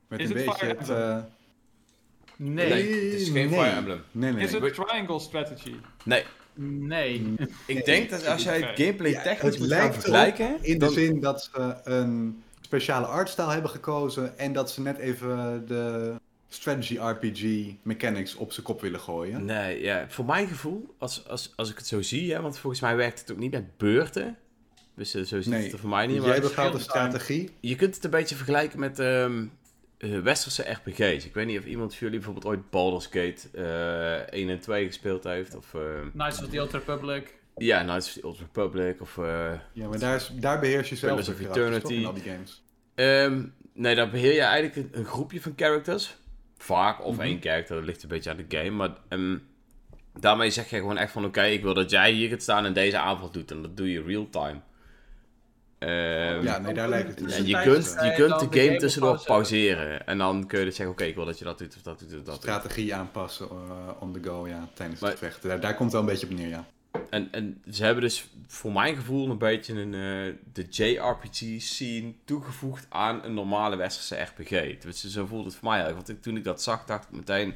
[0.08, 0.88] Met een beetje het...
[2.42, 2.68] Nee.
[2.68, 3.10] nee.
[3.10, 4.02] het is geen Fire Emblem.
[4.10, 4.44] Nee, nee.
[4.44, 5.74] Is het Triangle Strategy?
[6.04, 6.24] Nee.
[6.54, 7.34] Nee.
[7.66, 10.58] Ik denk dat als jij gameplay technisch ja, moet gaan vergelijken...
[10.62, 14.38] In de zin dat ze een speciale artstyle hebben gekozen...
[14.38, 16.14] en dat ze net even de
[16.48, 19.44] strategy RPG mechanics op zijn kop willen gooien.
[19.44, 20.04] Nee, ja.
[20.08, 22.32] Voor mijn gevoel, als, als, als ik het zo zie...
[22.32, 24.36] Hè, want volgens mij werkt het ook niet met beurten...
[24.94, 26.22] Dus zo ziet nee, het er voor mij niet.
[26.22, 27.50] Jij bepaalt de strategie.
[27.60, 29.48] Je kunt het een beetje vergelijken met um, uh,
[30.22, 31.24] westerse RPG's.
[31.24, 34.86] Ik weet niet of iemand van jullie bijvoorbeeld ooit Baldur's Gate uh, 1 en 2
[34.86, 35.56] gespeeld heeft.
[35.56, 35.80] Of, uh,
[36.12, 37.34] Knights of the Old Republic.
[37.56, 39.18] Ja, Knights of the Old Republic of...
[39.18, 41.80] eh, Ja, maar daar, is, daar beheers je zelf of Eternity.
[41.82, 42.62] toch, in al die games.
[42.94, 43.42] Ehm,
[43.74, 46.16] nee, dan beheer je eigenlijk een, een groepje van characters.
[46.56, 47.24] Vaak, of Mhm.
[47.24, 48.70] één character, dat ligt een beetje aan de game.
[48.70, 49.36] Maar ehm,
[50.20, 51.24] daarmee zeg je gewoon echt van...
[51.24, 53.50] Oké, ik wil dat jij hier gaat staan en deze aanval doet.
[53.50, 54.60] En dat doe je real-time.
[55.80, 57.36] Ehm, Ja, nee, daar lijkt het en dus.
[57.36, 59.76] je kunt, je kunt de de game game tussendoor pauzeren.
[59.76, 60.06] pauzeren.
[60.06, 60.94] En dan kun je dus zeggen...
[60.94, 62.34] Oké, ik wil dat je dat doet of dat doet of dat doet.
[62.34, 65.48] Strategie aanpassen eh, on the go, ja, tijdens Maar- het vechten.
[65.48, 66.64] Daar, daar komt het wel een beetje op neer, ja.
[67.10, 72.86] En, en ze hebben dus voor mijn gevoel een beetje een, eh, de JRPG-scene toegevoegd
[72.88, 74.78] aan een normale westerse RPG.
[74.78, 76.06] Dus zo voelt het voor mij eigenlijk.
[76.06, 77.54] Want ik, toen ik dat zag, dacht ik meteen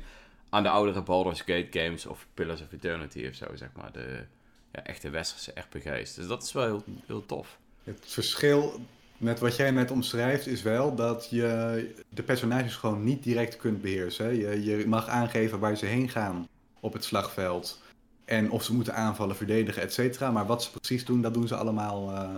[0.50, 3.92] aan de oudere Baldur's Gate games of Pillars of Eternity of zo, zeg maar.
[3.92, 4.24] De
[4.72, 6.14] ja, echte westerse RPG's.
[6.14, 7.58] Dus dat is wel heel, heel tof.
[7.84, 8.80] Het verschil
[9.16, 13.82] met wat jij net omschrijft is wel dat je de personages gewoon niet direct kunt
[13.82, 14.34] beheersen.
[14.36, 16.48] Je, je mag aangeven waar ze heen gaan
[16.80, 17.82] op het slagveld.
[18.24, 20.30] En of ze moeten aanvallen, verdedigen, et cetera.
[20.30, 22.28] Maar wat ze precies doen, dat doen ze allemaal eh,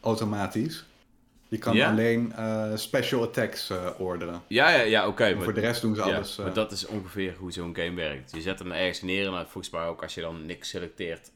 [0.00, 0.84] automatisch.
[1.48, 1.90] Je kan Ja?
[1.90, 4.42] alleen eh, special attacks eh, orderen.
[4.48, 5.22] Ja, ja, ja oké.
[5.24, 6.36] Maar maar- voor de rest doen ze Ja, alles.
[6.36, 8.30] maar dat is ongeveer hoe zo'n game werkt.
[8.34, 11.30] Je zet hem ergens neer dan volgens mij ook als je dan niks selecteert,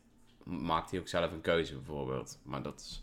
[0.44, 2.38] maakt hij ook zelf een keuze bijvoorbeeld.
[2.42, 3.02] Maar dat is...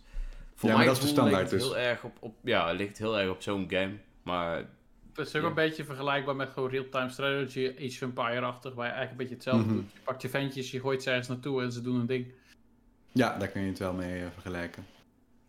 [0.57, 1.61] Voor Ja, mij dat is de standaard dus.
[1.63, 3.97] heel erg op, op, ja, het ligt heel erg op zo'n game.
[4.23, 4.57] Maar
[5.13, 5.47] Het is ook Ja.
[5.47, 9.33] een beetje vergelijkbaar met gewoon real-time strategy, Age of Empire-achtig, waar je eigenlijk een beetje
[9.35, 9.73] hetzelfde Mhm.
[9.75, 9.91] doet.
[9.93, 12.31] Je pakt je ventjes, je gooit ze ergens naartoe en ze doen een ding.
[13.11, 14.85] Ja, daar kun je het wel mee eh, vergelijken.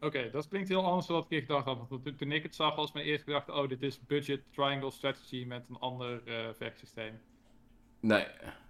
[0.01, 1.89] Oké, dat klinkt heel anders dan wat ik gedacht had.
[1.89, 5.45] Want toen, ik het zag, was mijn eerste gedachte: oh, dit is budget triangle strategy
[5.47, 7.21] met een ander eh vechtsysteem.
[8.01, 8.27] nee,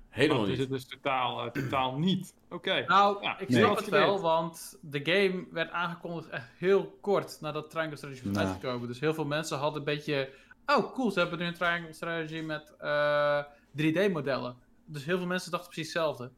[0.08, 0.68] helemaal Dat is niet.
[0.68, 2.34] het dus totaal, eh, totaal niet.
[2.50, 2.84] Oké.
[2.86, 3.62] Nou, Ja, ik nee.
[3.64, 8.34] snap het wel, want de game werd aangekondigd echt heel kort nadat Triangle Strategy was
[8.36, 8.46] Nou.
[8.46, 8.88] uitgekomen.
[8.88, 10.30] Dus heel veel mensen hadden een beetje,
[10.66, 13.42] oh cool, ze hebben nu een Triangle Strategy met eh,
[13.76, 14.56] 3D-modellen.
[14.84, 16.30] Dus heel veel mensen dachten precies hetzelfde.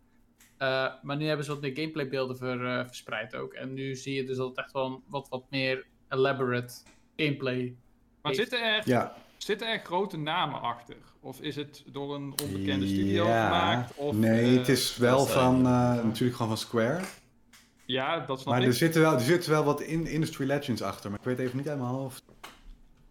[0.56, 3.52] Eh, maar nu hebben ze wat meer gameplaybeelden ver, eh, verspreid ook.
[3.52, 6.74] En nu zie je dus dat het echt wel een wat, wat meer elaborate
[7.16, 7.76] gameplay
[8.22, 10.96] Maar zitten er, Ja, zitten er grote namen achter?
[11.20, 13.44] Of is het door een onbekende studio ja.
[13.44, 13.94] gemaakt?
[13.94, 17.00] Of, nee, eh, het is wel van, eh, natuurlijk gewoon van Square.
[17.84, 18.68] Ja, dat snap Maar ik.
[18.68, 21.10] er zitten, wel, er zitten wel wat in industry legends achter.
[21.10, 22.24] Maar ik weet even niet uit mijn hoofd.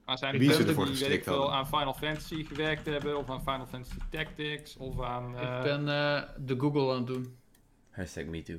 [0.05, 3.17] Maar zijn Wie er ze ervoor die weet ik aan Final Fantasy gewerkt hebben?
[3.17, 4.77] Of aan Final Fantasy Tactics?
[4.77, 5.37] Of aan...
[5.37, 7.37] eh, Ik ben eh, de Google aan het doen.
[7.89, 8.57] Hashtag MeToo.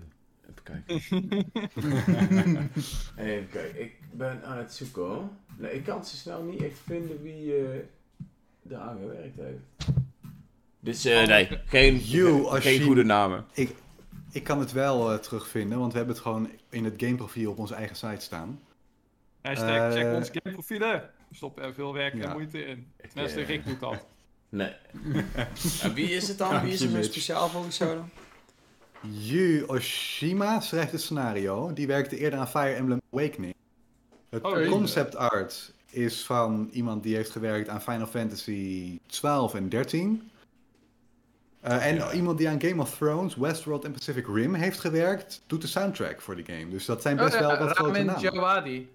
[0.50, 0.94] Even kijken.
[3.16, 5.30] Even kijken, ik ben aan het zoeken.
[5.56, 7.78] Nee, ik kan zo snel niet echt vinden wie eh
[8.70, 9.92] er aan gewerkt heeft.
[10.80, 13.44] Dus eh, nee, geen, You, geen goede namen.
[14.32, 17.58] Ik kan het wel eh, terugvinden, want we hebben het gewoon in het gameprofiel op
[17.58, 18.60] onze eigen site staan.
[19.40, 21.10] Hashtag check onze gameprofielen.
[21.28, 22.22] We stoppen er veel werk Ja.
[22.24, 22.86] en moeite in.
[23.00, 24.06] Ik, Tenminste, Rick doet dat.
[24.48, 24.72] Nee.
[25.82, 26.60] en wie is het dan?
[26.62, 27.06] Wie is er zo Mitch.
[27.10, 28.10] speciaal volgens jou dan?
[29.10, 31.72] Yu Oshima schrijft het scenario.
[31.72, 33.54] Die werkte eerder aan Fire Emblem Awakening.
[34.30, 39.68] Het Oh, concept art is van iemand die heeft gewerkt aan Final Fantasy 12 en
[39.68, 40.30] 13.
[41.60, 42.12] Eh, en Ja.
[42.12, 46.20] iemand die aan Game of Thrones, Westworld en Pacific Rim heeft gewerkt, doet de soundtrack
[46.20, 46.68] voor de game.
[46.68, 48.20] Dus dat zijn best Oh, ja, wel wat grote Ramin namen.
[48.20, 48.88] Djawadi.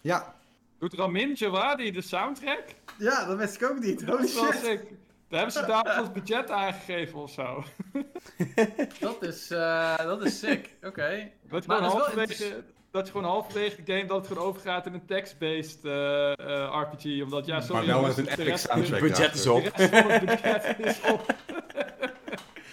[0.00, 0.34] Ja.
[0.78, 2.64] Doet Ramin Djawadi de soundtrack?
[2.98, 4.06] ja, dat wist ik ook niet.
[4.06, 4.80] Dat is wel sick.
[5.28, 7.64] Daar hebben ze daar als budget aangegeven of zo.
[9.00, 10.74] Dat is, eh, dat is sick.
[10.82, 11.30] Oké.
[11.48, 14.26] Dat Maar gewoon dat is wel halverwege, dat je gewoon halverwege de game dat het
[14.26, 17.22] gewoon overgaat in een text-based eh, eh, RPG.
[17.22, 17.86] Omdat ja, sorry.
[17.86, 19.00] maar wel met een de epic soundtrack.
[19.00, 19.62] Budget is op.
[19.62, 21.26] De het budget is op.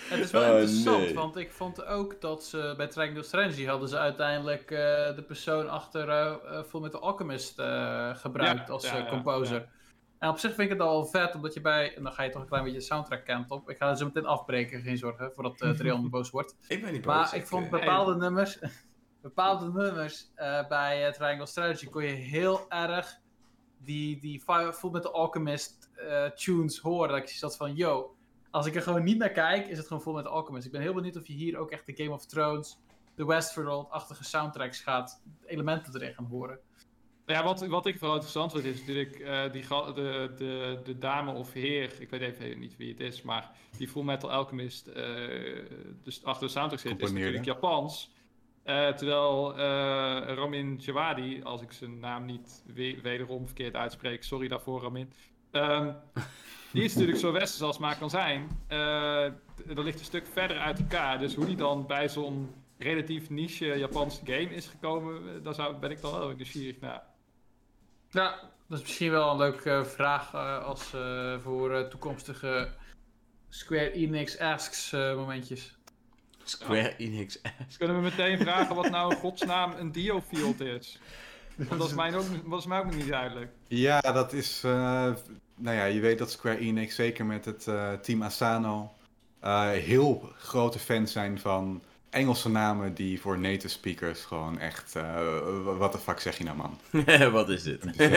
[0.10, 1.14] Het is wel Oh, interessant, nee.
[1.14, 4.78] want ik vond ook dat ze bij Triangle Strategy hadden ze uiteindelijk eh,
[5.16, 9.56] de persoon achter eh eh, Fullmetal Alchemist eh, gebruikt Ja, als ja, composer.
[9.60, 9.68] ja.
[10.20, 12.30] En op zich vind ik het al vet, omdat je bij, en dan ga je
[12.30, 13.70] toch een klein beetje soundtrack kant op.
[13.70, 16.56] Ik ga het zo meteen afbreken, geen zorgen, voordat uh, Trian boos wordt.
[16.68, 17.16] Ik ben niet boos.
[17.16, 18.60] Maar ik vond bepaalde nummers,
[19.22, 23.20] bepaalde nummers eh, bij Triangle Strategy kon je heel erg
[23.78, 27.10] die, die Fire- Fullmetal Alchemist eh, tunes horen.
[27.10, 28.16] Dat ik zat van, yo,
[28.52, 30.66] als ik er gewoon niet naar kijk, is het gewoon Fullmetal Alchemist.
[30.66, 32.78] Ik ben heel benieuwd of je hier ook echt de Game of Thrones,
[33.16, 36.60] de Westworld-achtige soundtracks gaat, elementen erin gaan horen.
[37.26, 41.32] Ja, wat, wat ik vooral interessant vind is natuurlijk eh, die, de, de, de dame
[41.32, 45.06] of heer, ik weet even niet wie het is, maar die Full Metal Alchemist eh,
[46.04, 48.12] dus achter de soundtrack zit, is natuurlijk Japans.
[48.70, 54.48] Eh, terwijl eh, Ramin Djawadi, als ik zijn naam niet we- wederom verkeerd uitspreek, sorry
[54.48, 55.14] daarvoor Ramin,
[55.52, 55.92] ehm,
[56.74, 58.48] die is natuurlijk zo westers als maar kan zijn.
[58.68, 59.28] Eh,
[59.66, 63.66] dat ligt een stuk verder uit elkaar, dus hoe die dan bij zo'n relatief niche
[63.78, 67.04] Japanse game is gekomen, daar zou, ben ik dan wel nieuwsgierig naar.
[68.10, 70.94] Ja, dat is misschien wel een leuke vraag als,
[71.42, 72.70] voor toekomstige
[73.50, 75.79] Square Enix Asks momentjes.
[76.50, 77.42] Square Enix.
[77.68, 81.00] Dus kunnen we meteen vragen wat nou in godsnaam een Dio-field is?
[81.56, 83.52] Want dat is mij ook, was mij ook nog niet duidelijk.
[83.68, 84.62] Ja, dat is.
[84.66, 84.72] eh,
[85.56, 88.92] nou ja, je weet dat Square Enix, zeker met het eh, team Asano,
[89.40, 94.96] eh, heel grote fans zijn van Engelse namen die voor native speakers gewoon echt.
[94.96, 95.26] eh,
[95.78, 96.78] wat de fuck zeg je nou, man?
[97.32, 97.84] Wat is dit?
[97.98, 98.08] Ja,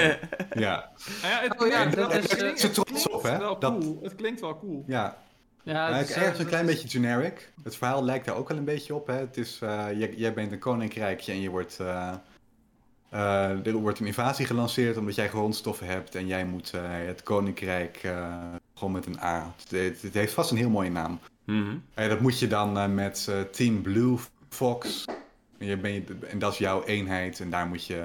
[0.55, 0.91] ja,
[1.23, 3.39] Nou ja, het, Oh ja, dat is, ze trots op, hè?
[3.39, 3.99] wel Dat- cool.
[4.03, 4.85] Het klinkt wel cool.
[4.87, 5.17] ja.
[5.63, 7.53] Ja, het is, ergens een klein beetje generic.
[7.63, 9.07] Het verhaal lijkt daar ook wel een beetje op.
[9.07, 9.15] Hè?
[9.15, 12.13] Het is, eh, jij, jij bent een koninkrijkje en je wordt, eh,
[13.09, 16.73] eh, er wordt een invasie gelanceerd omdat jij grondstoffen hebt en jij moet
[17.07, 18.01] het koninkrijk
[18.75, 19.55] gewoon met een A.
[19.69, 21.21] Het, heeft vast een heel mooie naam.
[21.45, 21.77] Mhm.
[21.95, 24.17] Dat moet je dan met Team Blue
[24.49, 25.05] Fox.
[25.59, 28.05] En, je ben je, en dat is jouw eenheid en daar moet je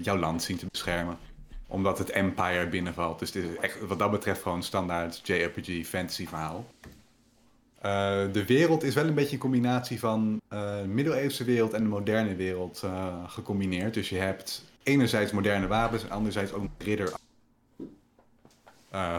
[0.00, 1.18] jouw land zien te beschermen.
[1.66, 3.18] Omdat het Empire binnenvalt.
[3.18, 6.66] Dus dit is echt wat dat betreft gewoon een standaard JRPG fantasy verhaal.
[7.76, 11.82] Eh, de wereld is wel een beetje een combinatie van eh, de middeleeuwse wereld en
[11.82, 13.94] de moderne wereld eh, gecombineerd.
[13.94, 17.12] Dus je hebt enerzijds moderne wapens en anderzijds ook ridder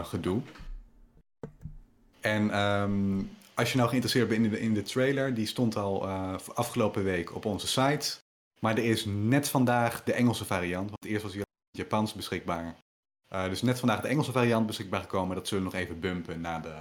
[0.02, 0.40] gedoe.
[2.20, 3.22] En ehm,
[3.54, 6.08] als je nou geïnteresseerd bent in de, trailer, die stond al
[6.54, 8.16] afgelopen week op onze site.
[8.60, 12.76] Maar er is net vandaag de Engelse variant, want eerst was het Japans beschikbaar.
[13.28, 15.36] Dus net vandaag de Engelse variant beschikbaar gekomen.
[15.36, 16.74] Dat zullen we nog even bumpen na de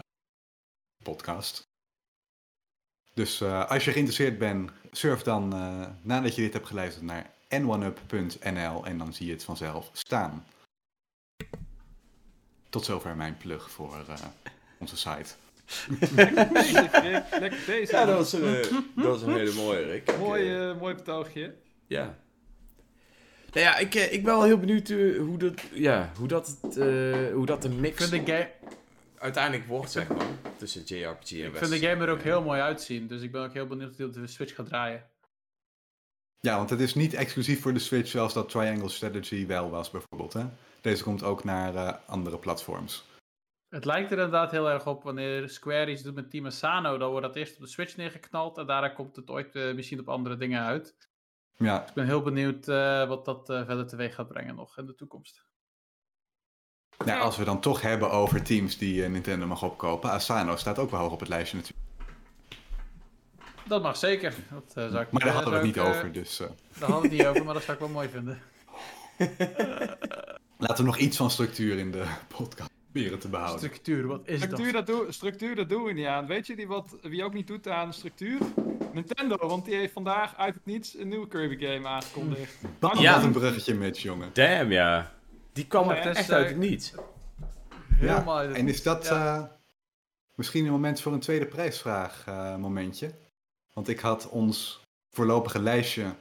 [1.11, 1.69] podcast.
[3.13, 7.29] Dus eh, als je geïnteresseerd bent, surf dan eh, nadat je dit hebt geluisterd naar
[7.55, 10.45] n1up.nl en dan zie je het vanzelf staan.
[12.69, 14.15] Tot zover mijn plug voor eh,
[14.79, 15.33] onze site.
[16.53, 17.39] Bezig, Rick.
[17.39, 17.91] Lekker bezig.
[17.91, 18.61] Ja, dat was, een,
[18.95, 20.17] dat was een hele mooie, Rick.
[20.17, 21.55] Mooi, mooi betoogje.
[21.87, 22.17] Ja.
[23.57, 24.87] Nou ja, ik, ik ben wel heel benieuwd
[25.17, 28.49] hoe, dat, ja, hoe, dat, het, eh, hoe dat de Ik mix vind de, game,
[29.19, 30.27] uiteindelijk wordt, zeg maar.
[30.57, 33.07] Tussen JRPG en ik vind de game er ook heel mooi uitzien.
[33.07, 35.09] Dus ik ben ook heel benieuwd hoe die op de Switch gaat draaien.
[36.39, 39.91] Ja, want het is niet exclusief voor de Switch zoals dat Triangle Strategy wel was
[39.91, 40.33] bijvoorbeeld.
[40.33, 40.45] Hè?
[40.81, 43.05] Deze komt ook naar eh, andere platforms.
[43.69, 46.97] Het lijkt er inderdaad heel erg op wanneer Square iets doet met Team Asano.
[46.97, 48.57] Dan wordt dat eerst op de Switch neergeknald.
[48.57, 50.97] En daarna komt het ooit eh, misschien op andere dingen uit.
[51.55, 54.95] Ja, Ik ben heel benieuwd eh, wat dat verder teweeg gaat brengen nog in de
[54.95, 55.46] toekomst.
[57.05, 60.11] Nou, als we dan toch hebben over teams die eh, Nintendo mag opkopen.
[60.11, 61.85] Asano staat ook wel hoog op het lijstje natuurlijk.
[63.67, 64.33] Dat mag zeker.
[64.51, 66.47] Dat, eh, zou ik, Maar daar eh, hadden we het niet over, dus eh,
[66.79, 68.39] Daar hadden we het niet over, maar dat zou ik wel mooi vinden.
[70.57, 73.59] laten we nog iets van structuur in de podcast proberen te behouden.
[73.59, 74.87] Structuur, wat is Structuur dat?
[74.87, 76.27] dat, structuur, dat doen we niet aan.
[76.27, 78.39] Weet je die wat, wie ook niet doet aan structuur?
[78.93, 82.55] Nintendo, want die heeft vandaag uit het niets een nieuwe Kirby game aangekondigd.
[82.79, 83.15] Bam, Ja.
[83.15, 84.29] Wat een bruggetje, Mitch, jongen.
[84.33, 85.11] Damn, ja.
[85.57, 86.93] Die kwam Ja, er echt uit het niets.
[87.93, 89.37] Helemaal uit het En is dat Ja.
[89.37, 89.43] eh,
[90.35, 93.11] misschien een moment voor een tweede prijsvraag eh, momentje?
[93.73, 96.15] Want ik had ons voorlopige lijstje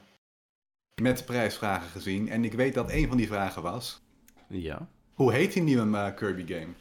[1.01, 2.29] met prijsvragen gezien.
[2.29, 4.01] En ik weet dat een van die vragen was...
[4.49, 4.87] Ja.
[5.13, 6.73] Hoe heet die nieuwe eh, Kirby game?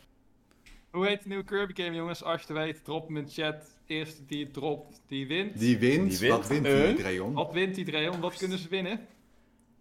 [0.90, 2.22] Hoe heet de nieuwe Kirby game, jongens?
[2.22, 3.76] Als je het weet, drop hem in de chat.
[3.86, 5.58] Eerste die het dropt, die wint.
[5.58, 6.10] Die wint.
[6.10, 6.32] Die wint.
[6.32, 7.32] Wat wint die, Dreon?
[7.32, 8.20] Wat wint die Dreon?
[8.20, 9.06] Wat kunnen ze winnen?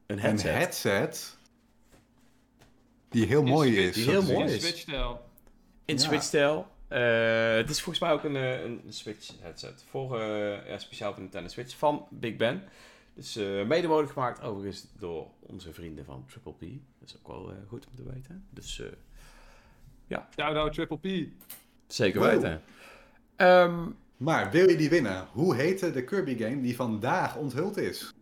[0.05, 1.37] Een Een headset.
[3.15, 3.93] Die heel mooi Switch- is.
[3.95, 4.61] die heel mooi In is.
[4.61, 5.21] Switch-stijl.
[5.85, 6.01] In Ja.
[6.01, 6.67] Switch-stijl.
[6.87, 9.83] Eh, het is volgens mij ook een, eh, een Switch headset.
[9.89, 12.63] Voor, eh, ja, speciaal voor Nintendo Switch van Big Ben.
[13.13, 16.59] Dus eh, mede mogelijk gemaakt overigens door onze vrienden van Triple P.
[16.99, 18.45] Dat is ook wel eh, goed om te weten.
[18.49, 21.27] Dus eh, Shout-out Triple P.
[21.87, 22.29] zeker Wow.
[22.29, 22.61] weten.
[23.35, 23.85] Ehm,
[24.17, 25.27] Maar wil je die winnen?
[25.31, 28.13] Hoe heette de Kirby game die vandaag onthuld is?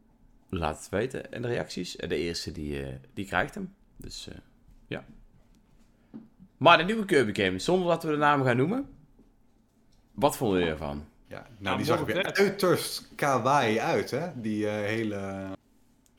[0.49, 1.31] laat het weten.
[1.31, 1.95] En de reacties.
[1.95, 3.73] En de eerste die, eh, die krijgt hem.
[3.97, 4.35] Dus eh,
[4.93, 5.03] ja.
[6.57, 8.87] Maar de nieuwe Kirby game, zonder dat we de naam gaan noemen.
[10.11, 11.05] Wat vonden jullie ervan?
[11.27, 14.27] Ja, nou, Nou, die zag er weer uiterst kawaii uit, hè?
[14.35, 15.47] Die eh, hele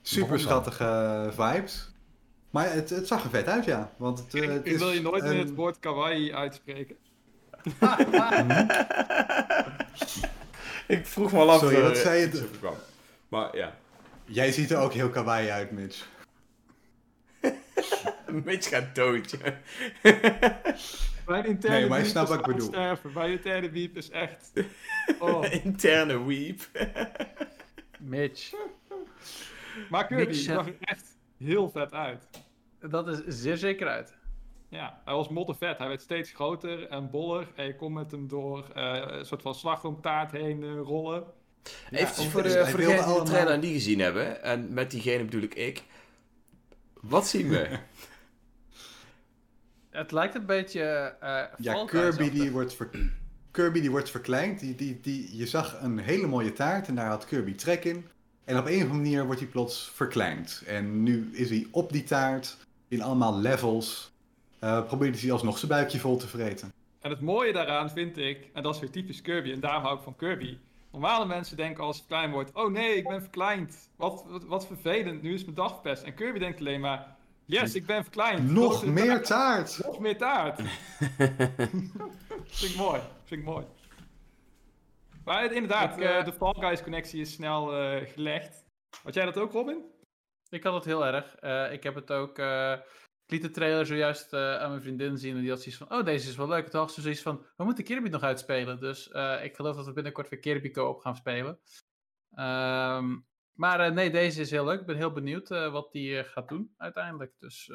[0.02, 1.92] super schattige vibes.
[2.50, 3.92] Maar het, het zag er vet uit, ja.
[3.96, 6.96] Want het, eh, Ik, het ik is wil je nooit meer het woord kawaii uitspreken.
[10.86, 11.60] Ik vroeg me al af.
[11.60, 12.74] Sorry, eh, wat zei kwam.
[13.28, 13.74] Maar ja.
[14.24, 16.06] Jij ziet er ook heel kawaii uit, Mitch.
[18.44, 19.36] Mitch gaat dood.
[21.26, 22.66] Mijn interne Nee, maar je wiep snapt is wat ik bedoel.
[22.68, 23.12] sterven.
[23.12, 24.52] Mijn interne wiep is echt...
[25.18, 25.44] Oh.
[25.64, 26.60] Interne weep.
[27.98, 28.52] Mitch,
[29.90, 31.04] Maar Kirby Niks, zag er echt
[31.38, 32.24] heel vet uit.
[32.80, 34.14] dat is zeer zeker uit.
[34.68, 35.78] Ja, hij was moddervet.
[35.78, 37.46] Hij werd steeds groter en boller.
[37.54, 41.24] En je kon met hem door eh, een soort van slagroomtaart heen eh, rollen.
[41.90, 44.42] Even Ja, voor, de, voor degenen die de allemaal- trailer niet gezien hebben.
[44.42, 45.82] En met diegene bedoel ik ik.
[47.08, 47.68] Wat zien we?
[49.90, 50.82] Het lijkt een beetje.
[51.20, 53.10] eh Ja, Kirby die wordt ver-
[53.50, 54.60] Kirby die wordt verkleind.
[54.60, 58.06] Die, die, die, je zag een hele mooie taart en daar had Kirby trek in.
[58.44, 60.62] En op een of andere manier wordt hij plots verkleind.
[60.66, 62.56] En nu is hij op die taart,
[62.88, 64.12] in allemaal levels,
[64.58, 66.72] eh probeert hij alsnog zijn buikje vol te vreten.
[67.00, 69.96] En het mooie daaraan vind ik, en dat is weer typisch Kirby, en daarom hou
[69.96, 70.56] ik van Kirby.
[70.94, 73.90] Normale mensen denken als het klein wordt, oh nee, ik ben verkleind.
[73.96, 76.02] Wat, wat, wat vervelend, nu is mijn dag verpest.
[76.02, 78.50] En Kirby denkt alleen maar, yes, ik ben verkleind.
[78.50, 79.26] Nog een meer taart.
[79.26, 79.86] taart!
[79.86, 80.60] Nog meer taart.
[82.60, 83.66] vind ik mooi, vind ik mooi.
[85.24, 88.64] Maar het- inderdaad, Ik, eh, eh, de Fall Guys connectie is snel eh, gelegd.
[89.02, 89.84] Had jij dat ook, Robin?
[90.48, 91.34] Ik had het heel erg.
[91.34, 92.38] Eh, ik heb het ook.
[93.24, 95.34] Ik liet de trailer zojuist eh, aan mijn vriendin zien.
[95.34, 96.64] En die had zoiets van: Oh, deze is wel leuk.
[96.64, 98.80] En toen had ze zoiets van: We moeten Kirby nog uitspelen.
[98.80, 101.60] Dus eh, ik geloof dat we binnenkort weer Kirby Co-op gaan spelen.
[102.30, 103.18] Ehm,
[103.52, 104.80] maar eh, nee, deze is heel leuk.
[104.80, 107.34] Ik ben heel benieuwd wat die gaat doen uiteindelijk.
[107.38, 107.66] Dus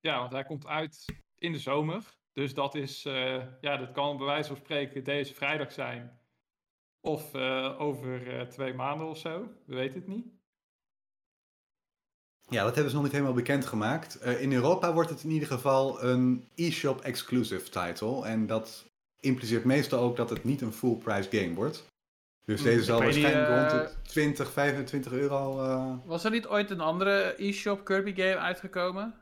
[0.00, 2.04] Ja, want hij komt uit in de zomer.
[2.32, 3.02] Dus dat is,
[3.60, 6.20] ja, dat kan bij wijze van spreken deze vrijdag zijn.
[7.00, 7.34] Of
[7.78, 9.40] over twee maanden of zo.
[9.66, 10.41] We weten het niet.
[12.52, 14.18] Ja, dat hebben ze nog niet helemaal bekendgemaakt.
[14.18, 18.24] Eh in Europa wordt het in ieder geval een eShop exclusive title.
[18.26, 18.84] En dat
[19.20, 21.84] impliceert meestal ook dat het niet een full price game wordt.
[22.44, 25.62] Dus Hmm, deze zal waarschijnlijk eh, rond de 20, 25 euro.
[25.64, 29.14] eh, was er niet ooit een andere eShop Kirby game uitgekomen?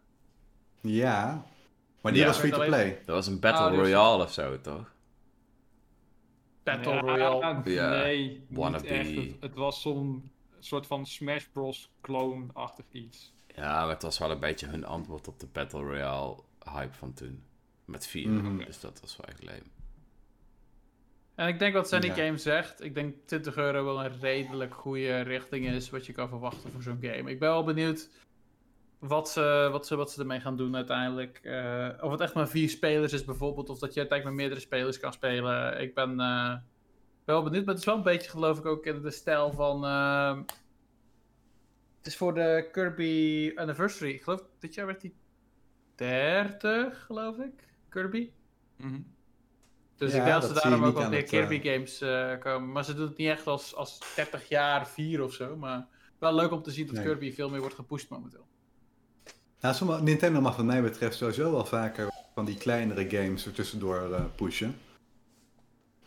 [0.81, 1.45] ja.
[2.01, 2.99] Maar die Ja, was free to play.
[3.07, 4.93] Dat was een Battle Ah, dus- Royale of zo, toch?
[6.63, 7.71] Battle Ja, Royale.
[7.71, 8.83] Ja, Nee, wannabe.
[8.83, 9.15] niet echt.
[9.15, 10.31] Het, het was zo'n
[10.61, 11.91] soort van Smash Bros.
[12.01, 13.33] clone-achtig iets.
[13.55, 17.13] Ja, maar het was wel een beetje hun antwoord op de Battle Royale hype van
[17.13, 17.43] toen.
[17.85, 18.29] Met vier.
[18.29, 18.65] Mhm.
[18.65, 19.63] Dus dat was wel echt leem.
[21.35, 22.15] En ik denk wat Sandy Ja.
[22.15, 22.85] Game zegt.
[22.85, 26.83] Ik denk 20 euro wel een redelijk goede richting is wat je kan verwachten voor
[26.83, 27.31] zo'n game.
[27.31, 28.09] Ik ben wel benieuwd
[28.99, 31.41] wat ze, wat ze, wat ze ermee gaan doen uiteindelijk.
[31.43, 33.69] Eh, of het echt maar vier spelers is bijvoorbeeld.
[33.69, 35.81] Of dat je uiteindelijk met meerdere spelers kan spelen.
[35.81, 36.55] Ik ben eh,
[37.31, 37.65] wel benieuwd.
[37.65, 39.85] Maar het is wel een beetje geloof ik ook in de stijl van...
[39.85, 40.39] ehm,
[41.99, 44.11] het is voor de Kirby Anniversary.
[44.11, 45.15] Ik geloof dit jaar werd die
[45.95, 47.69] 30 geloof ik.
[47.89, 48.31] Kirby.
[49.97, 52.73] Dus Ja, ik denk dat ze daarom ook wat meer Kirby eh, games eh, komen.
[52.73, 55.57] Maar ze doen het niet echt als, als 30 jaar 4 of zo.
[55.57, 55.87] Maar
[56.19, 57.05] wel leuk om te zien dat Nee.
[57.05, 58.47] Kirby veel meer wordt gepusht momenteel.
[59.61, 63.53] Nou, sommige- Nintendo mag wat mij betreft sowieso wel vaker van die kleinere games er
[63.53, 64.77] tussendoor eh, pushen.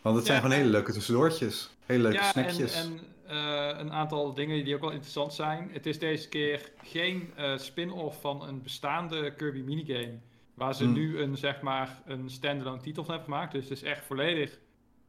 [0.04, 1.70] Want het zijn gewoon hele leuke tussendoortjes.
[1.86, 2.74] Hele leuke snackjes.
[2.74, 5.70] en, en eh, een aantal dingen die ook wel interessant zijn.
[5.72, 10.18] Het is deze keer geen eh, spin-off van een bestaande Kirby minigame.
[10.54, 10.92] Waar ze Hmm.
[10.92, 13.52] nu een, zeg maar, een standalone titel van hebben gemaakt.
[13.52, 14.58] Dus het is echt volledig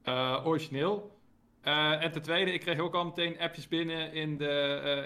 [0.01, 1.13] eh, origineel.
[1.61, 4.49] En ten tweede, ik kreeg ook al meteen appjes binnen in de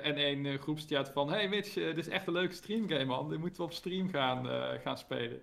[0.03, 1.31] eh, N1 eh, groepschat van...
[1.31, 3.29] Hey Mitch, dit is echt een leuke streamgame man.
[3.29, 4.45] Dit moeten we op stream gaan,
[4.83, 5.41] gaan spelen.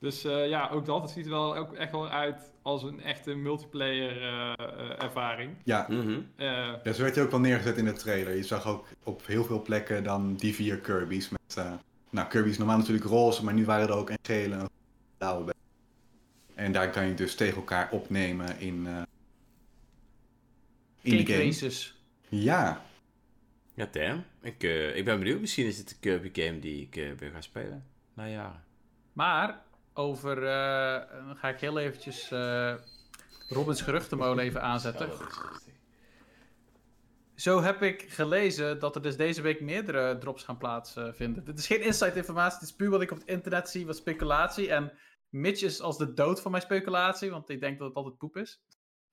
[0.00, 1.02] Dus eh, ja, ook dat.
[1.02, 5.56] Het ziet er wel ook echt wel uit als een echte multiplayer eh, eh, ervaring.
[5.64, 5.88] Ja.
[5.88, 8.34] Eh, ja, zo werd hij ook wel neergezet in de trailer.
[8.36, 11.28] Je zag ook op heel veel plekken dan die vier Kirby's.
[11.28, 11.72] Met, eh,
[12.10, 14.68] nou, Kirby is normaal natuurlijk roze, maar nu waren er ook een gele en
[15.18, 15.54] blauwe bij.
[16.54, 19.02] En daar kan je dus tegen elkaar opnemen in, eh
[21.00, 21.44] in de game.
[21.44, 21.96] Races.
[22.28, 22.82] Ja,
[23.74, 24.24] Ja, damn.
[24.42, 25.40] Ik, eh, ik ben benieuwd.
[25.40, 27.84] Misschien is het de Kirby game die ik weer ga spelen.
[28.14, 28.62] Na jaren.
[29.12, 29.62] Maar
[29.98, 30.36] over...
[30.36, 32.74] eh, dan ga ik heel eventjes eh
[33.48, 35.10] Robins geruchtenmolen even aanzetten.
[37.34, 41.44] Zo heb ik gelezen dat er dus deze week meerdere drops gaan plaatsvinden.
[41.44, 43.96] Dit is geen inside informatie, dit is puur wat ik op het internet zie, wat
[43.96, 44.70] speculatie.
[44.70, 44.92] En
[45.28, 48.36] Mitch is als de dood van mijn speculatie, want ik denk dat het altijd poep
[48.36, 48.62] is.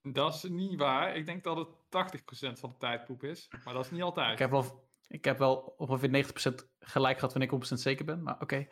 [0.01, 1.15] dat is niet waar.
[1.15, 1.69] Ik denk dat het
[2.55, 3.49] 80% van de tijd poep is.
[3.63, 4.31] Maar dat is niet altijd.
[4.31, 8.23] Ik heb wel, ik heb wel ongeveer 90% gelijk gehad wanneer ik 100% zeker ben,
[8.23, 8.67] maar oké.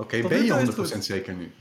[0.00, 1.04] Oké, ben je het 100% goed.
[1.04, 1.52] zeker nu?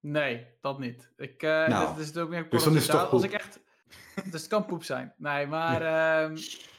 [0.00, 1.12] Nee, dat niet.
[1.16, 3.60] Ik, eh Nou, dit is ook niet dus dan is het toch Als ik echt...
[4.30, 5.14] Dus het kan poep zijn.
[5.16, 6.36] Nee, maar ehm,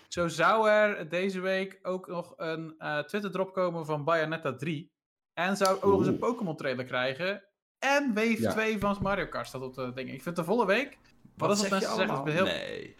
[0.07, 4.91] zo zou er deze week ook nog een eh Twitter drop komen van Bayonetta 3.
[5.33, 6.21] En zou ook nog eens een Oeh.
[6.21, 7.43] Pokémon trailer krijgen.
[7.79, 8.51] En Wave Ja.
[8.51, 10.07] 2 van Mario Kart staat op de ding.
[10.09, 10.97] Ik vind het een volle week.
[11.35, 12.17] Dat is wat mensen zeggen.
[12.17, 12.43] Ik ben heel...
[12.45, 12.95] Nee.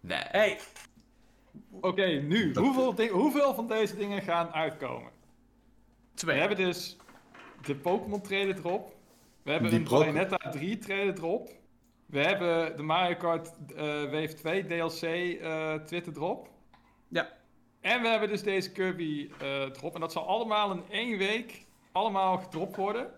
[0.00, 0.22] Nee.
[0.22, 0.58] Hey,
[1.70, 2.52] Oké, nu.
[2.52, 5.11] Dat- Hoeveel, ding- hoeveel van deze dingen gaan uitkomen?
[6.14, 6.96] We hebben dus
[7.66, 8.94] de Pokémon trailer erop.
[9.42, 11.50] We hebben Die een Bayonetta 3 trailer erop.
[12.06, 16.48] We hebben de Mario Kart eh, Wave 2 DLC eh Twitter drop.
[17.08, 17.32] Ja.
[17.80, 19.94] En we hebben dus deze Kirby eh drop.
[19.94, 23.10] En dat zal allemaal in één week allemaal gedropt worden.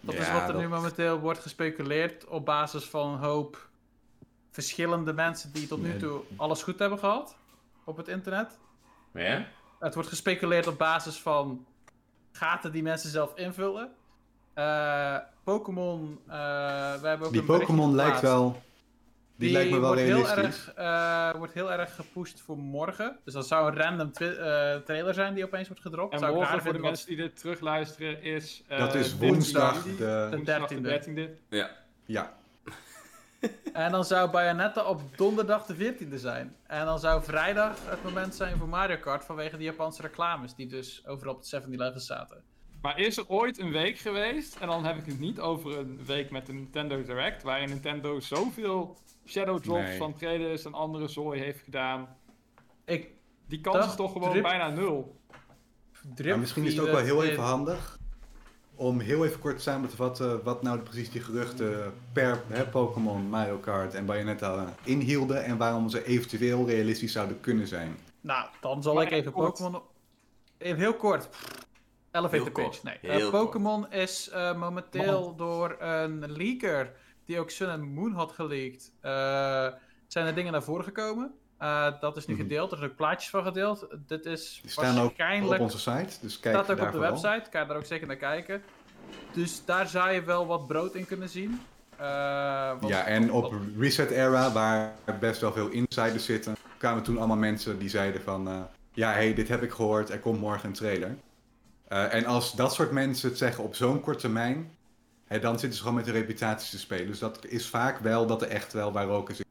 [0.00, 3.68] Dat Ja, is wat er nu momenteel wordt gespeculeerd op basis van een hoop
[4.50, 7.36] verschillende mensen die tot nu toe alles goed hebben gehad
[7.84, 8.58] op het internet.
[9.12, 9.46] Ja?
[9.78, 11.66] Het wordt gespeculeerd op basis van
[12.32, 13.90] gaten die mensen zelf invullen.
[14.54, 16.34] Eh, Pokémon, eh,
[17.00, 18.62] we hebben ook Die Pokémon lijkt wel...
[19.36, 20.34] Die, lijkt me wel wordt realistisch.
[20.34, 23.18] Heel erg, eh, wordt heel erg gepusht voor morgen.
[23.24, 26.12] Dus dat zou een random twi- eh, trailer zijn die opeens wordt gedropt.
[26.12, 28.62] En zou morgen voor de mensen die dit terugluisteren is...
[28.68, 29.96] eh, Dat is 13 woensdag de...
[29.96, 31.28] De 13e.
[31.28, 31.30] 13e.
[31.48, 31.70] Ja.
[32.04, 32.32] Ja,
[33.72, 36.56] En dan zou Bayonetta op donderdag de 14e zijn.
[36.66, 40.66] En dan zou vrijdag het moment zijn voor Mario Kart vanwege die Japanse reclames die
[40.66, 42.42] dus overal op het 7-Eleven zaten.
[42.82, 46.04] Maar is er ooit een week geweest, en dan heb ik het niet over een
[46.06, 49.98] week met de Nintendo Direct, waarin Nintendo zoveel Shadow Drops Nee.
[49.98, 52.16] van trailers en andere zooi heeft gedaan.
[52.84, 53.10] Ik
[53.46, 55.20] Die kans is toch gewoon drip- bijna nul.
[56.14, 57.98] drip maar misschien is het ook wel heel even handig
[58.74, 63.22] om heel even kort samen te vatten wat nou precies die geruchten per hè, Pokémon,
[63.22, 67.96] Mario Kart en Bayonetta inhielden en waarom ze eventueel realistisch zouden kunnen zijn.
[68.20, 69.32] Nou, dan zal Maar ik even.
[69.32, 69.82] Pokémon...
[70.58, 71.28] Even heel kort.
[72.12, 72.80] Elevator Heel pitch.
[72.80, 73.20] kort, Nee.
[73.20, 76.92] Eh, Pokémon is eh, momenteel door een leaker
[77.24, 79.10] die ook Sun and Moon had geleakt, eh,
[80.06, 81.34] zijn er dingen naar voren gekomen.
[81.62, 82.42] Eh, dat is nu Mhm.
[82.42, 83.86] gedeeld, er zijn ook plaatjes van gedeeld.
[84.06, 85.60] Dit is Die staan ook waarschijnlijk...
[85.60, 87.22] op onze site, dus kijk staat ook daar op de vooral.
[87.22, 88.62] website, kan je daar ook zeker naar kijken.
[89.32, 91.60] Dus daar zou je wel wat brood in kunnen zien.
[91.96, 92.06] Eh,
[92.86, 97.78] Ja, en op Reset Era, waar best wel veel insiders zitten, kwamen toen allemaal mensen
[97.78, 98.48] die zeiden van...
[98.48, 98.60] eh,
[98.92, 101.16] ja, hey, dit heb ik gehoord, er komt morgen een trailer.
[101.88, 104.70] En als dat soort mensen het zeggen op zo'n korte termijn,
[105.28, 107.06] dan zitten ze gewoon met de reputatie te spelen.
[107.06, 109.46] Dus dat is vaak wel dat er echt wel waar roken zit.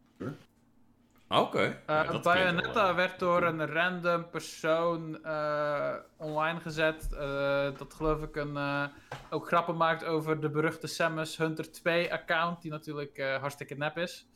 [1.39, 1.59] Oké.
[1.85, 7.13] Eh Ja, Bayonetta wel, werd door een random persoon eh, online gezet.
[7.13, 8.85] eh, dat geloof ik een, eh,
[9.29, 13.97] ook grappen maakt over de beruchte Samus Hunter 2 account, die natuurlijk eh, hartstikke nep
[13.97, 14.27] is.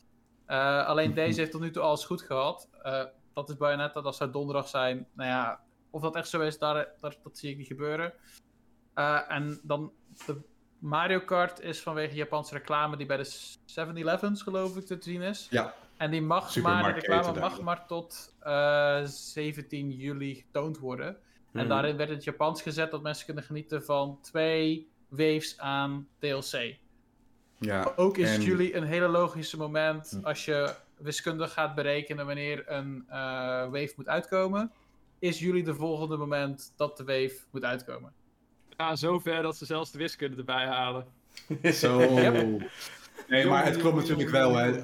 [0.46, 2.70] Eh, alleen deze heeft tot nu toe alles goed gehad.
[2.82, 5.08] Eh, dat is Bayonetta, dat zou donderdag zijn.
[5.14, 8.14] Nou ja, of dat echt zo is, daar, daar- dat zie ik niet gebeuren.
[8.94, 9.92] Eh, en dan
[10.26, 10.42] de
[10.80, 15.48] Mario Kart is vanwege Japanse reclame die bij de 7-Elevens geloof ik te zien is.
[15.50, 21.08] Ja, En die mag maar, de reclame mag maar tot eh, 17 juli getoond worden.
[21.08, 21.18] En
[21.62, 21.68] Mhm.
[21.68, 26.76] daarin werd in het Japans gezet dat mensen kunnen genieten van twee waves aan DLC.
[27.60, 27.94] ja.
[27.96, 30.26] Ook is en- juli een hele logische moment Hm.
[30.26, 33.16] als je wiskundig gaat berekenen wanneer een eh,
[33.70, 34.72] wave moet uitkomen.
[35.20, 38.14] Is juli de volgende moment dat de wave moet uitkomen.
[38.78, 41.06] Ja, zover dat ze zelfs de wiskunde erbij halen.
[41.74, 42.02] Zo.
[42.02, 42.70] Yep.
[43.28, 44.56] Nee, maar het klopt natuurlijk wel.
[44.56, 44.84] Hè.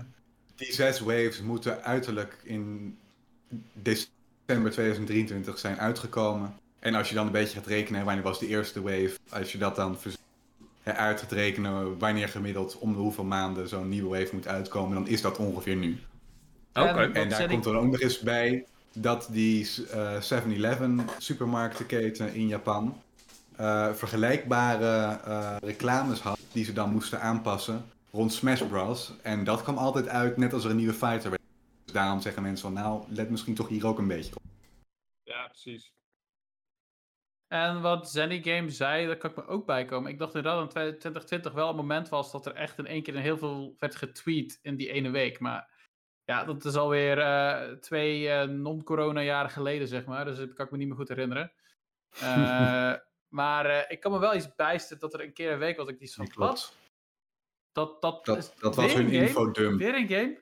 [0.62, 2.98] Die zes waves moeten uiterlijk in
[3.74, 6.54] december 2023 zijn uitgekomen.
[6.80, 9.12] En als je dan een beetje gaat rekenen, wanneer was de eerste wave?
[9.30, 9.98] Als je dat dan
[10.84, 15.08] uit gaat rekenen, wanneer gemiddeld om de hoeveel maanden zo'n nieuwe wave moet uitkomen, dan
[15.08, 16.00] is dat ongeveer nu.
[16.74, 16.88] Oké.
[17.04, 22.48] En- En daar komt er ook nog eens bij dat die eh 7-Eleven supermarktenketen in
[22.48, 22.98] Japan
[23.56, 29.14] eh, vergelijkbare eh, reclames had die ze dan moesten aanpassen rond Smash Bros.
[29.22, 31.42] En dat kwam altijd uit net als er een nieuwe fighter werd.
[31.84, 34.42] Dus daarom zeggen mensen van nou, let misschien toch hier ook een beetje op.
[35.24, 35.94] Ja, precies.
[37.48, 40.12] En wat Zenny Game zei, daar kan ik me ook bij komen.
[40.12, 43.04] Ik dacht inderdaad dat in 2020 wel een moment was dat er echt in één
[43.04, 45.40] keer heel veel werd getweet in die ene week.
[45.40, 45.70] Maar
[46.24, 50.26] ja, dat is alweer eh twee eh, non-corona jaren geleden, zeg maar.
[50.26, 51.52] Dus dat kan ik me niet meer goed herinneren.
[52.22, 52.94] Eh,
[53.28, 55.86] maar eh, ik kan me wel iets bijstellen dat er een keer een week was
[55.86, 56.78] dat ik die van klopt.
[57.72, 59.80] Dat, dat, Dat, is dat was hun een infodump.
[59.80, 60.40] Weer een game?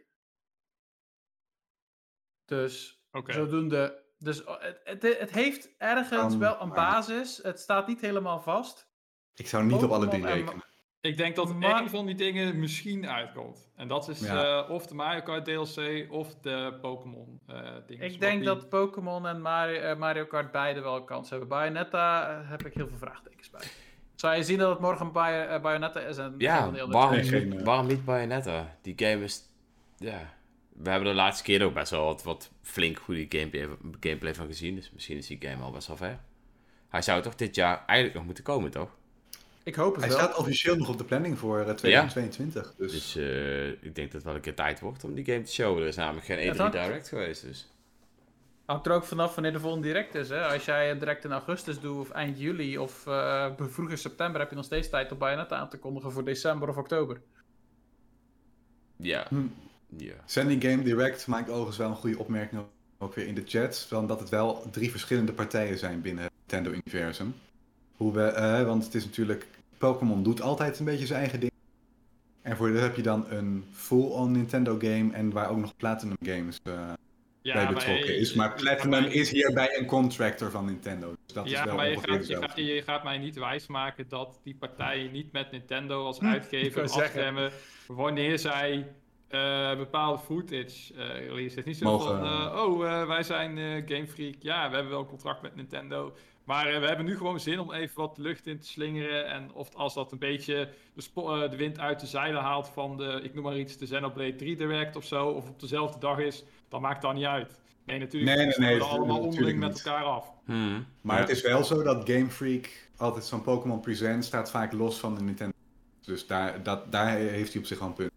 [2.46, 3.32] Dus Oké.
[3.34, 4.04] zodoende.
[4.18, 7.38] Dus oh, het, het, het heeft ergens wel een basis.
[7.44, 8.88] Het staat niet helemaal vast.
[9.36, 10.64] Ik zou niet op alle drie rekenen.
[11.02, 13.72] Ik denk dat Maar- één van die dingen misschien uitkomt.
[13.76, 14.64] En dat is Ja.
[14.64, 18.06] eh, of de Mario Kart DLC of de Pokémon eh dingen.
[18.06, 21.48] Ik denk dat Pokémon en Mario, eh, Mario Kart beide wel kans hebben.
[21.48, 23.68] Bayonetta heb ik heel veel vraagtekens bij.
[24.20, 27.12] Zou je zien dat het morgen Bay eh, Bayonetta is en Ja, een heel waarom,
[27.16, 28.76] Nee, geen, niet, eh, waarom niet Bayonetta?
[28.82, 29.42] Die game is...
[29.98, 30.34] Ja.
[30.70, 33.68] We hebben de laatste keer ook best wel wat, wat flink goede gameplay,
[34.00, 34.76] gameplay van gezien.
[34.76, 36.20] Dus misschien is die game al best wel ver.
[36.90, 38.90] Hij zou toch dit jaar eigenlijk nog moeten komen, toch?
[39.64, 40.20] Ik hoop het Hij wel.
[40.24, 42.74] staat officieel nog op de planning voor eh, 2022.
[42.78, 45.42] Dus, Dus eh, ik denk dat het wel een keer tijd wordt om die game
[45.42, 45.82] te showen.
[45.82, 47.68] Er is namelijk geen Ja, E3 dat- Direct geweest, dus...
[48.70, 50.30] Hangt er ook vanaf wanneer de volgende direct is.
[50.30, 50.46] Hè?
[50.46, 54.40] Als jij het direct in augustus doet of eind juli of eh vroeg in september
[54.40, 57.22] heb je nog steeds tijd om Bayonetta aan te kondigen voor december of oktober.
[58.96, 59.26] Ja.
[59.30, 59.48] Hm.
[59.88, 60.14] Ja.
[60.26, 62.62] Sandy Game Direct maakt overigens wel een goede opmerking
[62.98, 63.80] ook weer in de chat.
[63.80, 67.36] Van dat het wel drie verschillende partijen zijn binnen het Nintendo-universum.
[67.98, 69.48] Hoe we, eh, want het is natuurlijk,
[69.78, 71.52] Pokémon doet altijd een beetje zijn eigen ding.
[72.42, 76.18] En voor dat heb je dan een full-on Nintendo game en waar ook nog Platinum
[76.22, 76.60] Games.
[76.64, 76.94] eh,
[77.54, 78.34] bij maar betrokken je- is.
[78.34, 81.14] Maar je- Platinum is hierbij een contractor van Nintendo.
[81.26, 84.06] Dus dat ja, is wel maar je gaat, je, gaat, je gaat mij niet wijsmaken
[84.10, 87.52] dat die partijen niet met Nintendo als Hm, uitgever afstemmen
[87.88, 88.88] wanneer zij
[89.28, 91.56] eh, bepaalde footage eh release.
[91.56, 94.68] Het is niet zo Mogen- van, eh, oh, eh, wij zijn eh, Game Freak, ja,
[94.70, 96.14] we hebben wel een contract met Nintendo.
[96.44, 99.26] Maar eh, we hebben nu gewoon zin om even wat lucht in te slingeren.
[99.28, 102.98] En of als dat een beetje de, eh, de wind uit de zeilen haalt van
[102.98, 106.20] de, ik noem maar iets, de Xenoblade 3 Direct of zo, of op dezelfde dag
[106.20, 107.60] is, dan maakt dat niet uit.
[107.86, 110.26] Nee, natuurlijk Nee, nee, stemmen nee, we allemaal natuurlijk onderling met elkaar af.
[110.46, 110.86] Hmm.
[111.02, 111.22] Maar Ja.
[111.22, 115.16] het is wel zo dat Game Freak altijd zo'n Pokémon Present staat vaak los van
[115.16, 115.54] de Nintendo.
[116.02, 118.12] Dus daar, dat, daar heeft hij op zich wel een punt.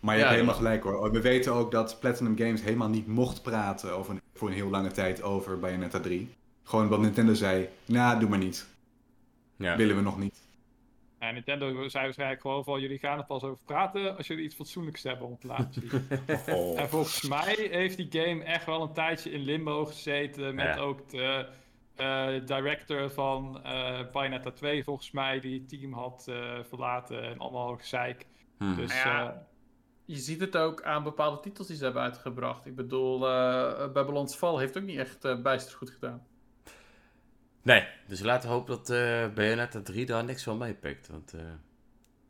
[0.00, 1.12] Maar je Ja, hebt helemaal dat- gelijk hoor.
[1.12, 4.90] We weten ook dat Platinum Games helemaal niet mocht praten over, voor een heel lange
[4.90, 6.34] tijd over Bayonetta 3.
[6.62, 8.66] Gewoon omdat Nintendo zei, nou doe maar niet.
[9.56, 9.76] Ja.
[9.76, 10.42] Willen we nog niet.
[11.28, 14.54] En Nintendo zei waarschijnlijk gewoon van jullie gaan er pas over praten als jullie iets
[14.54, 16.06] fatsoenlijks hebben om te laten zien.
[16.54, 16.80] Oh.
[16.80, 20.76] en volgens mij heeft die game echt wel een tijdje in limbo gezeten met Ja.
[20.78, 21.46] ook de
[21.94, 27.38] eh, director van eh Bayonetta 2 volgens mij die het team had eh, verlaten en
[27.38, 28.26] allemaal gezeik.
[28.58, 28.76] Hmm.
[28.76, 29.28] Dus Ja.
[29.30, 29.36] eh,
[30.06, 32.66] Je ziet het ook aan bepaalde titels die ze hebben uitgebracht.
[32.66, 36.26] Ik bedoel, eh Babylon's Fall heeft ook niet echt eh bijster goed gedaan.
[37.64, 41.08] Nee, dus laten we hopen dat eh Bayonetta 3 daar niks van meepikt.
[41.08, 41.40] Want eh,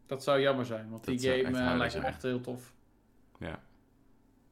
[0.07, 2.73] Dat zou jammer zijn, want die game echt eh, lijkt me echt heel tof.
[3.39, 3.47] ja.
[3.49, 3.59] heb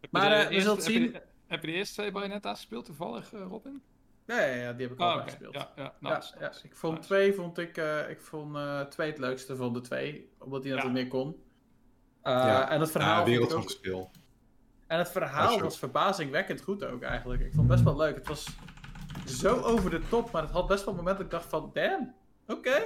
[0.01, 1.13] je Maar, de eh, we eerste- zullen heb je zien.
[1.13, 3.83] de- Heb je de eerste twee Bayonetta's gespeeld toevallig, eh, Robin?
[4.27, 5.23] Ja, ja, ja, die heb ik Ah, al oké.
[5.31, 5.55] gespeeld.
[5.55, 7.07] Ja, ja, Ja, nice, ja, nice, ik vond nice.
[7.09, 10.71] twee vond ik, eh, ik vond eh, twee het leukste van de twee, omdat hij
[10.73, 10.85] net Ja.
[10.87, 11.43] wat meer kon.
[12.23, 12.71] Eh, Ja.
[12.71, 14.11] En het verhaal, Ja, wereld van ook,
[14.87, 15.63] en het verhaal sure.
[15.65, 17.41] was verbazingwekkend goed ook eigenlijk.
[17.43, 18.15] Ik vond het best wel leuk.
[18.15, 18.47] Het was
[19.27, 22.15] zo over de top, maar het had best wel momenten dat ik dacht van, damn,
[22.47, 22.83] oké.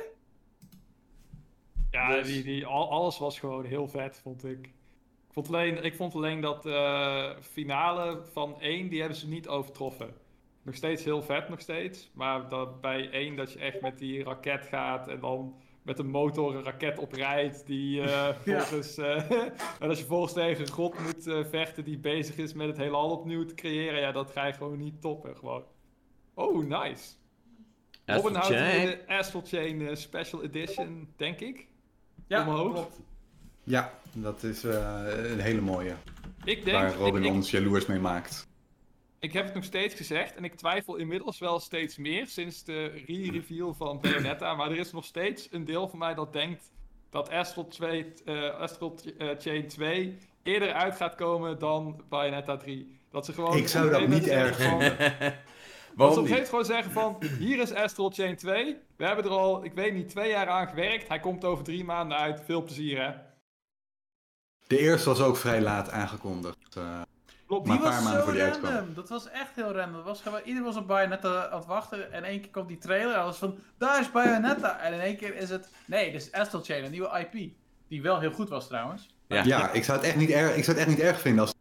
[1.90, 4.66] Ja, Dus- die, die, al, alles was gewoon heel vet, vond ik.
[5.28, 9.48] Ik vond alleen, ik vond alleen dat eh, finale van 1, die hebben ze niet
[9.48, 10.14] overtroffen.
[10.62, 12.10] Nog steeds heel vet, nog steeds.
[12.14, 16.10] Maar dat bij 1 dat je echt met die raket gaat en dan met een
[16.10, 17.66] motor een raket oprijdt.
[17.66, 18.96] Die eh volgens.
[18.98, 19.30] eh,
[19.80, 23.10] en als je volgens tegen een god moet vechten die bezig is met het heelal
[23.10, 24.00] opnieuw te creëren.
[24.00, 25.36] Ja, dat ga je gewoon niet toppen.
[25.36, 25.64] Gewoon.
[26.36, 27.14] Oh, nice.
[28.06, 28.86] Robin houdt Chain.
[28.86, 31.66] de Astral Chain eh, Special Edition, denk ik.
[32.26, 32.72] Ja, Omhoog.
[32.72, 33.00] klopt.
[33.64, 35.94] Ja, dat is eh, een hele mooie.
[36.44, 38.48] Ik denk, waar Robin ik, ik, ons jaloers mee maakt.
[39.18, 43.02] ik heb het nog steeds gezegd en ik twijfel inmiddels wel steeds meer sinds de
[43.06, 44.54] re-reveal van Bayonetta.
[44.54, 46.72] maar er is nog steeds een deel van mij dat denkt
[47.10, 52.98] dat Astral, 2, eh, Astral eh, Chain 2 eerder uit gaat komen dan Bayonetta 3.
[53.10, 55.34] Dat ze gewoon Ik zou dat niet erg zeggen
[55.96, 58.76] Waarom op een gegeven moment gewoon zeggen van, hier is Astral Chain 2.
[58.96, 61.08] We hebben er al, ik weet niet, twee jaar aan gewerkt.
[61.08, 62.42] Hij komt over drie maanden uit.
[62.44, 63.10] Veel plezier hè.
[64.66, 66.76] De eerste was ook vrij laat aangekondigd.
[66.76, 67.00] eh,
[67.46, 67.66] Klopt.
[67.66, 68.64] Maar Die een paar was maanden zo random.
[68.70, 68.94] uitkwam.
[68.94, 69.94] Dat was echt heel random.
[69.96, 72.12] Dat was gewoon, iedereen was op Bayonetta aan het wachten.
[72.12, 73.14] En in één keer komt die trailer.
[73.16, 74.78] En was van, daar is Bayonetta.
[74.80, 77.52] En in één keer is het, nee, dit is Astral Chain, een nieuwe IP.
[77.88, 79.14] Die wel heel goed was trouwens.
[79.28, 79.42] Ja.
[79.44, 81.54] ja, ik zou, het echt niet erg, ik zou het echt niet erg vinden als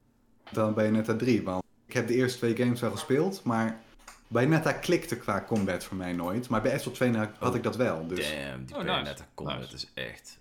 [0.51, 1.43] dan Bayonetta 3.
[1.43, 3.79] Want ik heb de eerste twee games wel gespeeld, maar
[4.27, 6.49] Bayonetta klikte qua combat voor mij nooit.
[6.49, 8.07] Maar bij Astral 2 had, had ik dat wel.
[8.07, 8.91] Dus Damn, die Oh, nice.
[8.91, 9.73] Bayonetta combat Nice.
[9.73, 10.39] is echt...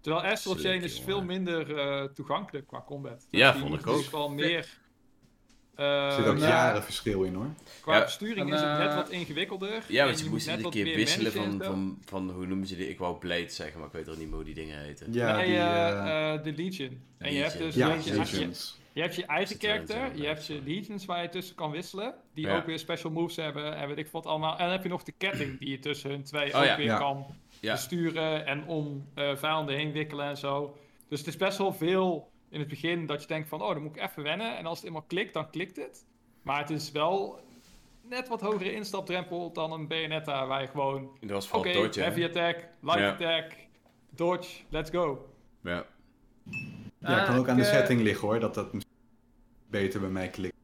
[0.00, 1.08] Terwijl Astral Sick, Chain is jongen.
[1.08, 3.26] veel minder eh, toegankelijk qua combat.
[3.30, 4.10] Ja, vond ik dus ook.
[4.10, 4.78] wel meer...
[5.74, 6.48] er eh, zit ook ja.
[6.48, 7.46] jaren verschil in hoor.
[7.80, 8.04] qua Ja.
[8.04, 9.84] besturing En, is het net eh, wat ingewikkelder.
[9.88, 12.76] Ja, want je moet moest iedere wat keer wisselen van, van, van, hoe noemen ze
[12.76, 12.88] die?
[12.88, 15.12] Ik wou Blade zeggen, maar ik weet ook niet meer hoe die dingen heten.
[15.12, 17.00] Ja, nee, die, eh, eh, eh, de Legion.
[17.18, 17.42] En je Legion.
[17.42, 21.22] hebt dus ja, je, hebt je, hebt je eigen character, je hebt je Legions waar
[21.22, 22.56] je tussen kan wisselen, die Ja.
[22.56, 24.52] ook weer special moves hebben en weet ik wat allemaal.
[24.52, 26.76] En dan heb je nog de ketting die je tussen hun twee Oh ook ja.
[26.76, 26.98] weer Ja.
[26.98, 27.26] kan
[27.60, 27.72] Ja.
[27.72, 30.76] besturen en om eh, vijanden heen wikkelen en zo.
[31.08, 33.82] Dus het is best wel veel in het begin dat je denkt van, oh, dan
[33.82, 34.56] moet ik even wennen.
[34.56, 36.04] En als het eenmaal klikt, dan klikt het.
[36.42, 37.40] Maar het is wel
[38.02, 41.88] net wat hogere instapdrempel dan een Bayonetta, waar je gewoon, Dat was oké, hè?
[42.02, 43.10] heavy attack, light Ja.
[43.10, 43.52] attack,
[44.10, 45.28] dodge, let's go.
[45.62, 45.86] Ja.
[47.00, 48.96] Ja, Ah, kan ook aan de eh, setting liggen hoor, dat dat misschien
[49.70, 50.54] beter bij mij klikt.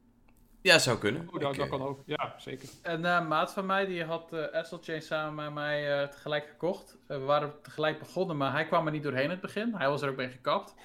[0.61, 1.27] ja, zou kunnen.
[1.33, 2.69] Oh, dat, kan ook, ja, zeker.
[2.83, 6.45] Een eh, maat van mij die had eh Astral Chain samen met mij eh, tegelijk
[6.47, 6.97] gekocht.
[7.07, 9.73] We waren tegelijk begonnen, maar hij kwam er niet doorheen in het begin.
[9.75, 10.75] Hij was er ook mee gekapt.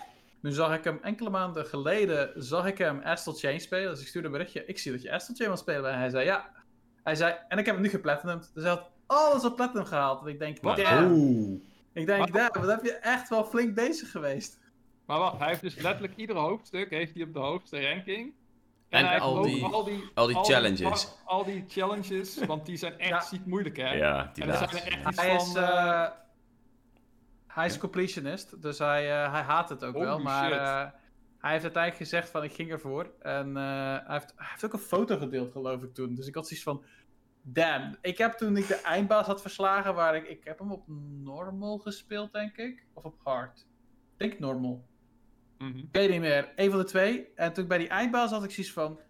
[0.40, 3.90] Nu zag ik hem enkele maanden geleden, zag ik hem Astral Chain spelen.
[3.90, 5.90] Dus ik stuurde een berichtje, ik zie dat je Astral Chain wil spelen.
[5.90, 6.50] En hij zei ja.
[7.02, 8.50] Hij zei, en ik heb hem nu geplatinumd.
[8.54, 10.22] Dus hij had alles op platinum gehaald.
[10.22, 10.76] En ik denk, Wat?
[10.76, 11.12] damn.
[11.12, 11.60] Oeh.
[11.92, 14.60] Ik denk, damn, wat heb je echt wel flink bezig geweest.
[15.12, 18.34] Maar wacht, hij heeft dus letterlijk ieder hoofdstuk heeft hij op de hoogste ranking.
[18.88, 21.08] En hij heeft al ook die- al die, al die challenges.
[21.24, 23.20] al die challenges, want die zijn echt Ja.
[23.20, 23.92] ziek moeilijk, hè?
[23.92, 25.46] Ja, die en er zijn er echt iets Hij van...
[25.46, 26.10] is, eh, eh,
[27.46, 30.18] hij is completionist, dus hij, eh, hij haat het ook Holy wel.
[30.18, 30.90] Maar eh,
[31.38, 33.10] hij heeft uiteindelijk gezegd van ik ging ervoor.
[33.20, 36.14] En eh, hij, heeft, hij heeft ook een foto gedeeld geloof ik toen.
[36.14, 36.84] Dus ik had zoiets van,
[37.42, 37.96] damn.
[38.00, 40.82] Ik heb toen ik de eindbaas had verslagen, waar ik, ik heb hem op
[41.22, 42.84] normal gespeeld denk ik.
[42.92, 43.58] Of op hard.
[43.58, 44.90] Ik denk normal.
[45.62, 45.78] Mhm.
[45.78, 46.52] Ik weet niet meer.
[46.56, 47.28] Een van de twee.
[47.34, 49.00] En toen bij die eindbaas had ik zoiets van...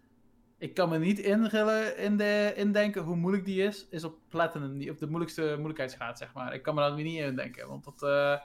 [0.57, 3.87] Ik kan me niet ingillen in de, indenken hoe moeilijk die is.
[3.89, 6.53] Is op platinum, die op de moeilijkste moeilijkheidsgraad, zeg maar.
[6.53, 7.67] Ik kan me daar niet indenken.
[7.67, 8.03] Want dat...
[8.03, 8.39] eh,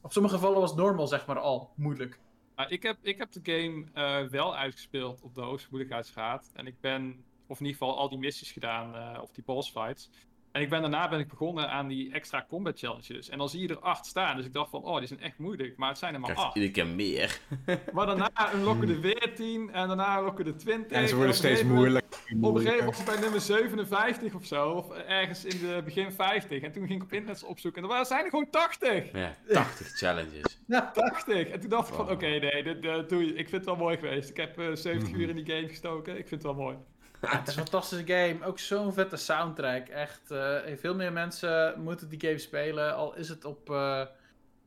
[0.00, 2.20] op sommige gevallen was normal, zeg maar, al moeilijk.
[2.54, 6.50] Maar ik, heb, ik heb de game eh, wel uitgespeeld op de hoogste moeilijkheidsgraad.
[6.54, 9.70] En ik ben, of in ieder geval al die missies gedaan, eh, of die boss
[9.70, 10.10] fights.
[10.56, 13.28] En ik ben, daarna ben ik begonnen aan die extra combat challenges.
[13.28, 14.36] En dan zie je er acht staan.
[14.36, 15.76] Dus ik dacht van, oh, die zijn echt moeilijk.
[15.76, 16.56] Maar het zijn er maar Krijgt acht.
[16.56, 17.38] iedere keer meer.
[17.94, 20.96] Maar daarna unlocken er weer 10 en daarna unlocken er 20.
[20.98, 22.48] En ze worden op een steeds gegeven moment- moeilijker.
[22.48, 25.80] Op een gegeven moment was ik bij nummer 57 of zo, of ergens in de
[25.84, 26.62] begin 50.
[26.62, 29.12] En toen ging ik op internet opzoeken en er waren- zijn er gewoon 80.
[29.12, 30.58] Ja, 80 challenges.
[30.66, 31.48] Ja, 80.
[31.48, 32.14] En toen dacht ik van, Wow.
[32.14, 33.30] oké, nee, dit, eh, doe je.
[33.30, 34.30] ik vind het wel mooi geweest.
[34.30, 35.20] Ik heb eh, 70 Mhm.
[35.20, 36.76] uur in die game gestoken, ik vind het wel mooi.
[37.20, 38.44] Ja, het is een fantastische game.
[38.44, 39.88] Ook zo'n vette soundtrack.
[39.88, 42.94] Echt, eh, veel meer mensen moeten die game spelen.
[42.94, 43.70] Al is het op.
[43.70, 44.02] eh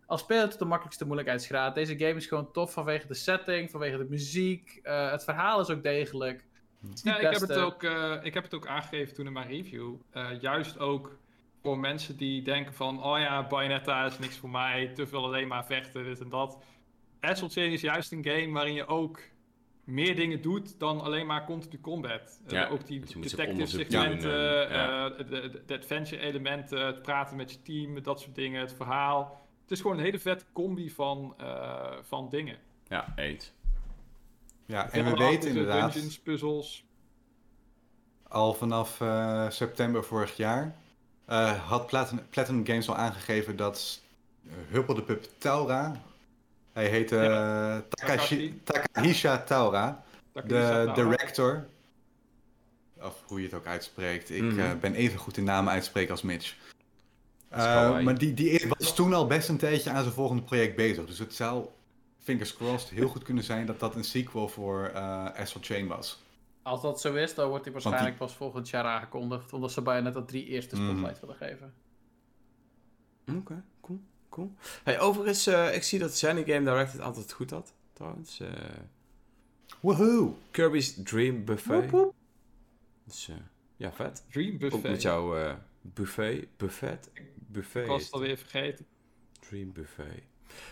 [0.06, 1.76] al spelen het op de makkelijkste moeilijkheidsgraad.
[1.76, 4.80] Deze game is gewoon tof vanwege de setting, vanwege de muziek.
[4.84, 6.45] Eh, het verhaal is ook degelijk.
[6.93, 7.84] Is Ja, ik heb, het ook,
[8.24, 9.95] ik heb het ook aangegeven toen in mijn review.
[10.39, 11.18] Juist ook
[11.62, 15.47] voor mensen die denken van, oh ja, Bayonetta is niks voor mij, te veel alleen
[15.47, 16.58] maar vechten, dit en dat.
[17.22, 19.20] Chain is juist een game waarin je ook
[19.90, 22.42] meer dingen doet dan alleen maar continu combat.
[22.46, 25.10] Eh, Ja, ook die dus detective segmenten, ja.
[25.10, 25.28] eh,
[25.66, 29.48] de, adventure elementen, het praten met je team, dat soort dingen, het verhaal.
[29.62, 32.58] Het is gewoon een hele vette combi van, eh, van dingen.
[32.88, 33.52] Ja, eens.
[34.66, 36.84] Ja, en we weten inderdaad Dungeons, puzzels.
[38.28, 40.76] al vanaf eh, september vorig jaar
[41.26, 44.02] eh, had Platinum, Platinum Games al aangegeven dat
[44.70, 46.02] Huppel de Pup Taura,
[46.74, 50.03] hij heet eh, Takashi, Takahisha Taura,
[50.45, 51.65] de director,
[53.01, 54.59] of hoe je het ook uitspreekt, ik Mhm.
[54.59, 56.55] eh, ben even goed in namen uitspreken als Mitch.
[57.49, 58.05] Eh, kawaii.
[58.05, 61.05] maar die, die was toen al best een tijdje aan zijn volgende project bezig.
[61.05, 61.65] Dus het zou,
[62.20, 66.24] fingers crossed, heel goed kunnen zijn dat dat een sequel voor eh Astral Chain was.
[66.61, 69.53] Als dat zo is, dan wordt hij waarschijnlijk pas volgend jaar aangekondigd.
[69.53, 70.88] Omdat ze bijna net dat drie eerste Mm.
[70.89, 71.74] spotlight willen geven.
[73.38, 73.63] Oké,
[74.40, 74.52] cool.
[74.84, 78.40] Hey, overigens, eh, ik zie dat Shiny Game Direct het altijd goed had, trouwens.
[78.40, 78.50] Eh,
[79.80, 80.38] Woohoo!
[80.52, 81.82] Kirby's Dream Buffet.
[81.82, 82.14] Woep, woep.
[83.04, 83.36] Dus, eh,
[83.76, 84.24] ja, vet.
[84.32, 84.92] Dream Ook Buffet.
[84.92, 87.84] met jouw eh, buffet, buffet, buffet.
[87.84, 88.86] Ik was het alweer vergeten.
[89.40, 90.24] Dream Buffet.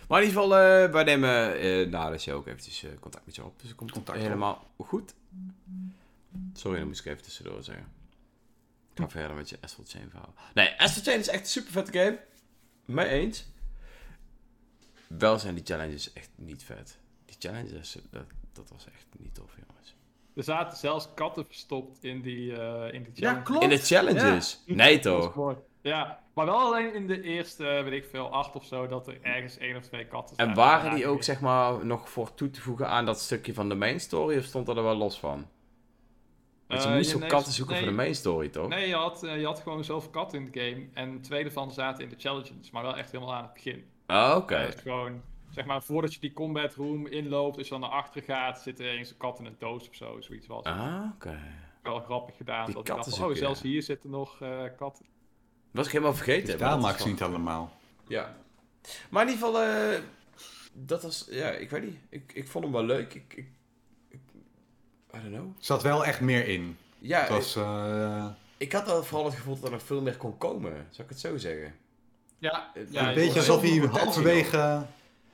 [0.08, 3.26] Maar in ieder geval, eh, wij nemen eh, na de show ook eventjes eh, contact
[3.26, 3.60] met je op.
[3.60, 5.14] Dus het komt Contact helemaal goed.
[6.54, 7.86] Sorry, dat moest ik even tussendoor zeggen.
[8.94, 10.34] Ik ga verder met je Astral Chain verhaal.
[10.54, 12.20] Nee, Astral Chain is echt een super vette game.
[12.86, 13.46] Mee eens.
[15.08, 17.00] Wel zijn die challenges echt niet vet.
[17.26, 19.96] Die challenges, dat, dat was echt niet tof, jongens.
[20.36, 23.64] Er zaten zelfs katten verstopt in die, eh in die Ja, klopt.
[23.64, 24.64] In de challenges?
[24.66, 25.56] Nee toch?
[25.82, 29.08] Ja, maar wel alleen in de eerste, eh, weet ik veel, acht of zo, dat
[29.08, 32.50] er ergens één of twee katten En waren die ook zeg maar nog voor toe
[32.50, 34.38] te voegen aan dat stukje van de main story?
[34.38, 35.48] Of stond dat er wel los van?
[36.68, 37.84] Want je Eh, moest nee, katten zoeken nee.
[37.84, 38.68] voor de main story, toch?
[38.68, 40.88] Nee, je had, je had gewoon zoveel katten in de game.
[40.94, 43.86] En twee daarvan zaten in de challenges, maar wel echt helemaal aan het begin.
[44.08, 44.62] Ah, oké.
[44.62, 47.90] Dat is gewoon, zeg maar, voordat je die combat room inloopt, als je dan naar
[47.90, 50.64] achteren gaat, zit er eens een kat in een doos of zo, zoiets was.
[50.64, 51.40] Ah, oké.
[51.84, 52.66] Wel grappig gedaan.
[52.66, 55.06] Die dat ik dacht oh, zelfs hier zitten nog eh, katten.
[55.72, 56.46] Was ik helemaal vergeten.
[56.46, 57.72] Dus maar daar maakt ze niet allemaal.
[58.08, 58.36] Ja.
[59.10, 60.00] Maar in ieder geval, eh,
[60.74, 61.98] dat was, ja, ik weet niet.
[62.10, 63.14] Ik, ik vond hem wel leuk.
[63.14, 63.48] Ik, ik,
[64.10, 64.20] ik
[65.16, 65.46] I don't know.
[65.46, 66.78] Er zat wel echt meer in.
[67.00, 68.28] Ja, Het was, eh,
[68.58, 70.88] ik had al vooral het gevoel dat er nog veel meer kon komen.
[70.90, 71.76] Zou ik het zo zeggen?
[72.40, 74.58] Ja, Ja, een je beetje alsof hij halverwege,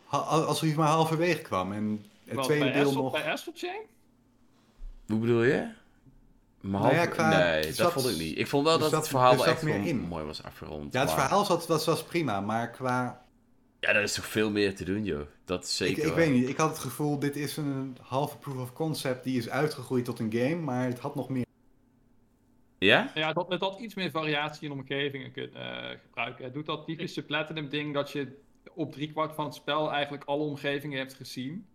[0.06, 1.72] ha- alsof hij maar halverwege kwam.
[1.72, 3.12] En het Wat, tweede deel nog...
[3.12, 3.82] Bij Astral Chain?
[5.08, 5.68] Hoe bedoel je?
[6.62, 8.38] Maar Nou ja, half- qua- nee, dat zat- vond ik niet.
[8.38, 9.98] Ik vond wel dat zat- het verhaal er wel echt meer in.
[10.00, 10.94] mooi was afgerond.
[10.94, 13.22] Ja, het maar- verhaal zat, was, was prima, maar qua...
[13.80, 15.22] Ja, er is toch veel meer te doen, joh.
[15.46, 16.16] Dat is Ik, zeker ik wel.
[16.16, 19.50] weet niet, ik had het gevoel, dit is een halve proof of concept die is
[19.50, 21.43] uitgegroeid tot een game, maar het had nog meer.
[22.84, 23.12] Ja?
[23.14, 26.44] Ja, dat, het had iets meer variatie in omgevingen kunnen eh, gebruiken.
[26.44, 28.42] Het doet dat typische Platinum ding dat je
[28.76, 31.66] op driekwart van het spel eigenlijk alle omgevingen hebt gezien.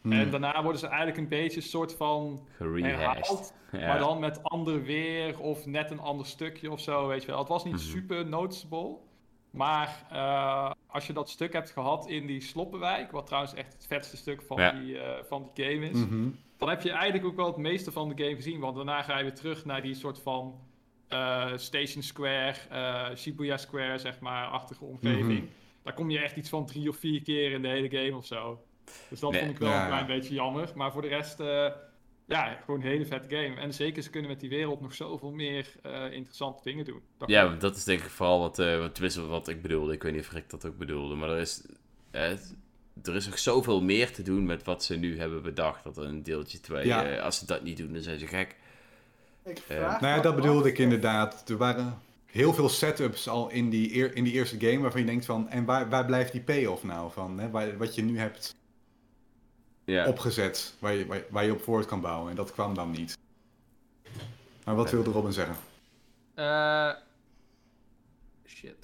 [0.00, 0.12] Hmm.
[0.12, 3.54] En daarna worden ze eigenlijk een beetje een soort van herhaald.
[3.72, 3.86] Ja.
[3.86, 7.38] Maar dan met ander weer of net een ander stukje of zo, weet je wel.
[7.38, 7.82] Het was niet Mhm.
[7.82, 8.96] super noticeable.
[9.50, 13.86] Maar eh, als je dat stuk hebt gehad in die Sloppenwijk, wat trouwens echt het
[13.86, 14.70] vetste stuk van, Ja.
[14.72, 16.28] die, eh, van die game is, Mhm.
[16.56, 18.60] Dan heb je eigenlijk ook wel het meeste van de game gezien.
[18.60, 20.60] Want daarna ga je weer terug naar die soort van
[21.08, 25.40] eh, Station Square, eh, Shibuya Square, zeg maar, achtige omgeving.
[25.40, 25.50] Mhm.
[25.82, 28.26] Daar kom je echt iets van drie of vier keer in de hele game of
[28.26, 28.64] zo.
[29.08, 29.82] Dus dat Nee, vond ik wel ja.
[29.82, 30.72] een klein beetje jammer.
[30.74, 31.68] Maar voor de rest, eh,
[32.26, 33.60] ja, gewoon een hele vette game.
[33.60, 35.66] En zeker, ze kunnen met die wereld nog zoveel meer
[36.10, 37.00] interessante dingen doen.
[37.18, 39.92] Dat Ja, dat is denk ik vooral wat, wat, wat ik bedoelde.
[39.92, 41.14] Ik weet niet of Rick dat ook bedoelde.
[41.14, 41.66] Maar er is,
[43.02, 45.84] er is nog zoveel meer te doen met wat ze nu hebben bedacht.
[45.84, 47.18] Dat er een deeltje 2, Ja.
[47.18, 48.56] als ze dat niet doen, dan zijn ze gek.
[49.44, 51.48] Ik vraag nou ja, dat bedoelde ik inderdaad.
[51.48, 55.06] Er waren heel veel setups al in die, eer- in die eerste game waarvan je
[55.06, 55.48] denkt van...
[55.48, 57.38] En waar, waar blijft die payoff nou van?
[57.38, 57.50] Hè?
[57.50, 58.54] Waar, wat je nu hebt
[59.84, 60.06] Ja.
[60.06, 62.30] opgezet, waar je, waar, waar je op voort kan bouwen.
[62.30, 63.18] En dat kwam dan niet.
[64.64, 65.56] Maar wat wilde Robin zeggen?
[66.34, 66.90] Eh,
[68.46, 68.76] shit.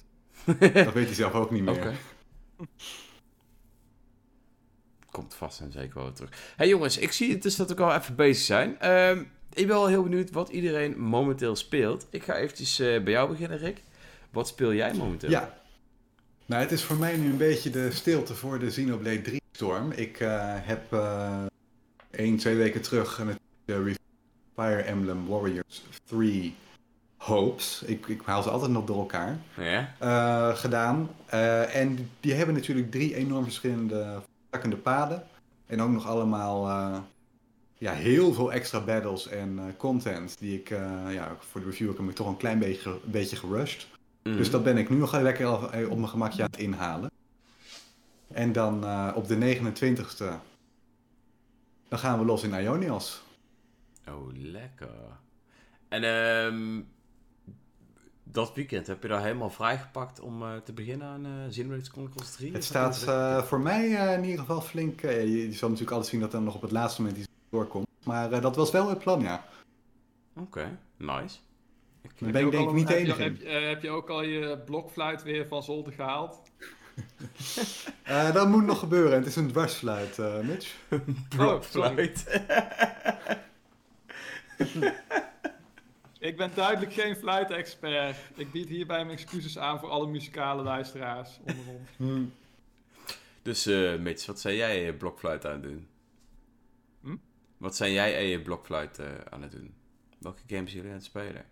[0.73, 1.73] Dat weet hij zelf ook niet meer.
[1.77, 1.93] Oké.
[5.13, 6.29] Komt vast en zeker wel terug.
[6.55, 8.79] hey jongens, ik zie dus dat we ook al even bezig zijn.
[8.79, 9.19] Ehm,
[9.53, 12.07] ik ben wel heel benieuwd wat iedereen momenteel speelt.
[12.09, 13.83] Ik ga eventjes eh, bij jou beginnen, Rick.
[14.31, 15.29] Wat speel jij momenteel?
[15.29, 15.57] Ja.
[16.45, 19.91] Nou, het is voor mij nu een beetje de stilte voor de Xenoblade 3 storm.
[19.91, 21.45] Ik eh, heb eh
[22.11, 23.21] één, twee weken terug
[23.65, 23.95] de
[24.55, 26.55] Fire Emblem Warriors 3
[27.17, 27.83] Hopes.
[27.85, 29.37] Ik, ik haal ze altijd nog door elkaar.
[29.57, 30.53] Ja?
[30.55, 31.09] gedaan.
[31.71, 34.21] En die hebben natuurlijk drie enorm verschillende
[34.81, 35.23] paden.
[35.65, 36.97] En ook nog allemaal eh,
[37.73, 40.39] ja, heel veel extra battles en eh, content.
[40.39, 43.11] Die ik, eh, ja, voor de review heb ik me toch een klein beetje, een
[43.11, 43.87] beetje gerushed.
[44.23, 44.37] Mhm.
[44.37, 45.53] Dus dat ben ik nu nog lekker
[45.89, 47.11] op mijn gemakje aan het inhalen.
[48.27, 48.75] En dan
[49.15, 50.39] op de 29e,
[51.87, 53.23] dan gaan we los in Ionios.
[54.07, 54.89] Oh, lekker.
[55.89, 56.81] En ehm
[58.23, 62.31] dat weekend heb je daar helemaal vrijgepakt om eh, te beginnen aan eh Xenoblade Chronicles
[62.31, 62.51] 3?
[62.53, 65.01] Het staat eh, voor mij eh, in ieder geval flink.
[65.01, 67.27] eh, je, je zal natuurlijk altijd zien dat er nog op het laatste moment iets
[67.49, 67.87] doorkomt.
[68.03, 69.45] Maar eh, dat was wel het plan, ja.
[70.39, 71.37] Oké, nice.
[72.01, 74.23] Ik, ben ik denk ik niet de heb je, enige heb, heb je ook al
[74.23, 76.41] je blokfluit weer van zolder gehaald?
[78.03, 79.17] Eh, dat moet nog gebeuren.
[79.17, 80.75] Het is een dwarsfluit, eh Mitch.
[81.29, 82.23] Blokfluit.
[86.23, 88.15] Ik ben duidelijk geen fluitexpert.
[88.35, 92.29] Ik bied hierbij mijn excuses aan voor alle muzikale luisteraars onder ons.
[93.41, 95.87] Dus eh Mitch, wat zijn jij je blokfluit aan het doen?
[97.01, 97.15] Hm?
[97.57, 99.73] Wat zijn jij en je blokfluit eh, aan het doen?
[100.19, 101.45] Welke games jullie aan het spelen?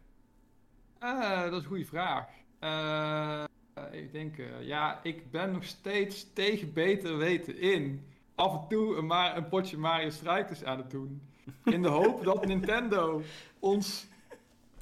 [1.00, 2.28] Ah, dat is een goede vraag.
[2.60, 3.44] Eh,
[3.92, 8.06] ik denk, eh, ja, ik ben nog steeds tegen beter weten in.
[8.36, 11.22] Af en toe een potje Mario Strikers aan het doen.
[11.66, 13.22] In de hoop dat Nintendo
[13.60, 14.10] ons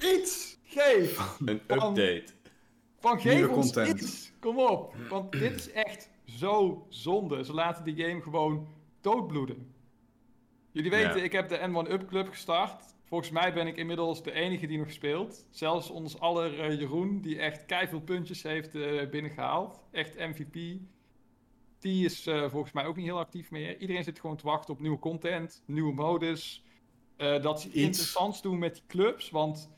[0.04, 1.18] iets geeft.
[1.44, 2.24] Een Van- update.
[2.98, 4.00] Van geef Nieuwe ons content.
[4.02, 4.32] iets.
[4.40, 4.94] Kom op.
[5.08, 7.44] Want dit is echt zo zonde.
[7.44, 8.68] Ze laten die game gewoon
[9.00, 9.74] doodbloeden.
[10.72, 11.22] Jullie weten, Ja.
[11.22, 12.84] ik heb de N1 Up Club gestart.
[13.04, 15.46] Volgens mij ben ik inmiddels de enige die nog speelt.
[15.50, 19.80] Zelfs ons aller eh, Jeroen, die echt keiveel puntjes heeft eh, binnengehaald.
[19.90, 20.78] Echt MVP.
[21.78, 23.78] Die is eh, volgens mij ook niet heel actief meer.
[23.78, 26.64] Iedereen zit gewoon te wachten op nieuwe content, nieuwe modus.
[27.16, 27.84] Eh, dat ze iets Iets.
[27.84, 29.30] interessants doen met die clubs.
[29.30, 29.70] Want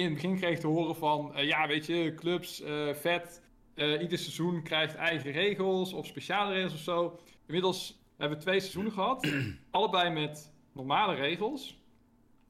[0.00, 1.34] in het begin kreeg te horen van...
[1.34, 3.42] eh, ja, weet je, clubs, eh, vet.
[3.74, 7.18] Eh, ieder seizoen krijgt eigen regels of speciale regels of zo.
[7.46, 9.32] Inmiddels hebben we twee seizoenen gehad.
[9.70, 11.78] allebei met normale regels.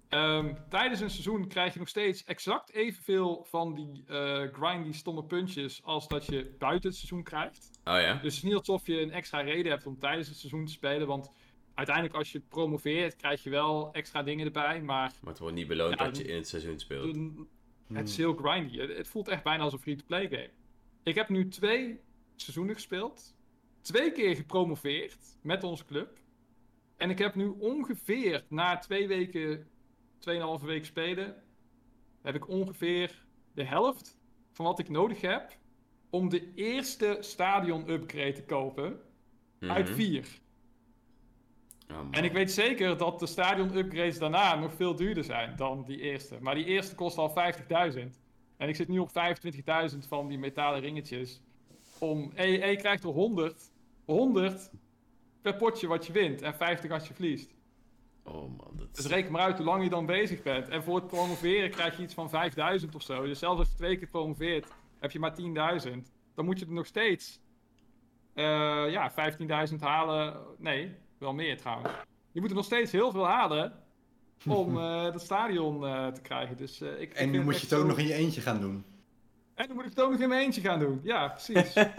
[0.08, 4.04] Ehm, tijdens een seizoen krijg je nog steeds exact evenveel van die
[4.52, 7.70] grindy stomme puntjes als dat je buiten het seizoen krijgt.
[7.84, 8.12] Oh ja?
[8.12, 10.72] Dus het is niet alsof je een extra reden hebt om tijdens het seizoen te
[10.72, 11.30] spelen, want
[11.74, 15.66] uiteindelijk als je promoveert krijg je wel extra dingen erbij, maar Maar het wordt niet
[15.68, 17.16] beloond Ja, dat je in het seizoen speelt.
[17.92, 18.78] het is heel grindy.
[18.78, 20.50] Het, het voelt echt bijna als een free-to-play game.
[21.02, 22.00] Ik heb nu twee
[22.36, 23.34] seizoenen gespeeld,
[23.80, 26.18] twee keer gepromoveerd met onze club.
[26.96, 29.68] En ik heb nu ongeveer na twee weken,
[30.18, 31.42] tweeënhalve week spelen,
[32.22, 33.24] heb ik ongeveer
[33.54, 34.18] de helft
[34.52, 35.58] van wat ik nodig heb
[36.10, 39.00] om de eerste stadion upgrade te kopen
[39.60, 39.94] uit Mhm.
[39.94, 40.26] vier.
[41.90, 42.08] Oh.
[42.10, 46.00] En ik weet zeker dat de stadion upgrades daarna nog veel duurder zijn dan die
[46.00, 46.36] eerste.
[46.40, 47.32] Maar die eerste kost al
[47.94, 48.00] 50.000.
[48.56, 49.10] En ik zit nu op
[49.92, 51.42] 25.000 van die metalen ringetjes.
[51.98, 53.72] Om, en je, en je krijgt er 100,
[54.04, 54.70] 100
[55.42, 57.54] per potje wat je wint en 50 als je verliest.
[58.22, 60.68] Oh man, dat Dus reken maar uit hoe lang je dan bezig bent.
[60.68, 63.24] En voor het promoveren krijg je iets van 5000 of zo.
[63.24, 64.66] Dus zelfs als je twee keer promoveert,
[64.98, 65.34] heb je maar
[65.86, 65.90] 10.000.
[66.34, 67.40] Dan moet je er nog steeds
[68.34, 69.12] eh, ja,
[69.70, 70.36] 15.000 halen.
[70.58, 71.90] Nee, wel meer trouwens.
[72.32, 73.72] Je moet er nog steeds heel veel halen
[74.48, 76.56] om eh dat stadion eh, te krijgen.
[76.56, 78.40] Dus, eh, ik, ik En nu moet je het ook zo- nog in je eentje
[78.40, 78.84] gaan doen.
[79.54, 81.00] En dan moet ik het ook nog in mijn eentje gaan doen.
[81.02, 81.72] Ja, precies.
[81.74, 81.92] ja,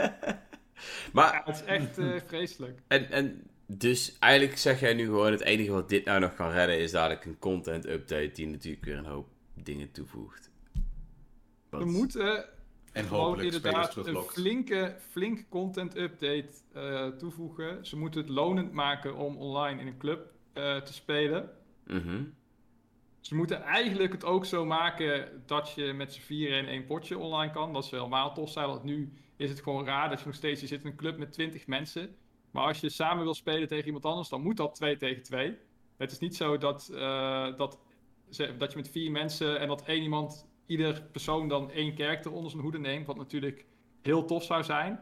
[1.14, 2.80] Maar, het is echt eh, vreselijk.
[2.88, 6.50] en, en dus eigenlijk zeg jij nu gewoon het enige wat dit nou nog kan
[6.52, 10.50] redden is dadelijk een content update die natuurlijk weer een hoop dingen toevoegt.
[11.70, 12.46] Wat- We moeten
[12.92, 17.86] En gewoon hopelijk inderdaad een flinke, flinke content update eh, toevoegen.
[17.86, 21.50] Ze moeten het lonend maken om online in een club eh, te spelen.
[21.88, 22.24] Mhm.
[23.20, 27.18] Ze moeten eigenlijk het ook zo maken dat je met z'n vieren in één potje
[27.18, 27.74] online kan.
[27.74, 30.62] Dat is helemaal tof zijn, want nu is het gewoon raar dat je nog steeds...
[30.62, 32.16] Je zit in een club met 20 mensen.
[32.52, 35.58] Maar als je samen wil spelen tegen iemand anders, dan moet dat 2 tegen 2.
[35.98, 37.80] Het is niet zo dat, eh, dat,
[38.58, 40.50] dat je met vier mensen en dat één iemand...
[40.72, 43.08] Ieder persoon dan één karakter onder zijn hoede neemt.
[43.08, 43.66] Wat natuurlijk
[44.02, 45.00] heel tof zou zijn.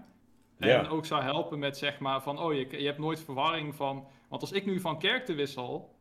[0.58, 2.40] En ook zou helpen met zeg maar van...
[2.40, 4.08] Oh, je, je hebt nooit verwarring van...
[4.28, 5.98] Want als ik nu van karakter wissel...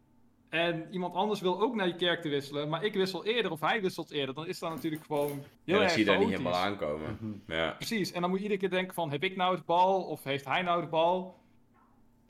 [0.48, 3.60] En iemand anders wil ook naar je kerk te wisselen, maar ik wissel eerder of
[3.60, 6.18] hij wisselt eerder, dan is dat natuurlijk gewoon heel Ja, dan erg zie je dat
[6.18, 7.18] niet helemaal aankomen.
[7.20, 7.52] Mhm.
[7.52, 7.70] Ja.
[7.70, 10.24] Precies, en dan moet je iedere keer denken van, heb ik nou de bal of
[10.24, 11.38] heeft hij nou de bal?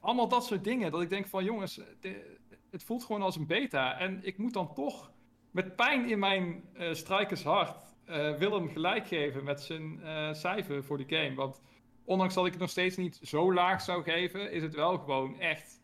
[0.00, 1.80] Allemaal dat soort dingen, dat ik denk van, jongens,
[2.70, 3.98] het voelt gewoon als een beta.
[3.98, 5.10] En ik moet dan toch
[5.50, 10.96] met pijn in mijn eh strijkershart eh, Willem gelijk geven met zijn eh, cijfer voor
[10.98, 11.34] de game.
[11.34, 11.60] Want
[12.04, 15.40] ondanks dat ik het nog steeds niet zo laag zou geven, is het wel gewoon
[15.40, 15.80] echt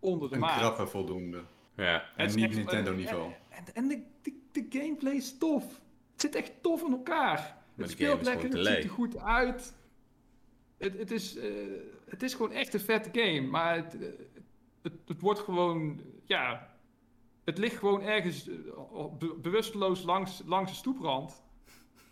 [0.00, 0.58] onder de Een maat.
[0.58, 1.42] krappe voldoende.
[1.76, 2.04] Ja.
[2.16, 3.32] En is niet Nintendo en- niveau.
[3.48, 5.64] En, en de, de, de gameplay is tof.
[6.12, 7.36] Het zit echt tof in elkaar.
[7.74, 9.74] de het game speelt lekker, het ziet er goed uit.
[10.78, 11.50] Het, het, is, eh,
[12.08, 13.40] het is gewoon echt een vette game.
[13.40, 13.96] Maar het,
[14.82, 16.00] het, het wordt gewoon...
[16.24, 16.76] Ja,
[17.48, 18.54] het ligt gewoon ergens eh,
[19.18, 21.46] be- bewusteloos langs, langs de stoeprand.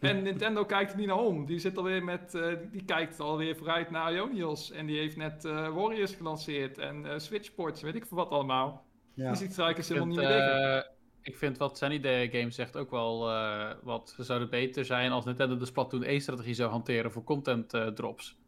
[0.00, 1.46] En Nintendo kijkt er niet naar om.
[1.46, 2.34] Die zit alweer met...
[2.34, 4.70] eh, die, kijkt alweer vooruit naar Ionios.
[4.70, 6.78] En die heeft net eh, Warriors gelanceerd.
[6.78, 8.84] En eh Switch Sports, weet ik veel wat allemaal.
[9.14, 9.28] Ja.
[9.28, 10.76] Die ziet Strikers helemaal niet meer liggen.
[10.84, 10.90] eh,
[11.22, 14.12] ik vind wat Sunny Day Games zegt ook wel eh, wat.
[14.16, 18.38] Ze zouden beter zijn als Nintendo de Splatoon 1-strategie zou hanteren voor content drops.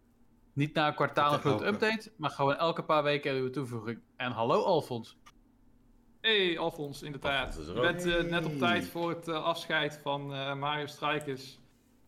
[0.53, 4.01] Niet na een kwartaal een grote update, maar gewoon elke paar weken een nieuwe toevoeging.
[4.17, 5.18] En hallo Alfons.
[6.21, 7.47] Hey Alfons, inderdaad.
[7.47, 7.93] Alfons is er Je ook.
[7.93, 11.59] bent eh, net op tijd voor het eh, afscheid van eh, Mario Strikers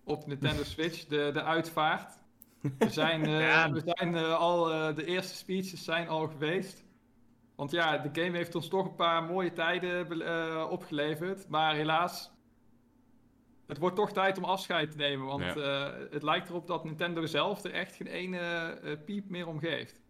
[0.04, 2.18] op Nintendo Switch, de, de uitvaart.
[2.78, 3.70] We zijn, eh, Ja.
[3.72, 6.84] we zijn al, eh, de eerste speeches zijn al geweest.
[7.56, 11.48] Want ja, de game heeft ons toch een paar mooie tijden eh, opgeleverd.
[11.48, 12.30] Maar helaas,
[13.66, 15.26] het wordt toch tijd om afscheid te nemen.
[15.26, 15.54] Want Ja.
[15.54, 19.58] eh, het lijkt erop dat Nintendo zelf er echt geen ene eh, piep meer om
[19.58, 20.00] geeft.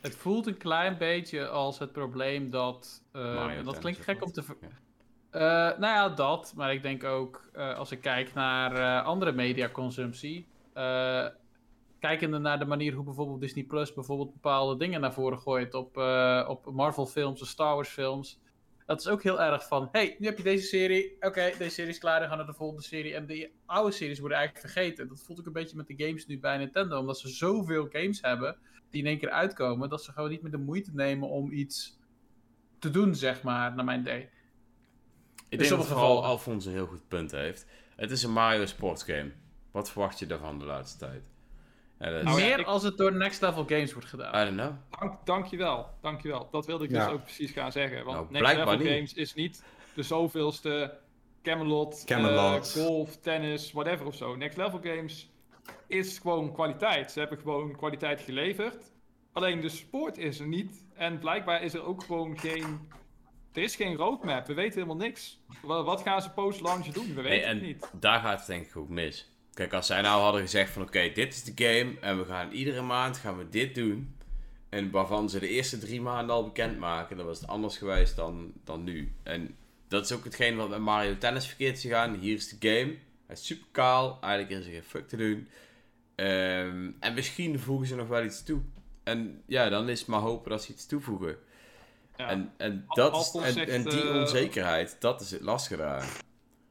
[0.00, 3.02] Het voelt een klein beetje als het probleem dat.
[3.12, 4.42] eh, dat klinkt gek om te.
[4.60, 4.68] Ja.
[5.30, 6.52] Eh, nou ja, dat.
[6.56, 10.46] Maar ik denk ook eh, als ik kijk naar andere mediaconsumptie.
[11.98, 15.96] kijkende naar de manier hoe bijvoorbeeld Disney Plus bijvoorbeeld bepaalde dingen naar voren gooit op,
[16.48, 18.40] op Marvel films of Star Wars films.
[18.86, 21.16] Dat is ook heel erg van, hey, nu heb je deze serie.
[21.20, 23.14] Oké, deze serie is klaar, dan gaan we naar de volgende serie.
[23.14, 25.08] En die oude series worden eigenlijk vergeten.
[25.08, 26.98] Dat voelt ook een beetje met de games nu bij Nintendo.
[26.98, 28.56] Omdat ze zoveel games hebben
[28.90, 31.98] die in één keer uitkomen, dat ze gewoon niet meer de moeite nemen om iets
[32.78, 34.20] te doen, zeg maar, naar mijn idee.
[34.20, 34.28] Ik
[35.48, 36.24] In denk dat vooral.
[36.24, 37.66] Alfons een heel goed punt heeft.
[37.96, 39.32] Het is een Mario sportsgame.
[39.70, 41.22] Wat verwacht je daarvan de laatste tijd?
[41.98, 44.34] Ja, dat is- Nou ja, meer ik- als het door Next Level Games wordt gedaan.
[44.42, 45.00] I don't know.
[45.00, 46.48] Dank, dankjewel, dankjewel.
[46.50, 47.04] Dat wilde ik Ja.
[47.04, 48.04] dus ook precies gaan zeggen.
[48.04, 48.86] Want Nou, Next Level niet.
[48.88, 49.62] Games is niet
[49.94, 50.98] de zoveelste
[51.42, 52.76] Camelot, Camelot.
[52.76, 54.36] eh, golf, tennis, whatever of zo.
[54.36, 55.30] Next Level Games
[55.86, 57.12] is gewoon kwaliteit.
[57.12, 58.92] Ze hebben gewoon kwaliteit geleverd.
[59.32, 60.84] Alleen de sport is er niet.
[60.94, 62.88] En blijkbaar is er ook gewoon geen...
[63.52, 64.46] Er is geen roadmap.
[64.46, 65.40] We weten helemaal niks.
[65.62, 67.14] Wa- Wat gaan ze post-launch doen?
[67.14, 67.90] We Nee, weten en het niet.
[68.00, 69.30] daar gaat het denk ik ook mis.
[69.54, 72.50] Kijk, als zij nou hadden gezegd van oké, dit is de game en we gaan
[72.50, 74.16] iedere maand gaan we dit doen.
[74.68, 78.16] En waarvan ze de eerste drie maanden al bekend maken, dan was het anders geweest
[78.16, 79.12] dan, dan nu.
[79.22, 79.56] En
[79.88, 82.14] dat is ook hetgeen wat met Mario Tennis verkeerd is gegaan.
[82.14, 82.96] Hier is de game.
[83.28, 84.18] Hij is super kaal.
[84.20, 85.48] Eigenlijk is er geen fuck te doen.
[86.14, 88.60] Ehm, en misschien voegen ze nog wel iets toe.
[89.04, 91.36] En ja, dan is het maar hopen dat ze iets toevoegen.
[92.16, 92.28] Ja.
[92.28, 96.16] En, en, dat en, zegt, en die eh, onzekerheid, dat is het lastige daar.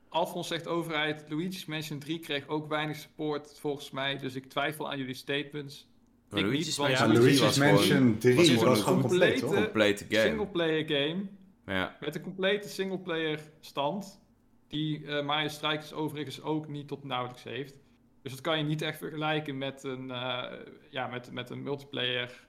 [0.10, 4.18] Alfons zegt overheid, Luigi's Mansion 3 kreeg ook weinig support volgens mij.
[4.18, 5.88] Dus ik twijfel aan jullie statements.
[6.30, 9.40] Maar Ik Luigi's niet, Ja, 3 Luigi's was gewoon- Mansion 3 was was, gewoon complete-
[9.40, 9.54] toch?
[9.54, 10.22] complete game.
[10.28, 11.26] Singleplayer game.
[11.66, 11.98] Ja.
[12.00, 14.20] Met een complete singleplayer stand.
[14.68, 17.80] Die eh Mario Strikers overigens ook niet tot nauwelijks heeft.
[18.22, 20.52] Dus dat kan je niet echt vergelijken met een, eh,
[20.90, 22.48] ja, met, met een multiplayer.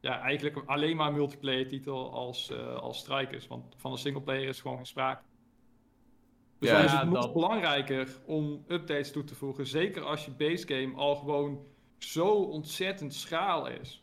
[0.00, 3.46] Ja, eigenlijk alleen maar een multiplayer titel als, eh, als Strikers.
[3.46, 5.22] Want van een singleplayer is gewoon geen sprake.
[6.58, 9.66] Dus Ja, dan is het nog dat- belangrijker om updates toe te voegen.
[9.66, 11.66] Zeker als je base game al gewoon
[11.98, 14.02] zo ontzettend schaal is.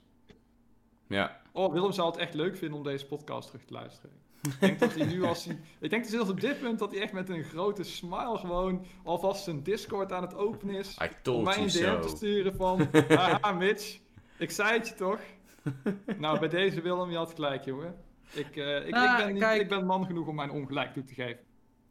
[1.08, 1.42] Ja.
[1.52, 4.16] Oh, Willem zou het echt leuk vinden om deze podcast terug te luisteren.
[4.42, 5.60] Ik denk dat hij nu als hij...
[5.80, 9.44] Ik denk zelfs op dit punt dat hij echt met een grote smile gewoon alvast
[9.44, 10.98] zijn Discord aan het openen is.
[11.02, 12.88] I Om told mij you een DM te sturen van...
[13.18, 14.00] Haha, Mitch.
[14.38, 15.20] Ik zei het je toch?
[16.18, 17.96] nou, bij deze Willem, je had gelijk, jongen.
[18.34, 19.62] Ik, eh, ik, Nou, ik, ben niet, kijk.
[19.62, 21.40] ik ben man genoeg om mijn ongelijk toe te geven.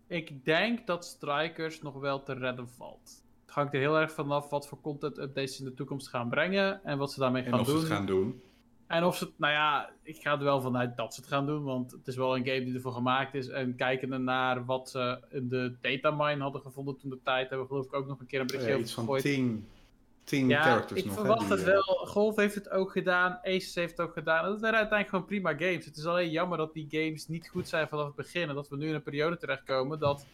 [0.07, 3.25] Ik denk dat Strikers nog wel te redden valt.
[3.47, 6.29] Het hangt er heel erg vanaf wat voor content updates ze in de toekomst gaan
[6.29, 7.81] brengen en wat ze daarmee En gaan of ze doen.
[7.81, 8.43] het gaan doen.
[8.87, 11.47] En of ze het, nou ja, ik ga er wel vanuit dat ze het gaan
[11.47, 13.49] doen, want het is wel een game die ervoor gemaakt is.
[13.49, 17.67] En kijkende naar wat ze in de datamine hadden gevonden toen de tijd, hebben we
[17.73, 19.23] geloof ik ook nog een keer een berichtje Ja, over iets van gegooid.
[19.23, 19.69] 10,
[20.25, 21.15] 10 Ja, characters ik nog.
[21.15, 21.83] hè, verwacht die, het eh, wel.
[22.07, 24.45] Golf heeft het ook gedaan, Aces heeft het ook gedaan.
[24.45, 25.85] En dat waren uiteindelijk gewoon prima games.
[25.85, 28.49] Het is alleen jammer dat die games niet goed zijn vanaf het begin.
[28.49, 30.27] En dat we nu in een periode terechtkomen dat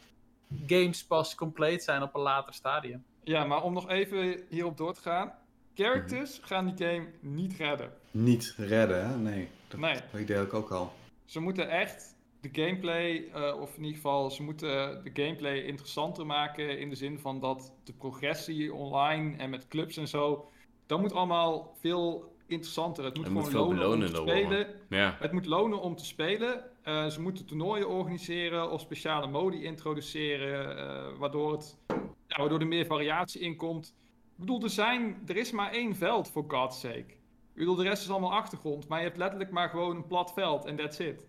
[0.66, 3.04] games pas compleet zijn op een later stadium.
[3.24, 5.32] Ja, maar om nog even hierop door te gaan.
[5.74, 7.92] Characters gaan die game niet redden.
[8.12, 9.16] Niet redden, hè?
[9.16, 9.48] Nee.
[9.68, 9.94] Dat, Nee.
[10.26, 10.92] dat had ik ook al.
[11.24, 14.68] Ze moeten echt de gameplay, eh, of in ieder geval, ze moeten
[15.04, 16.78] de gameplay interessanter maken.
[16.78, 20.50] In de zin van dat de progressie online en met clubs en zo.
[20.86, 23.04] Dat moet allemaal veel interessanter.
[23.04, 24.66] Het moet Het moet gewoon veel lonen om te spelen.
[24.88, 25.16] Ja.
[25.18, 26.64] Het moet lonen om te spelen.
[26.82, 31.78] Eh, ze moeten toernooien organiseren of speciale modi introduceren, eh, waardoor, het,
[32.26, 33.94] ja, waardoor er meer variatie in komt.
[34.34, 37.20] Ik bedoel, er, zijn, er is maar één veld, voor God's sake.
[37.54, 40.64] Ik de rest is allemaal achtergrond, maar je hebt letterlijk maar gewoon een plat veld
[40.64, 41.26] en that's it.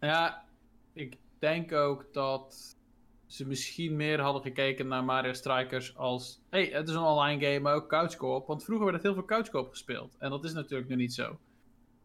[0.00, 0.44] Ja,
[0.92, 2.76] ik denk ook dat
[3.26, 6.42] ze misschien meer hadden gekeken naar Mario Strikers als...
[6.50, 8.46] hey, het is een online game, maar ook co-op.
[8.46, 10.16] Want vroeger werd het heel veel couch co-op gespeeld.
[10.18, 11.38] En dat is natuurlijk nu niet zo.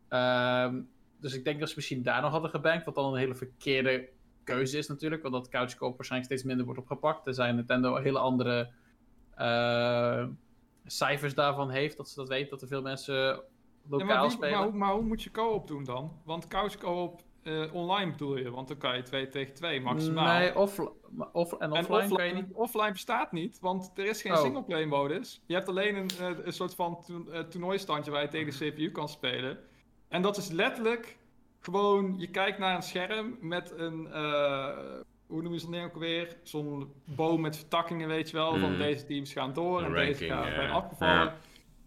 [0.07, 0.81] Ehm,
[1.19, 2.85] dus ik denk dat ze misschien daar nog hadden gebankt.
[2.85, 4.09] Wat dan een hele verkeerde
[4.43, 5.21] keuze is natuurlijk.
[5.21, 7.27] Want dat couch co-op waarschijnlijk steeds minder wordt opgepakt.
[7.27, 8.71] Er zijn Nintendo hele andere
[9.35, 10.27] eh,
[10.91, 11.97] cijfers daarvan heeft.
[11.97, 13.41] Dat ze dat weten, dat er veel mensen Ja,
[13.89, 14.51] lokaal maar, wie- spelen.
[14.57, 16.21] maar, hoe, maar hoe moet je co-op doen dan?
[16.25, 20.37] Want couch co-op eh, online bedoel je, want dan kan je 2 tegen 2 maximaal.
[20.37, 20.91] Nee, off en
[21.59, 22.53] en offline, kan je niet.
[22.53, 24.41] offline bestaat niet, want er is geen Oh.
[24.41, 25.41] singleplay modus.
[25.45, 28.71] Je hebt alleen een, eh, een soort van to eh, toernooistandje waar je tegen de
[28.71, 29.59] CPU kan spelen.
[30.07, 31.17] En dat is letterlijk
[31.59, 34.07] gewoon, je kijkt naar een scherm met een,
[35.31, 36.35] hoe noemen ze dat nou ook weer?
[36.43, 38.51] Zo'n boom met vertakkingen, weet je wel.
[38.51, 38.77] Van Mhm.
[38.81, 41.33] deze teams gaan door en deze gaan, zijn afgevallen.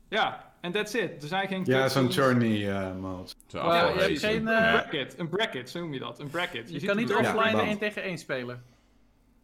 [0.09, 0.53] Ja.
[0.61, 1.23] En that's it.
[1.23, 3.31] Er zijn geen Ja, zo'n journey eh, mode.
[3.47, 6.19] Zo Ja, je geen, Een bracket, een bracket, zo noem je dat.
[6.21, 6.71] Een bracket.
[6.71, 7.69] Je ziet kan niet offline band.
[7.69, 8.65] 1 tegen 1 spelen.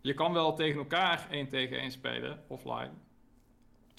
[0.01, 2.91] Je kan wel tegen elkaar 1 tegen 1 spelen, offline.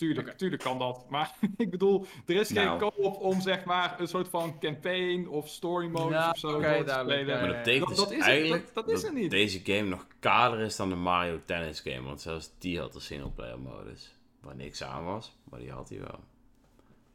[0.01, 1.05] Tuurlijk, tuurlijk kan dat.
[1.09, 2.79] Maar ik bedoel, er is geen Nou.
[2.79, 6.65] co-op om zeg maar een soort van campaign of story modus Ja, of zo te
[6.85, 7.25] spelen.
[7.27, 9.29] ja, Maar dat betekent Dat- dus dat is het, eigenlijk dat- dat is er niet.
[9.31, 12.01] deze game nog kaler is dan de Mario Tennis game.
[12.01, 14.15] Want zelfs die had een singleplayer modus.
[14.41, 16.19] Waar niks aan was, maar die had hij wel.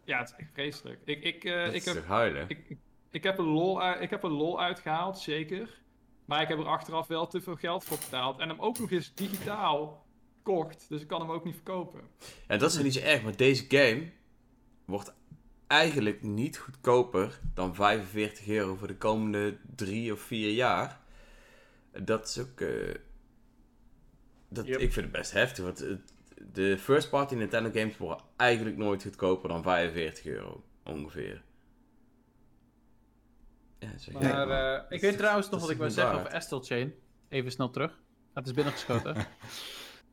[0.05, 1.01] Ja, het is echt vreselijk.
[1.05, 2.45] Ik, ik, eh, Dat ik, is heb, toch huilen?
[2.49, 2.77] ik,
[3.11, 5.81] ik, heb er lol uit, ik heb er lol uitgehaald, zeker.
[6.25, 8.39] Maar ik heb er achteraf wel te veel geld voor betaald.
[8.39, 10.06] En hem ook nog eens digitaal
[10.47, 10.87] kocht.
[10.89, 12.01] Dus ik kan hem ook niet verkopen.
[12.47, 14.11] En dat is niet zo erg, maar deze game
[14.85, 15.15] wordt
[15.67, 21.01] eigenlijk niet goedkoper dan 45 euro voor de komende drie of vier jaar.
[22.03, 22.61] Dat is ook.
[22.61, 22.95] eh,
[24.49, 24.81] dat, Yep.
[24.81, 25.85] Ik vind het best heftig, want
[26.53, 31.43] de first party Nintendo games worden eigenlijk nooit goedkoper dan 45 euro, ongeveer.
[33.79, 34.23] Ja, Maar.
[34.23, 36.95] Maar maar eh, ik weet trouwens nog wat ik wil zeggen over Astral Chain.
[37.29, 37.99] Even snel terug.
[38.35, 39.17] Het is binnengeschoten.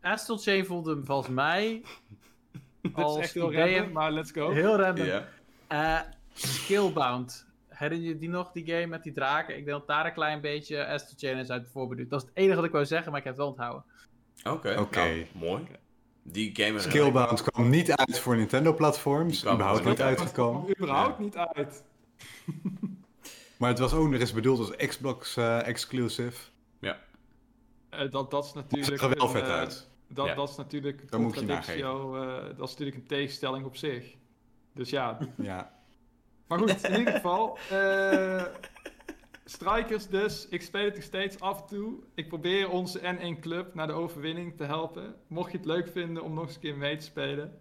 [0.04, 1.82] Astral Chain voelde hem volgens mij
[2.94, 4.52] als is echt heel random, maar let's go.
[4.52, 5.06] heel random.
[5.06, 5.28] Ja.
[5.68, 6.00] Eh,
[6.34, 7.46] Skillbound.
[7.68, 9.58] Herinner je die nog, die game met die draken?
[9.58, 12.10] Ik denk dat daar een klein beetje Astral Chain is uit voorbeduurd.
[12.10, 13.84] Dat is het enige wat ik wou zeggen, maar ik heb het wel onthouden.
[14.44, 15.00] Oké, Oké.
[15.00, 15.64] nou, mooi.
[16.24, 19.46] Die game Skillbound kwam niet uit voor Nintendo-platforms.
[19.46, 20.20] Überhaupt er niet niet uit.
[20.20, 20.70] uitgekomen.
[20.78, 21.84] überhaupt niet uit.
[23.58, 26.52] Maar het was ook nog eens bedoeld als Xbox eh, exclusive.
[27.90, 29.02] Eh, dat, dat is Het natuurlijk.
[29.02, 29.90] zag er wel een, vet uit.
[30.14, 30.34] Dat, Ja.
[30.36, 31.42] dat is natuurlijk een Dat moet je
[32.22, 34.16] eh, dat is natuurlijk een tegenstelling op zich.
[34.74, 35.18] Dus ja.
[35.38, 35.74] Ja.
[36.48, 37.58] Maar goed, in ieder geval.
[37.70, 38.44] eh,
[39.46, 40.48] strikers dus.
[40.50, 41.94] Ik speel het nog steeds af en toe.
[42.16, 45.16] Ik probeer onze N1 Club naar de overwinning te helpen.
[45.28, 47.58] Mocht je het leuk vinden om nog eens een keer mee te spelen.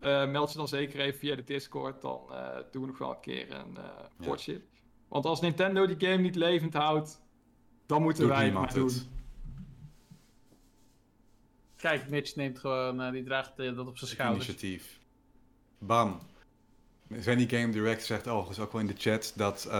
[0.00, 2.00] eh, meld je dan zeker even via de Discord.
[2.00, 3.82] Dan eh, doen we nog wel een keer een eh
[4.18, 4.26] Ja.
[4.28, 4.60] potje.
[5.08, 7.22] Want als Nintendo die game niet levend houdt.
[7.86, 8.84] Dan moeten Doet wij het maar doen.
[8.86, 9.08] het.
[11.82, 14.48] Kijk, Mitch neemt gewoon, eh, die draagt eh, dat op zijn schouders.
[14.48, 14.98] Initiatief.
[15.78, 16.18] Bam.
[17.18, 19.72] Zenny Game Direct zegt overigens ook wel in de chat dat eh,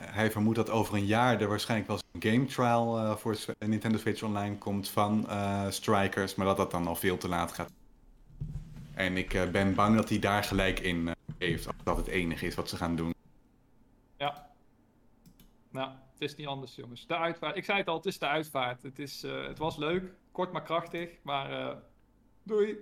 [0.00, 3.36] hij- vermoedt dat over een jaar er waarschijnlijk wel eens een game trial eh, voor
[3.58, 7.52] Nintendo Switch Online komt van eh, Strikers, maar dat dat dan al veel te laat
[7.52, 7.70] gaat.
[8.94, 12.06] En ik eh, ben bang dat hij daar gelijk in eh, heeft, als dat het
[12.06, 13.14] enige is wat ze gaan doen.
[14.16, 14.50] Ja.
[15.70, 17.06] Nou, het is niet anders, jongens.
[17.06, 17.56] De uitvaart.
[17.56, 18.82] Ik zei het al, het is de uitvaart.
[18.82, 20.02] Het, is, eh, het was leuk,
[20.36, 21.08] kort maar krachtig.
[21.22, 21.76] Maar eh,
[22.42, 22.76] doei.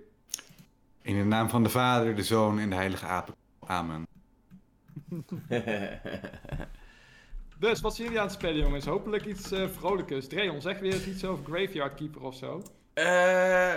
[1.01, 3.35] In de naam van de Vader, de Zoon en de Heilige Apen.
[3.59, 4.07] Amen.
[7.59, 8.85] Dus, wat zijn jullie aan het spelen, jongens?
[8.85, 10.27] Hopelijk iets eh vrolijkers.
[10.27, 12.63] Dreon, zeg weer eens iets over Graveyard Keeper of zo.
[12.93, 13.73] Eh,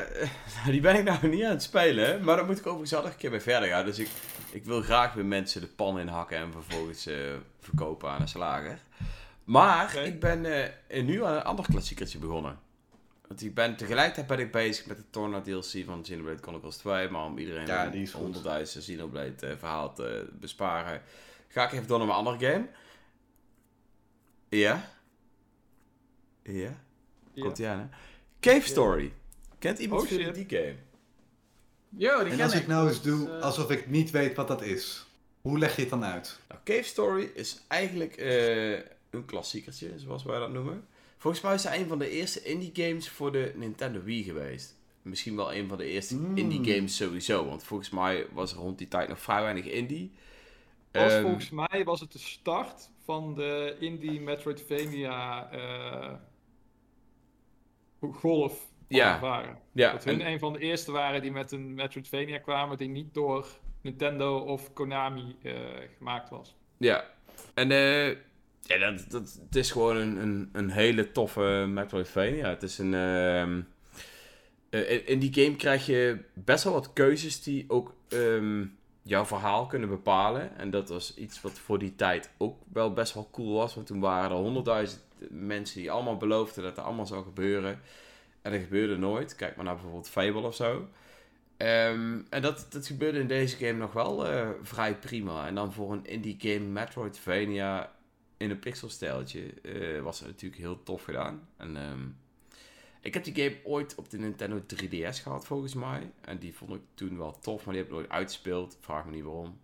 [0.72, 3.16] die ben ik nou niet aan het spelen, maar dan moet ik overigens al een
[3.16, 3.84] keer mee verder gaan.
[3.84, 4.08] Dus ik,
[4.50, 7.16] ik wil graag weer mensen de pan in hakken en vervolgens eh,
[7.60, 8.78] verkopen aan een slager.
[9.44, 10.44] Maar ik ben
[10.88, 12.58] eh, nu aan een ander klassiekertje begonnen.
[13.28, 17.08] Want ik ben tegelijkertijd ben ik bezig met de Torna DLC van Xenoblade Chronicles 2.
[17.08, 18.36] Maar om iedereen Ja, een die is goed.
[18.36, 21.02] 100.000 Xenoblade eh, verhaal te besparen,
[21.48, 22.68] ga ik even door naar mijn andere game.
[24.48, 24.90] Ja?
[26.42, 26.80] Ja?
[27.38, 27.86] Komt ie aan, hè?
[28.40, 29.12] Cave Story.
[29.58, 30.74] Kent iemand Oh, die game?
[31.88, 34.62] Yo, die En als ik nou eens doe eh, alsof ik niet weet wat dat
[34.62, 35.06] is,
[35.40, 36.38] hoe leg je het dan uit?
[36.48, 38.72] Nou, Cave Story is eigenlijk eh,
[39.10, 40.86] een klassiekertje, zoals wij dat noemen.
[41.18, 44.76] Volgens mij is het een van de eerste indie games voor de Nintendo Wii geweest.
[45.02, 46.36] Misschien wel een van de eerste Mm.
[46.36, 47.46] indie games sowieso.
[47.46, 50.12] Want volgens mij was er rond die tijd nog vrij weinig indie.
[50.92, 56.14] Was Ehm, volgens mij was het de start van de indie Metroidvania eh,
[58.12, 59.20] golf Ja.
[59.20, 59.58] waren.
[59.72, 62.88] ja, Dat hun en- een van de eerste waren die met een Metroidvania kwamen die
[62.88, 63.46] niet door
[63.82, 65.54] Nintendo of Konami eh,
[65.96, 66.56] gemaakt was.
[66.76, 67.04] Ja,
[67.54, 68.16] en eh,
[68.68, 72.48] ja, dat, dat, het is gewoon een, een, een hele toffe Metroidvania.
[72.48, 72.94] Het is een...
[72.94, 73.60] ehm,
[74.70, 78.64] eh, in- die game krijg je best wel wat keuzes die ook ehm,
[79.02, 80.56] jouw verhaal kunnen bepalen.
[80.56, 83.74] En dat was iets wat voor die tijd ook wel best wel cool was.
[83.74, 87.80] Want toen waren er honderdduizend mensen die allemaal beloofden dat er allemaal zou gebeuren.
[88.42, 89.34] En dat gebeurde nooit.
[89.36, 90.88] Kijk maar naar bijvoorbeeld Fable of zo.
[91.56, 95.46] Ehm, en dat, dat gebeurde in deze game nog wel eh, vrij prima.
[95.46, 97.92] En dan voor een indie game Metroidvania
[98.38, 101.48] in een pixelstijltje eh, was het natuurlijk heel tof gedaan.
[101.56, 102.08] En ehm,
[103.00, 106.10] ik heb die game ooit op de Nintendo 3DS gehad volgens mij.
[106.20, 108.76] En die vond ik toen wel tof, maar die heb ik nooit uitgespeeld.
[108.80, 109.58] Vraag me niet waarom.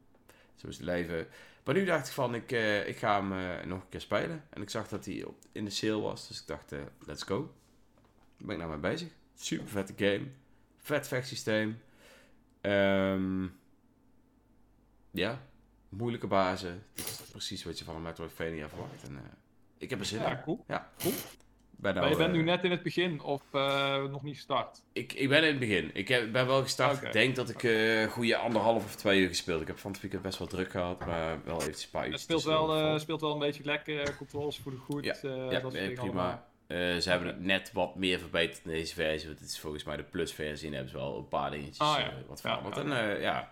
[0.55, 1.27] Zo is het leven.
[1.65, 4.45] Maar nu dacht ik van, ik, eh, ik ga hem eh, nog een keer spelen.
[4.51, 6.73] En ik zag dat hij in de sale was, dus ik dacht,
[7.07, 7.39] let's go.
[8.37, 9.09] Daar ben ik nou mee bezig.
[9.35, 10.27] Super vette game.
[10.79, 11.81] Vet vechtsysteem.
[12.61, 13.47] Ehm
[15.15, 15.43] ja,
[15.97, 16.83] moeilijke bazen.
[16.95, 19.03] Dat is precies wat je van een Metroidvania verwacht.
[19.09, 19.23] En, eh,
[19.79, 20.43] ik heb er zin Ja, in.
[20.43, 20.65] cool.
[20.69, 21.15] Ja, cool.
[21.77, 24.35] Ben maar nou, je bent eh, nu net in het begin of eh, nog niet
[24.35, 24.83] gestart?
[24.93, 25.91] ik, ik ben in het begin.
[25.95, 27.03] Ik heb, ben wel gestart.
[27.03, 29.61] Ik denk dat ik eh goede anderhalf of twee uur gespeeld.
[29.61, 32.13] Ik heb van het weekend best wel druk gehad, maar wel eventjes een paar uur.
[32.13, 35.05] Het speelt wel, speelt wel een beetje lekker, controles voelen goed.
[35.05, 35.15] Ja,
[35.51, 36.47] ja, dat nee, prima.
[36.69, 39.29] ze hebben het net wat meer verbeterd in deze versie.
[39.29, 40.67] Want het is volgens mij de plus-versie.
[40.69, 42.13] En hebben ze wel een paar dingetjes Ah, ja.
[42.29, 42.77] wat Ja, veranderd.
[42.77, 43.51] ja, en eh, ja,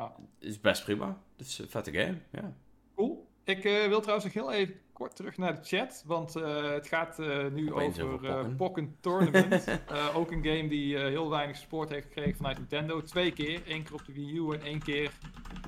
[0.00, 0.14] Ja.
[0.38, 1.18] het is best prima.
[1.36, 2.18] Het is een vette game.
[2.30, 2.52] Ja.
[2.94, 3.28] Cool.
[3.44, 6.86] Ik eh, wil trouwens nog heel even kort terug naar de chat, want eh, het
[6.86, 8.96] gaat eh, nu Opeens over over eh, Pokken.
[9.00, 9.64] Tournament.
[10.14, 13.02] Ook een game die heel weinig support heeft gekregen vanuit Nintendo.
[13.02, 15.10] Twee keer, één keer op de Wii U en één keer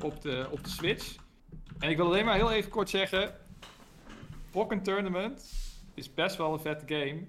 [0.02, 1.16] op de, op de Switch.
[1.78, 3.34] En ik wil alleen maar heel even kort zeggen,
[4.50, 5.52] Pokken Tournament
[5.94, 7.26] is best wel een vette game.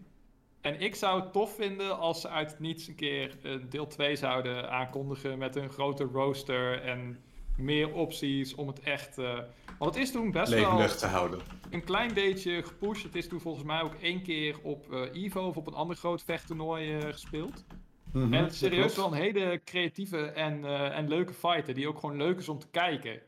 [0.64, 3.88] En ik zou het tof vinden als ze uit het niets een keer een deel
[3.88, 7.24] 2 zouden aankondigen met een grote rooster en
[7.58, 9.18] meer opties om het echt...
[9.18, 9.40] eh,
[9.80, 10.70] want het is toen best wel
[11.00, 11.40] te houden.
[11.72, 13.04] een klein beetje gepusht.
[13.04, 15.96] Het is toen volgens mij ook één keer op eh Evo of op een ander
[15.96, 17.66] groot vechttoernooi eh, gespeeld.
[18.14, 21.88] Mhm, en het is serieus wel een hele creatieve en, eh, en leuke fighter die
[21.88, 23.22] ook gewoon leuk is om te kijken.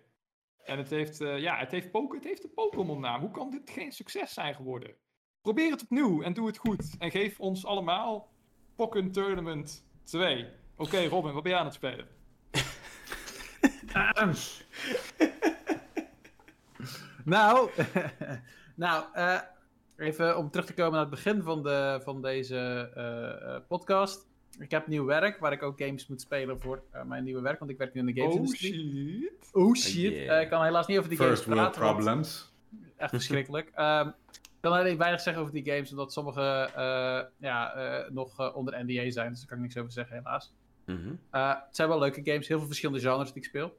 [0.64, 3.20] En het heeft, eh, ja, het heeft, Poke- het heeft een Pokémon naam.
[3.22, 4.95] Hoe kan dit geen succes zijn geworden?
[5.45, 6.95] Probeer het opnieuw en doe het goed.
[6.99, 8.30] En geef ons allemaal
[8.76, 10.47] Pokken Tournament 2.
[10.77, 12.07] Oké Robin, wat ben je aan het spelen?
[17.26, 17.69] Nou,
[18.76, 19.39] nou eh,
[19.97, 24.27] even om terug te komen naar het begin van, de, van deze eh, eh, podcast.
[24.59, 27.59] Ik heb nieuw werk waar ik ook games moet spelen voor eh, mijn nieuwe werk,
[27.59, 29.19] want ik werk nu in de Oh gamesindustrie.
[29.22, 29.49] shit.
[29.53, 29.93] Oh shit.
[30.13, 30.35] yeah.
[30.35, 31.81] Eh, ik kan helaas niet over die games First world praten.
[31.81, 32.53] problems.
[32.97, 33.72] Echt verschrikkelijk.
[33.76, 34.09] Ehm,
[34.65, 38.85] kan alleen weinig zeggen over die games, omdat sommige eh, ja, eh, nog eh, onder
[38.85, 40.53] NDA zijn, dus daar kan ik niks over zeggen helaas.
[40.85, 41.15] Mhm.
[41.29, 43.77] Het zijn wel leuke games, heel veel verschillende genres die ik speel.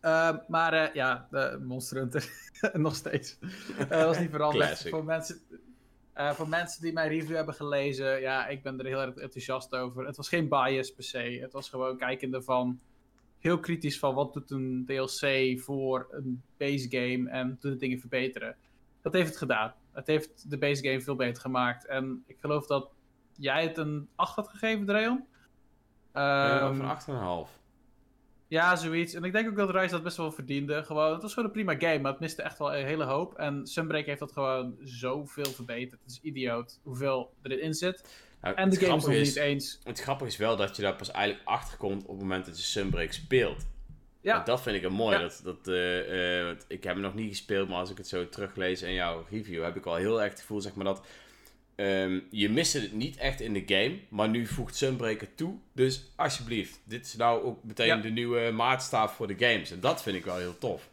[0.00, 2.30] Ehm, maar ja, de Monster Hunter,
[2.72, 3.38] nog steeds.
[3.88, 4.88] Dat was niet veranderd.
[4.88, 5.40] Voor mensen,
[6.14, 10.06] voor mensen die mijn review hebben gelezen, ja, ik ben er heel erg enthousiast over.
[10.06, 12.80] Het was geen bias per se, het was gewoon kijkende van
[13.38, 18.00] heel kritisch van wat doet een DLC voor een base game en doet het dingen
[18.00, 18.56] verbeteren.
[19.08, 19.74] Dat heeft het gedaan.
[19.92, 21.86] Het heeft de base game veel beter gemaakt.
[21.86, 22.90] En ik geloof dat
[23.32, 25.26] jij het een 8 had gegeven, Dreon.
[26.12, 26.78] Of
[27.08, 27.50] een 8,5.
[28.48, 29.14] ja, zoiets.
[29.14, 30.84] En ik denk ook dat Rise dat best wel verdiende.
[30.84, 33.34] Gewoon, het was gewoon een prima game, maar het miste echt wel een hele hoop.
[33.34, 36.00] En Sunbreak heeft dat gewoon zoveel verbeterd.
[36.02, 38.26] Het is idioot hoeveel erin zit.
[38.40, 39.80] Nou, En de game is nog niet eens.
[39.82, 42.56] Het grappige is wel dat je daar pas eigenlijk achter komt op het moment dat
[42.58, 43.66] je Sunbreak speelt.
[44.20, 45.16] Ja, En dat vind ik een mooi.
[45.16, 45.22] Ja.
[45.22, 48.28] Dat, dat, eh, eh, ik heb hem nog niet gespeeld, maar als ik het zo
[48.28, 51.06] teruglees in jouw review, heb ik al heel erg het gevoel zeg maar, dat
[51.74, 55.54] ehm, je miste het niet echt in de game, maar nu voegt Sunbreaker toe.
[55.72, 57.96] Dus alsjeblieft, dit is nou ook meteen Ja.
[57.96, 59.70] de nieuwe maatstaaf voor de games.
[59.70, 60.88] En dat vind ik wel heel tof.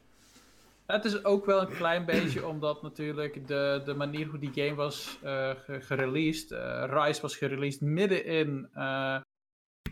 [0.85, 4.75] Het is ook wel een klein beetje omdat natuurlijk de, de manier hoe die game
[4.75, 6.51] was ge- gereleased.
[6.89, 8.67] Rise was gereleased midden in,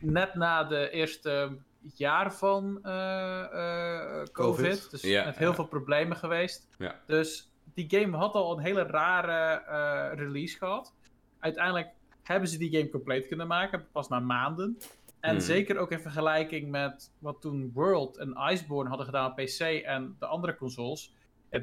[0.02, 1.58] net na de eerste
[1.96, 4.32] jaar van eh, eh, COVID.
[4.32, 4.92] Covid.
[4.92, 5.56] Dus Ja, met heel ja.
[5.56, 6.68] veel problemen geweest.
[6.78, 7.00] Ja.
[7.08, 10.94] Dus die game had al een hele rare eh, release gehad.
[11.40, 11.90] Uiteindelijk
[12.24, 14.78] hebben ze die game compleet kunnen maken, pas na maanden.
[15.20, 15.40] En Hmm.
[15.40, 20.16] zeker ook in vergelijking met wat toen World en Iceborne hadden gedaan op PC en
[20.20, 21.14] de andere consoles.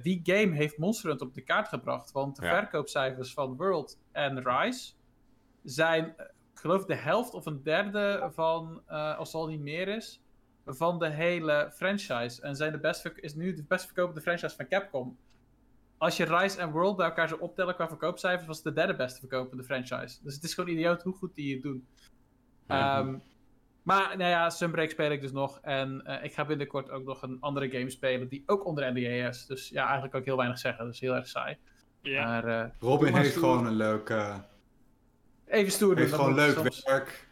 [0.03, 2.13] Die game heeft Monster Hunter op de kaart gebracht.
[2.13, 2.59] Want de Ja.
[2.59, 4.93] verkoopcijfers van World en Rise
[5.63, 6.15] zijn,
[6.61, 10.20] geloof de helft of een derde van, eh, als het al niet meer is,
[10.66, 12.43] van de hele franchise.
[12.43, 15.19] En zijn de best is nu de best verkopende franchise van Capcom.
[15.99, 18.97] Als je Rise en World bij elkaar zou optellen qua verkoopcijfers, was het de derde
[18.97, 20.19] beste verkopende franchise.
[20.23, 21.87] Dus het is gewoon idioot hoe goed die het doen.
[22.66, 22.99] Ja.
[22.99, 23.16] Ehm,
[23.82, 25.59] maar nou ja, Sunbreak speel ik dus nog.
[25.62, 29.28] En eh, ik ga binnenkort ook nog een andere game spelen die ook onder NDA
[29.28, 29.47] is.
[29.47, 30.87] Dus ja, eigenlijk kan ik heel weinig zeggen.
[30.87, 31.57] Dus heel erg saai.
[32.03, 32.24] Ja.
[32.24, 34.39] Maar eh, Robin heeft gewoon een leuk, eh,
[35.51, 35.98] even stoer doen.
[35.98, 36.82] heeft dat gewoon leuk soms.
[36.82, 37.27] werk.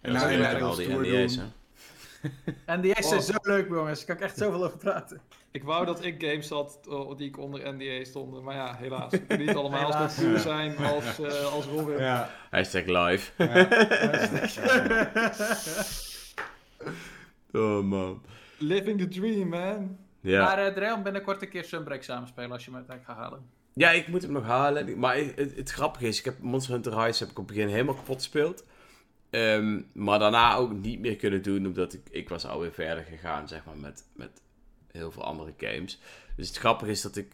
[0.00, 1.44] En Ja, nou, en al die NDA's, doen.
[1.44, 1.50] hè.
[2.64, 3.18] En die is Oh.
[3.18, 3.98] zo leuk, jongens.
[3.98, 5.20] Daar kan ik echt zoveel over praten.
[5.50, 9.12] Ik wou dat ik games had oh, die ik onder NDA stonden, maar ja, helaas.
[9.12, 10.14] Ik niet allemaal Helaas.
[10.14, 11.98] zo cool zijn als, eh, als Robin.
[11.98, 12.30] Ja.
[12.50, 13.30] Hashtag live.
[17.52, 18.22] oh man.
[18.58, 19.96] Living the dream, man.
[20.20, 20.44] Ja.
[20.44, 23.50] Maar uh, Dreon binnenkort een keer Sunbreak samen spelen als je me uiteindelijk gaat halen.
[23.78, 24.98] Ja, ik moet hem nog halen.
[24.98, 27.72] Maar het, het, grappige is, ik heb Monster Hunter Rise heb ik op het begin
[27.72, 28.64] helemaal kapot gespeeld.
[29.30, 33.48] Ehm, maar daarna ook niet meer kunnen doen, omdat ik, ik was alweer verder gegaan,
[33.48, 34.40] zeg maar, met, met
[34.92, 35.98] heel veel andere games.
[36.36, 37.32] Dus het grappige is dat ik,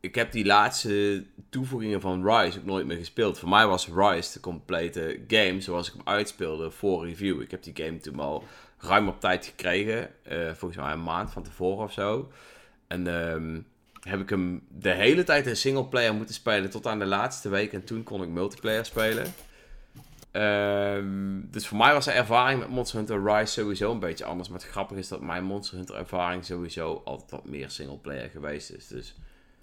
[0.00, 3.38] ik heb die laatste toevoegingen van Rise ook nooit meer gespeeld.
[3.38, 7.40] Voor mij was Rise de complete game, zoals ik hem uitspeelde voor review.
[7.40, 8.44] Ik heb die game toen al
[8.78, 12.30] ruim op tijd gekregen, eh, volgens mij een maand van tevoren of zo.
[12.86, 13.60] En ehm,
[14.00, 17.72] heb ik hem de hele tijd in singleplayer moeten spelen tot aan de laatste week.
[17.72, 19.26] En toen kon ik multiplayer spelen.
[20.30, 24.48] Ehm, dus voor mij was de ervaring met Monster Hunter Rise sowieso een beetje anders.
[24.48, 28.70] Maar het grappige is dat mijn Monster Hunter ervaring sowieso altijd wat meer singleplayer geweest
[28.72, 28.86] is.
[28.86, 29.14] Dus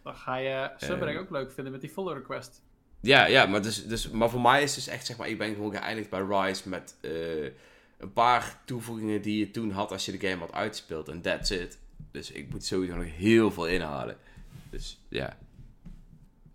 [0.03, 1.23] Dan ga je Sunbreak Ehm.
[1.23, 2.61] ook leuk vinden met die follow request.
[3.01, 5.37] ja, ja maar, dus, dus, maar voor mij is het dus echt, zeg maar, ik
[5.37, 7.11] ben gewoon geëindigd bij Rise met eh,
[7.97, 11.07] een paar toevoegingen die je toen had als je de game had uitgespeeld.
[11.09, 11.77] En that's it.
[12.11, 14.17] Dus ik moet sowieso nog heel veel inhalen.
[14.77, 15.27] Dus ja.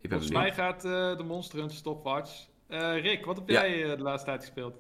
[0.01, 0.57] Ik ben Volgens benieuwd.
[0.57, 2.47] mij gaat eh, de Monster Hunter Stopwatch.
[2.69, 3.67] Eh, Rick, wat heb Ja.
[3.67, 4.75] jij eh, de laatste tijd gespeeld?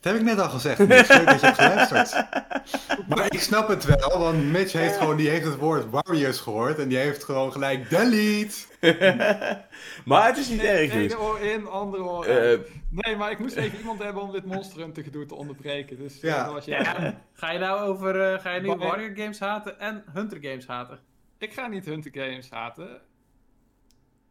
[0.00, 0.78] Dat heb ik net al gezegd.
[0.78, 1.08] Mitch.
[1.08, 2.26] Leuk dat je hebt geluisterd.
[3.08, 6.78] Maar ik snap het wel, want Mitch heeft gewoon die heeft het woord Warriors gehoord
[6.78, 8.56] en die heeft gewoon gelijk delete.
[10.04, 11.16] maar het is niet erg, Ene dus.
[11.16, 12.24] oor in, andere oor.
[12.24, 12.58] Eh,
[12.90, 15.98] Nee, maar ik moest even iemand hebben om dit Monster Hunter gedoe te onderbreken.
[15.98, 16.36] Dus Ja.
[16.36, 16.44] ja.
[16.44, 16.80] dat was jij.
[16.82, 20.66] Ja, ga je nou over, eh, ga je nu Warrior games haten en Hunter games
[20.66, 20.98] haten?
[21.38, 23.00] Ik ga niet Hunter Games haten.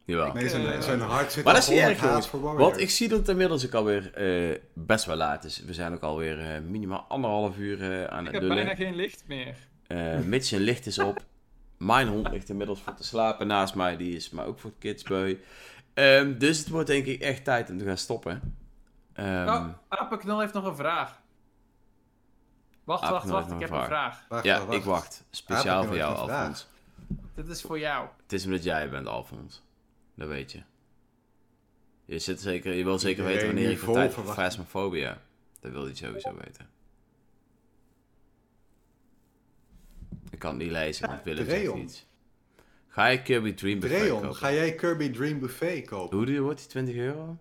[0.06, 0.34] jawel.
[0.34, 2.32] Nee, zijn, eh, zijn hart zit Maar dat is niet erg, jongens.
[2.32, 5.64] Want ik zie dat het inmiddels ook alweer eh, best wel laat is.
[5.64, 8.56] We zijn ook alweer eh, minimaal anderhalf uur eh, aan Ik het heb lullen.
[8.56, 9.56] bijna geen licht meer.
[9.88, 11.24] Eh Mitch zijn licht is op.
[11.78, 13.98] Mijn hond ligt inmiddels voor te slapen naast mij.
[13.98, 15.38] Die is maar ook voor kidsbeu.
[15.94, 18.58] Ehm dus het wordt denk ik echt tijd om te gaan stoppen.
[19.88, 21.22] Apenknul heeft nog een vraag.
[22.84, 23.52] Wacht, wacht, wacht.
[23.52, 24.26] Ik heb een een vraag.
[24.30, 25.24] Wacht, ja, wacht, ik wacht.
[25.30, 26.30] Speciaal Apenknul voor jou.
[26.30, 26.68] Alfons.
[27.38, 28.08] Dit is voor jou.
[28.24, 29.62] Het is omdat jij bent, Alfons.
[30.16, 30.62] Dat weet je.
[32.06, 34.26] Je, zit zeker, je wil zeker weten wanneer ik voor tijd voor.
[34.26, 35.22] Phasmophobia.
[35.60, 36.70] Dat wil hij sowieso weten.
[40.30, 42.06] Ik kan het niet lezen, want Willem zegt iets.
[42.88, 44.36] Ga je Kirby Dream Buffet Dreon, kopen?
[44.36, 46.18] ga jij Kirby Dream Buffet kopen?
[46.18, 47.38] Hoe duur wordt die 20 euro?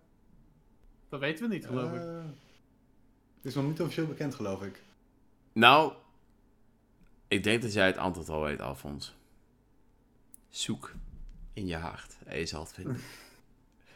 [1.09, 2.01] Dat weten we niet, geloof ik.
[2.01, 2.24] Eh,
[3.36, 4.82] het is nog niet officieel bekend, geloof ik.
[5.52, 5.93] Nou,
[7.28, 9.14] ik denk dat jij het antwoord al weet, Alfons.
[10.57, 10.93] Zoek
[11.53, 12.16] in je hart.
[12.24, 13.01] En je zal het vinden.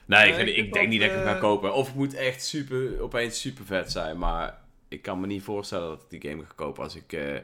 [0.06, 1.74] Nee, ik, ik denk niet dat ik hem ga eh, kopen.
[1.74, 4.18] Of het moet echt super, opeens super vet zijn.
[4.18, 7.38] Maar ik kan me niet voorstellen dat ik die game ga kopen als ik eh,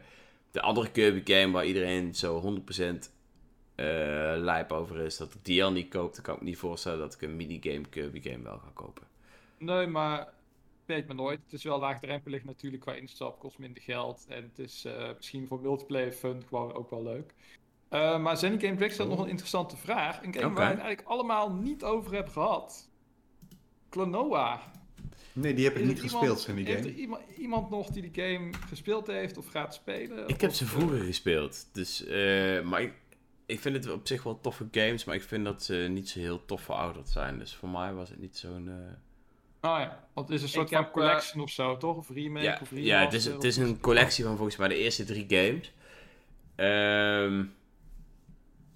[0.51, 2.61] de andere Kirby game waar iedereen zo
[3.05, 3.11] 100%
[3.75, 6.15] eh lijp over is, dat ik die al niet koop.
[6.15, 9.07] Dan kan ik me niet voorstellen dat ik een minigame Kirby game wel ga kopen.
[9.59, 10.29] Nee, maar
[10.85, 11.41] weet me nooit.
[11.43, 14.25] Het is wel laagdrempelig natuurlijk qua instap, kost minder geld.
[14.29, 17.35] En het is eh, misschien voor multiplayer fun gewoon ook wel leuk.
[17.89, 20.23] Eh, maar Zenny Game Drake stelt nog een interessante vraag.
[20.23, 22.89] Een game waar we het eigenlijk allemaal niet over hebben gehad.
[23.89, 24.61] Klonoa.
[25.33, 27.01] Nee, die heb ik Is niet gespeeld, iemand- zijn die Heeft er game.
[27.01, 30.29] iemand, iemand nog die die game gespeeld heeft of gaat spelen?
[30.29, 31.69] Ik heb ze eh, vroeger gespeeld.
[31.73, 32.93] Dus, eh, maar ik,
[33.47, 36.19] ik vind het op zich wel toffe games, maar ik vind dat ze niet zo
[36.19, 37.39] heel tof verouderd zijn.
[37.39, 38.69] Dus voor mij was het niet zo'n...
[38.69, 41.97] eh, Oh ja, want het is een soort Ik van heb, collection of zo, toch?
[41.97, 44.77] Of remake Ja, of ja het, is, het is een collectie van volgens mij de
[44.77, 45.73] eerste drie games.
[46.55, 47.45] Ehm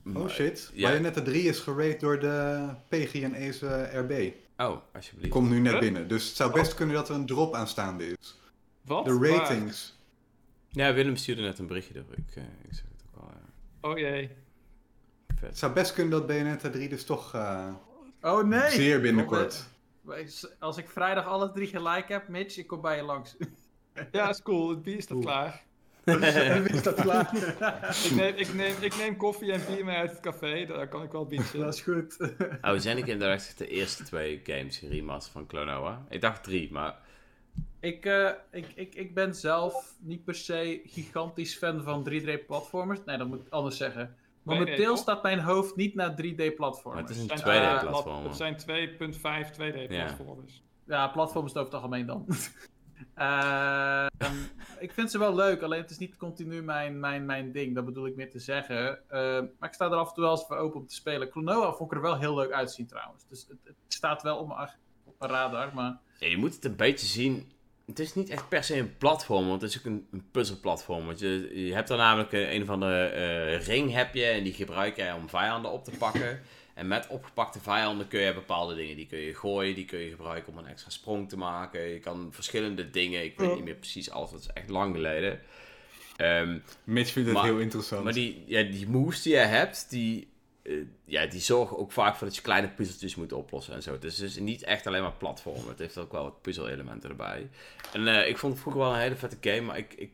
[0.06, 0.70] Oh maar- shit.
[0.74, 0.88] Ja.
[0.88, 4.32] Bayonetta 3 is gerate door de PGNE's eh, RB.
[4.56, 5.30] Oh, alsjeblieft.
[5.32, 5.80] Komt nu net Huh?
[5.80, 6.08] binnen.
[6.08, 8.38] Dus het zou best kunnen dat er een drop aanstaande is.
[8.84, 9.04] Wat?
[9.04, 9.98] De ratings.
[10.68, 12.04] Ja, Willem stuurde net een berichtje door.
[12.10, 13.28] Ik, eh, ik zeg het ook al.
[13.32, 13.88] ja.
[13.90, 14.30] Oh jee.
[15.26, 15.58] Het vet.
[15.58, 17.68] zou best kunnen dat Bayonetta 3 dus toch eh,
[18.20, 18.70] Oh nee!
[18.70, 19.68] zeer binnenkort.
[20.58, 23.36] Als ik vrijdag alle drie gelijk heb, Mitch, ik kom bij je langs.
[24.12, 24.68] Ja, is cool.
[24.70, 25.20] Het bier staat Cool.
[25.22, 25.64] klaar.
[26.74, 27.30] is dat klaar?
[28.04, 30.66] Ik neem, ik, neem, ik neem koffie en bier mee uit het café.
[30.66, 31.60] Daar kan ik wel bieden.
[31.60, 32.16] dat is goed.
[32.62, 36.04] Oh, zijn ik inderdaad de eerste twee games geremasterd van Klonoa?
[36.08, 36.94] Ik dacht drie, maar...
[37.80, 42.98] Ik, eh, ik, ik, ik ben zelf niet per se gigantisch fan van 3D-platformers.
[43.04, 44.16] Nee, dat moet ik anders zeggen.
[44.42, 47.10] Momenteel staat mijn hoofd niet naar maar het 3D-platformers.
[47.10, 48.28] is een zijn, 2D-platformer.
[48.28, 50.62] Het zijn 2.5 2D-platformers.
[50.86, 52.26] Ja, platformers over het algemeen dan.
[53.14, 54.34] Ehm,
[54.78, 57.74] ik vind ze wel leuk, alleen het is niet continu mijn, mijn, mijn ding.
[57.74, 59.10] Dat bedoel ik meer te zeggen.
[59.10, 61.30] Ehm, maar ik sta er af en toe wel eens voor open om te spelen.
[61.30, 63.24] Klonoa vond ik er wel heel leuk uitzien trouwens.
[63.28, 64.70] Dus het, staat wel op mijn,
[65.04, 65.98] op radar, maar...
[66.18, 67.52] Je moet het een beetje zien.
[67.86, 71.06] Het is niet echt per se een platform, want het is ook een, puzzelplatform.
[71.06, 74.44] Want je, je hebt er namelijk een, een of andere eh, ring heb je, en
[74.44, 76.40] die gebruik je om vijanden op te pakken.
[76.74, 80.10] En met opgepakte vijanden kun je bepaalde dingen, die kun je gooien, die kun je
[80.10, 81.80] gebruiken om een extra sprong te maken.
[81.80, 83.54] Je kan verschillende dingen, ik weet Ja.
[83.54, 85.40] niet meer precies alles, dat is echt lang geleden.
[86.16, 88.04] Ehm, Mitch vindt het Maar- heel interessant.
[88.04, 90.28] maar die, ja, die moves die je hebt, die,
[90.62, 90.72] eh,
[91.04, 93.98] ja, die zorgen ook vaak voor dat je kleine puzzeltjes moet oplossen en zo.
[93.98, 95.68] Dus het is niet echt alleen maar platform.
[95.68, 97.48] Het heeft ook wel wat puzzelelementen erbij.
[97.92, 100.10] En eh, ik vond het vroeger wel een hele vette game, maar ik, ik,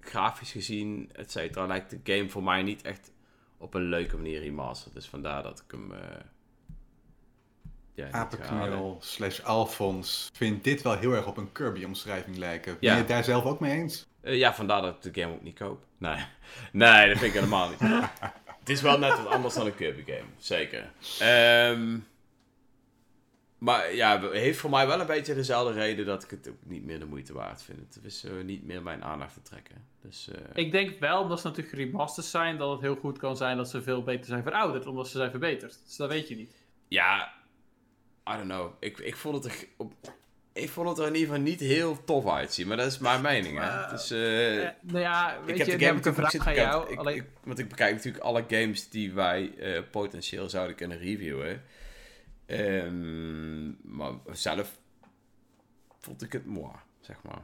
[0.00, 3.10] grafisch gezien, et cetera, lijkt de game voor mij niet echt
[3.60, 4.94] op een leuke manier remastered.
[4.94, 5.92] Dus vandaar dat ik hem...
[5.92, 5.98] eh
[7.94, 8.10] ja.
[8.10, 12.72] Apenknul slash Alphons vindt dit wel heel erg op een Kirby-omschrijving lijken.
[12.72, 12.92] Ben Ja.
[12.92, 14.06] je het daar zelf ook mee eens?
[14.20, 15.84] Eh, ja, vandaar dat ik de game ook niet koop.
[15.98, 16.16] Nee,
[16.72, 17.78] nee dat vind ik helemaal niet.
[18.60, 20.90] het is wel net wat anders dan een Kirby game, zeker.
[21.18, 21.98] Ehm,
[23.60, 26.84] maar ja, heeft voor mij wel een beetje dezelfde reden dat ik het ook niet
[26.84, 27.94] meer de moeite waard vind.
[27.94, 29.84] Het is eh, niet meer mijn aandacht te trekken.
[30.02, 33.36] Dus, eh, Ik denk wel, omdat ze natuurlijk remasters zijn, dat het heel goed kan
[33.36, 35.78] zijn dat ze veel beter zijn verouderd, omdat ze zijn verbeterd.
[35.86, 36.54] Dus dat weet je niet.
[36.88, 37.32] Ja,
[38.30, 38.72] I don't know.
[38.80, 39.92] Ik, ik vond het er op...
[40.52, 43.22] Ik vond het er in ieder geval niet heel tof uitzien, maar dat is mijn
[43.22, 43.58] mening.
[43.60, 43.90] Hè?
[43.90, 44.18] Dus, eh,
[44.80, 46.90] nou ja, weet ik je, heb de dan game heb ik een vraag aan jou.
[46.92, 49.52] Ik- Alleen, ik- want ik bekijk natuurlijk alle games die wij
[49.90, 51.62] potentieel zouden kunnen reviewen.
[52.50, 54.80] Ehm, maar zelf
[55.98, 57.42] vond ik het mooi, zeg maar.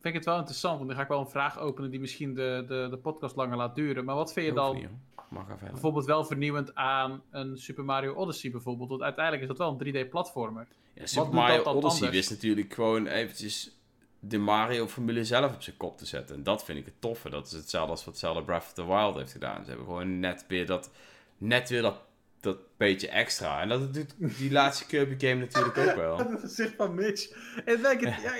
[0.00, 2.34] vind ik het wel interessant, want dan ga ik wel een vraag openen die misschien
[2.34, 4.04] de, de, de podcast langer laat duren.
[4.04, 4.88] Maar wat vind je dan niet.
[5.28, 8.88] Mag even bijvoorbeeld wel vernieuwend aan een Super Mario Odyssey bijvoorbeeld?
[8.88, 10.66] Want uiteindelijk is dat wel een 3D-platformer.
[10.94, 12.24] Ja, Super Mario dat dan Odyssey anders?
[12.24, 13.76] is natuurlijk gewoon eventjes
[14.20, 16.36] de Mario-formule zelf op zijn kop te zetten.
[16.36, 17.30] En dat vind ik het toffe.
[17.30, 19.62] Dat is hetzelfde als wat Zelda Breath of the Wild heeft gedaan.
[19.62, 20.90] Ze hebben gewoon net weer dat,
[21.38, 22.05] net weer dat,
[22.46, 23.60] dat beetje extra.
[23.60, 26.16] En dat doet die laatste Kirby game natuurlijk ook wel.
[26.30, 27.30] Dat gezicht van Mitch.
[27.64, 28.32] En denk het, ja,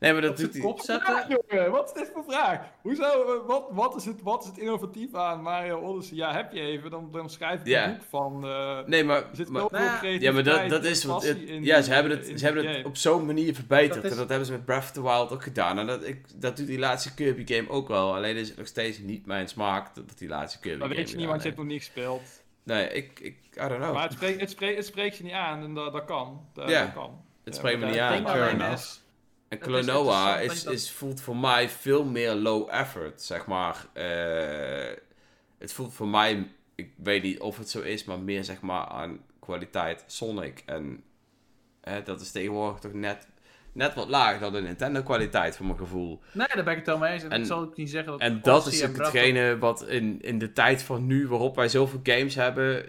[0.00, 1.38] Nee, maar dat doet kop zetten.
[1.48, 2.60] jongen, wat is dit voor vraag?
[2.82, 6.16] Hoezo, eh, wat, wat, is het, wat is het innovatief aan Mario Odyssey?
[6.16, 7.84] Ja, heb je even, dan, dan schrijf ik Ja.
[7.88, 8.44] een boek van...
[8.46, 9.24] eh Nee, maar...
[9.32, 11.22] zit maar- Nou ja, creativiteit Ja, maar dat, dat is wat.
[11.22, 13.94] het- ja, die- ze hebben het, ze hebben het op zo'n manier verbeterd.
[13.94, 15.78] Dat is- En dat hebben ze met Breath of the Wild ook gedaan.
[15.78, 18.14] En dat, ik, dat doet die laatste Kirby game ook wel.
[18.14, 21.00] Alleen is het nog steeds niet mijn smaak dat dat die laatste Kirby Maar game
[21.00, 22.22] weet je niet, want je hebt nog niet gespeeld.
[22.68, 23.94] Nee, ik, ik, I don't know.
[23.94, 26.46] Maar het spreekt, het, spreekt, het spreekt je niet aan en dat, dat kan.
[26.52, 27.24] Dat, kan.
[27.44, 28.26] het spreekt me niet aan.
[28.26, 28.96] Fair enough.
[29.48, 33.86] En is Klonoa is, is, voelt voor mij veel meer low effort, zeg maar.
[33.92, 34.96] Eh,
[35.58, 38.86] het voelt voor mij, ik weet niet of het zo is, maar meer zeg maar
[38.86, 40.62] aan kwaliteit Sonic.
[40.66, 41.02] En
[41.80, 43.28] hè, dat is tegenwoordig toch net,
[43.78, 46.20] net wat lager dan de Nintendo kwaliteit voor mijn gevoel.
[46.32, 47.24] nee, daar ben ik het helemaal mee eens.
[47.24, 50.20] En, En- ik zal ook niet zeggen dat En dat is ook hetgene wat in,
[50.20, 52.84] in de tijd van nu, waarop wij zoveel games hebben,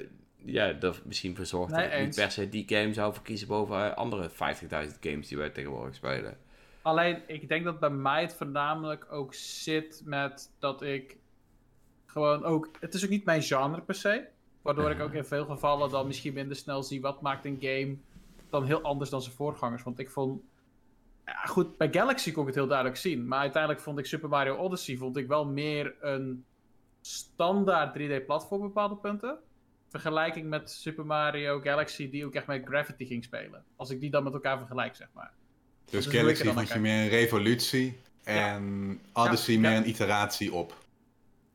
[0.45, 3.47] ja, dat misschien voor zorgt Nee, dat ik niet per se die game zou verkiezen
[3.47, 4.35] boven andere 50.000
[4.99, 6.37] games die wij tegenwoordig spelen.
[6.81, 11.17] Alleen, ik denk dat bij mij het voornamelijk ook zit met dat ik
[12.05, 12.69] gewoon ook...
[12.79, 14.25] Het is ook niet mijn genre per se.
[14.61, 17.95] Waardoor ik ook in veel gevallen dan misschien minder snel zie wat maakt een game
[18.49, 19.83] dan heel anders dan zijn voorgangers.
[19.83, 20.41] Want ik vond...
[21.29, 23.27] Ja, goed, bij Galaxy kon ik het heel duidelijk zien.
[23.27, 26.45] Maar uiteindelijk vond ik Super Mario Odyssey vond ik wel meer een
[27.01, 29.37] standaard 3D-platform op bepaalde punten.
[29.89, 33.63] Vergelijking met Super Mario Galaxy, die ook echt met Gravity ging spelen.
[33.75, 35.31] Als ik die dan met elkaar vergelijk, zeg maar.
[35.85, 39.77] Dus Galaxy vond je meer een revolutie en Odyssey Ja, meer ja.
[39.77, 40.77] een iteratie op.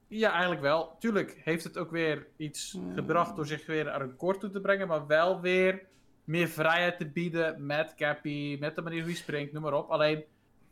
[0.07, 0.97] Ja, eigenlijk wel.
[0.99, 4.61] Tuurlijk heeft het ook weer iets gebracht door zich weer naar een kort toe te
[4.61, 5.83] brengen, maar wel weer
[6.25, 9.91] meer vrijheid te bieden met Cappy, met de manier hoe je springt, noem maar op.
[9.91, 10.25] Alleen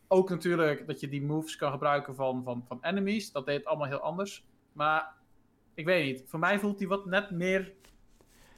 [0.08, 3.32] ook natuurlijk dat je die moves kan gebruiken van, van, van enemies.
[3.32, 4.44] Dat deed het allemaal heel anders.
[4.72, 5.12] Maar
[5.74, 7.72] ik weet niet, voor mij voelt hij wat net meer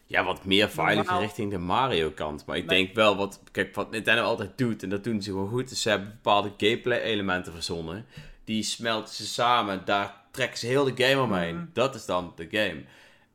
[0.06, 2.46] Ja, wat meer veilig Normaal- richting de Mario kant.
[2.46, 2.84] Maar ik Nee.
[2.84, 5.82] denk wel, wat, kijk, wat Nintendo altijd doet, en dat doen ze gewoon goed, is
[5.82, 8.06] ze hebben bepaalde gameplay elementen verzonnen.
[8.44, 11.56] Die smelten ze samen, daar trekken ze heel de game omheen.
[11.56, 11.66] Mhm.
[11.72, 12.82] Dat is dan de game.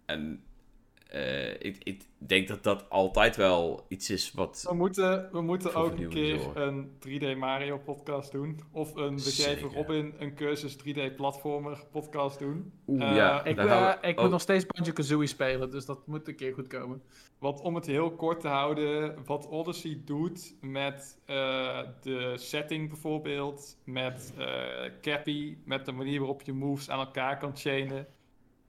[0.05, 0.43] En
[1.09, 4.65] eh, ik, ik denk dat dat altijd wel iets is wat...
[4.69, 8.59] We moeten, we moeten ook een keer een 3D Mario podcast doen.
[8.71, 12.71] Of een geven Robin een cursus 3D platformer podcast doen.
[12.87, 16.07] Oeh, Eh, ja, Ik, we- eh, ik oh, moet nog steeds Banjo-Kazooie spelen, dus dat
[16.07, 17.01] moet een keer goed komen.
[17.39, 23.77] Want om het heel kort te houden, wat Odyssey doet met eh, de setting bijvoorbeeld,
[23.85, 24.45] met eh,
[25.01, 28.07] Cappy, met de manier waarop je moves aan elkaar kan chainen,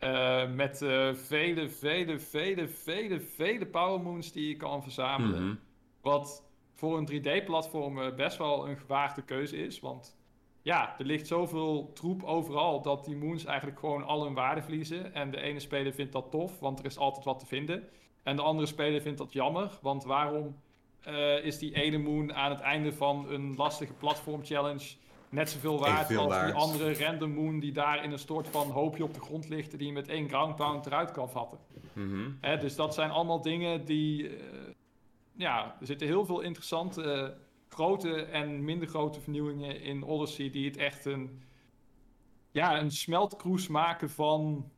[0.01, 5.45] eh, met eh, vele, vele, vele, vele, vele power moons die je kan verzamelen.
[5.45, 5.55] mhm.
[6.01, 9.81] Wat voor een 3D-platform eh, best wel een gewaagde keuze is.
[9.81, 10.19] Want
[10.63, 15.15] ja, er ligt zoveel troep overal dat die moons eigenlijk gewoon al hun waarde verliezen.
[15.15, 17.89] En de ene speler vindt dat tof, want er is altijd wat te vinden.
[18.23, 20.57] En de andere speler vindt dat jammer, want waarom
[21.43, 24.95] is die ene moon aan het einde van een lastige platform challenge
[25.31, 26.53] net zoveel waard als waard.
[26.53, 29.79] die andere random moon die daar in een soort van hoopje op de grond ligt
[29.79, 31.59] die je met één ground pound eruit kan vatten.
[31.93, 32.31] Mhm.
[32.41, 34.29] Hè, dus dat zijn allemaal dingen die.
[34.29, 34.35] eh,
[35.37, 37.29] ja, er zitten heel veel interessante eh,
[37.69, 40.51] grote en minder grote vernieuwingen in Odyssey.
[40.51, 41.43] die het echt een.
[42.51, 44.71] Ja, een smeltkroes maken van.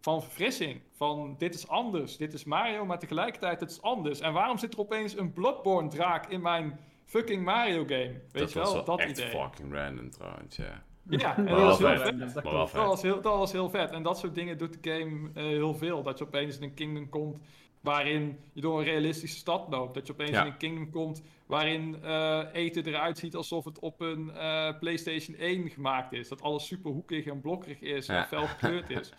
[0.00, 0.80] van verfrissing.
[0.92, 2.16] Van dit is anders.
[2.16, 4.20] Dit is Mario, maar tegelijkertijd het is anders.
[4.20, 6.78] En waarom zit er opeens een Bloodborne-draak in mijn
[7.10, 8.20] fucking Mario game?
[8.32, 9.30] Weet dat je was wel, wel dat echt idee.
[9.30, 10.82] fucking random trouwens, ja.
[11.08, 12.32] Ja, en Maar dat is heel vet.
[12.32, 12.34] vet.
[12.44, 13.90] Dat was, heel, dat was heel vet.
[13.90, 16.02] En dat soort dingen doet de game eh, heel veel.
[16.02, 17.38] Dat je opeens in een kingdom komt
[17.80, 19.94] waarin je door een realistische stad loopt.
[19.94, 20.40] Dat je opeens Ja.
[20.40, 25.36] in een kingdom komt waarin eh, eten eruit ziet alsof het op een eh, PlayStation
[25.36, 26.28] 1 gemaakt is.
[26.28, 28.18] Dat alles super hoekig en blokkerig is Ja.
[28.18, 29.12] en fel gekleurd is.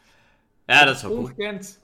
[0.65, 1.21] Ja, dat is ook cool.
[1.23, 1.79] Ongekend.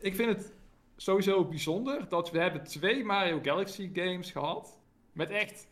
[0.00, 0.52] Ik vind het
[0.96, 4.79] sowieso bijzonder dat we hebben twee Mario Galaxy games gehad.
[5.12, 5.68] Met echt,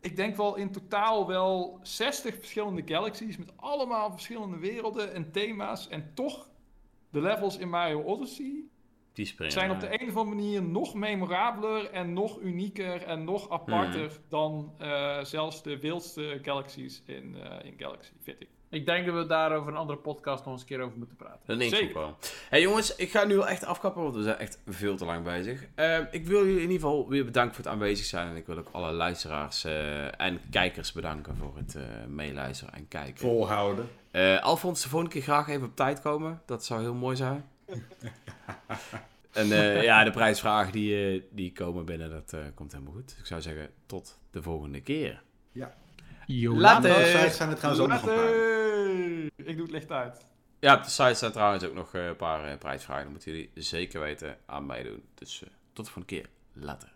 [0.00, 3.36] ik denk wel in totaal wel 60 verschillende galaxies.
[3.36, 5.88] Met allemaal verschillende werelden en thema's.
[5.88, 6.48] En toch,
[7.10, 8.62] de levels in Mario Odyssey
[9.12, 9.52] Die springen.
[9.52, 14.04] zijn op de een of andere manier nog memorabeler en nog unieker en nog aparter
[14.04, 14.18] Mhm.
[14.28, 18.48] dan eh, zelfs de wildste galaxies in, eh, in Galaxy, vind ik.
[18.74, 21.16] Ik denk dat we daar over een andere podcast nog eens een keer over moeten
[21.16, 21.40] praten.
[21.46, 22.00] Dat denk ik ook Zeker.
[22.00, 22.16] wel.
[22.48, 25.24] Hey jongens, ik ga nu wel echt afkappen, want we zijn echt veel te lang
[25.24, 25.66] bezig.
[25.74, 28.28] Eh, ik wil jullie in ieder geval weer bedanken voor het aanwezig zijn.
[28.28, 32.88] En ik wil ook alle luisteraars eh, en kijkers bedanken voor het eh, meeluisteren en
[32.88, 33.18] kijken.
[33.18, 33.88] Volhouden.
[34.10, 36.42] Eh Alfons, de volgende keer graag even op tijd komen.
[36.46, 37.44] Dat zou heel mooi zijn.
[39.32, 43.16] en eh, ja, de prijsvragen die, eh, die komen binnen, dat eh, komt helemaal goed.
[43.18, 45.22] Ik zou zeggen, tot de volgende keer.
[46.26, 46.90] Later.
[46.90, 48.24] Andere sites zijn er trouwens ook nog een paar.
[48.24, 49.30] Later!
[49.36, 50.24] Ik doe het licht uit.
[50.60, 53.02] Ja, op de site staan trouwens ook nog eh, een paar eh, prijsvragen.
[53.02, 55.02] Dan moeten jullie zeker weten aan meedoen.
[55.14, 56.28] Dus eh, tot de volgende keer.
[56.52, 56.93] Later.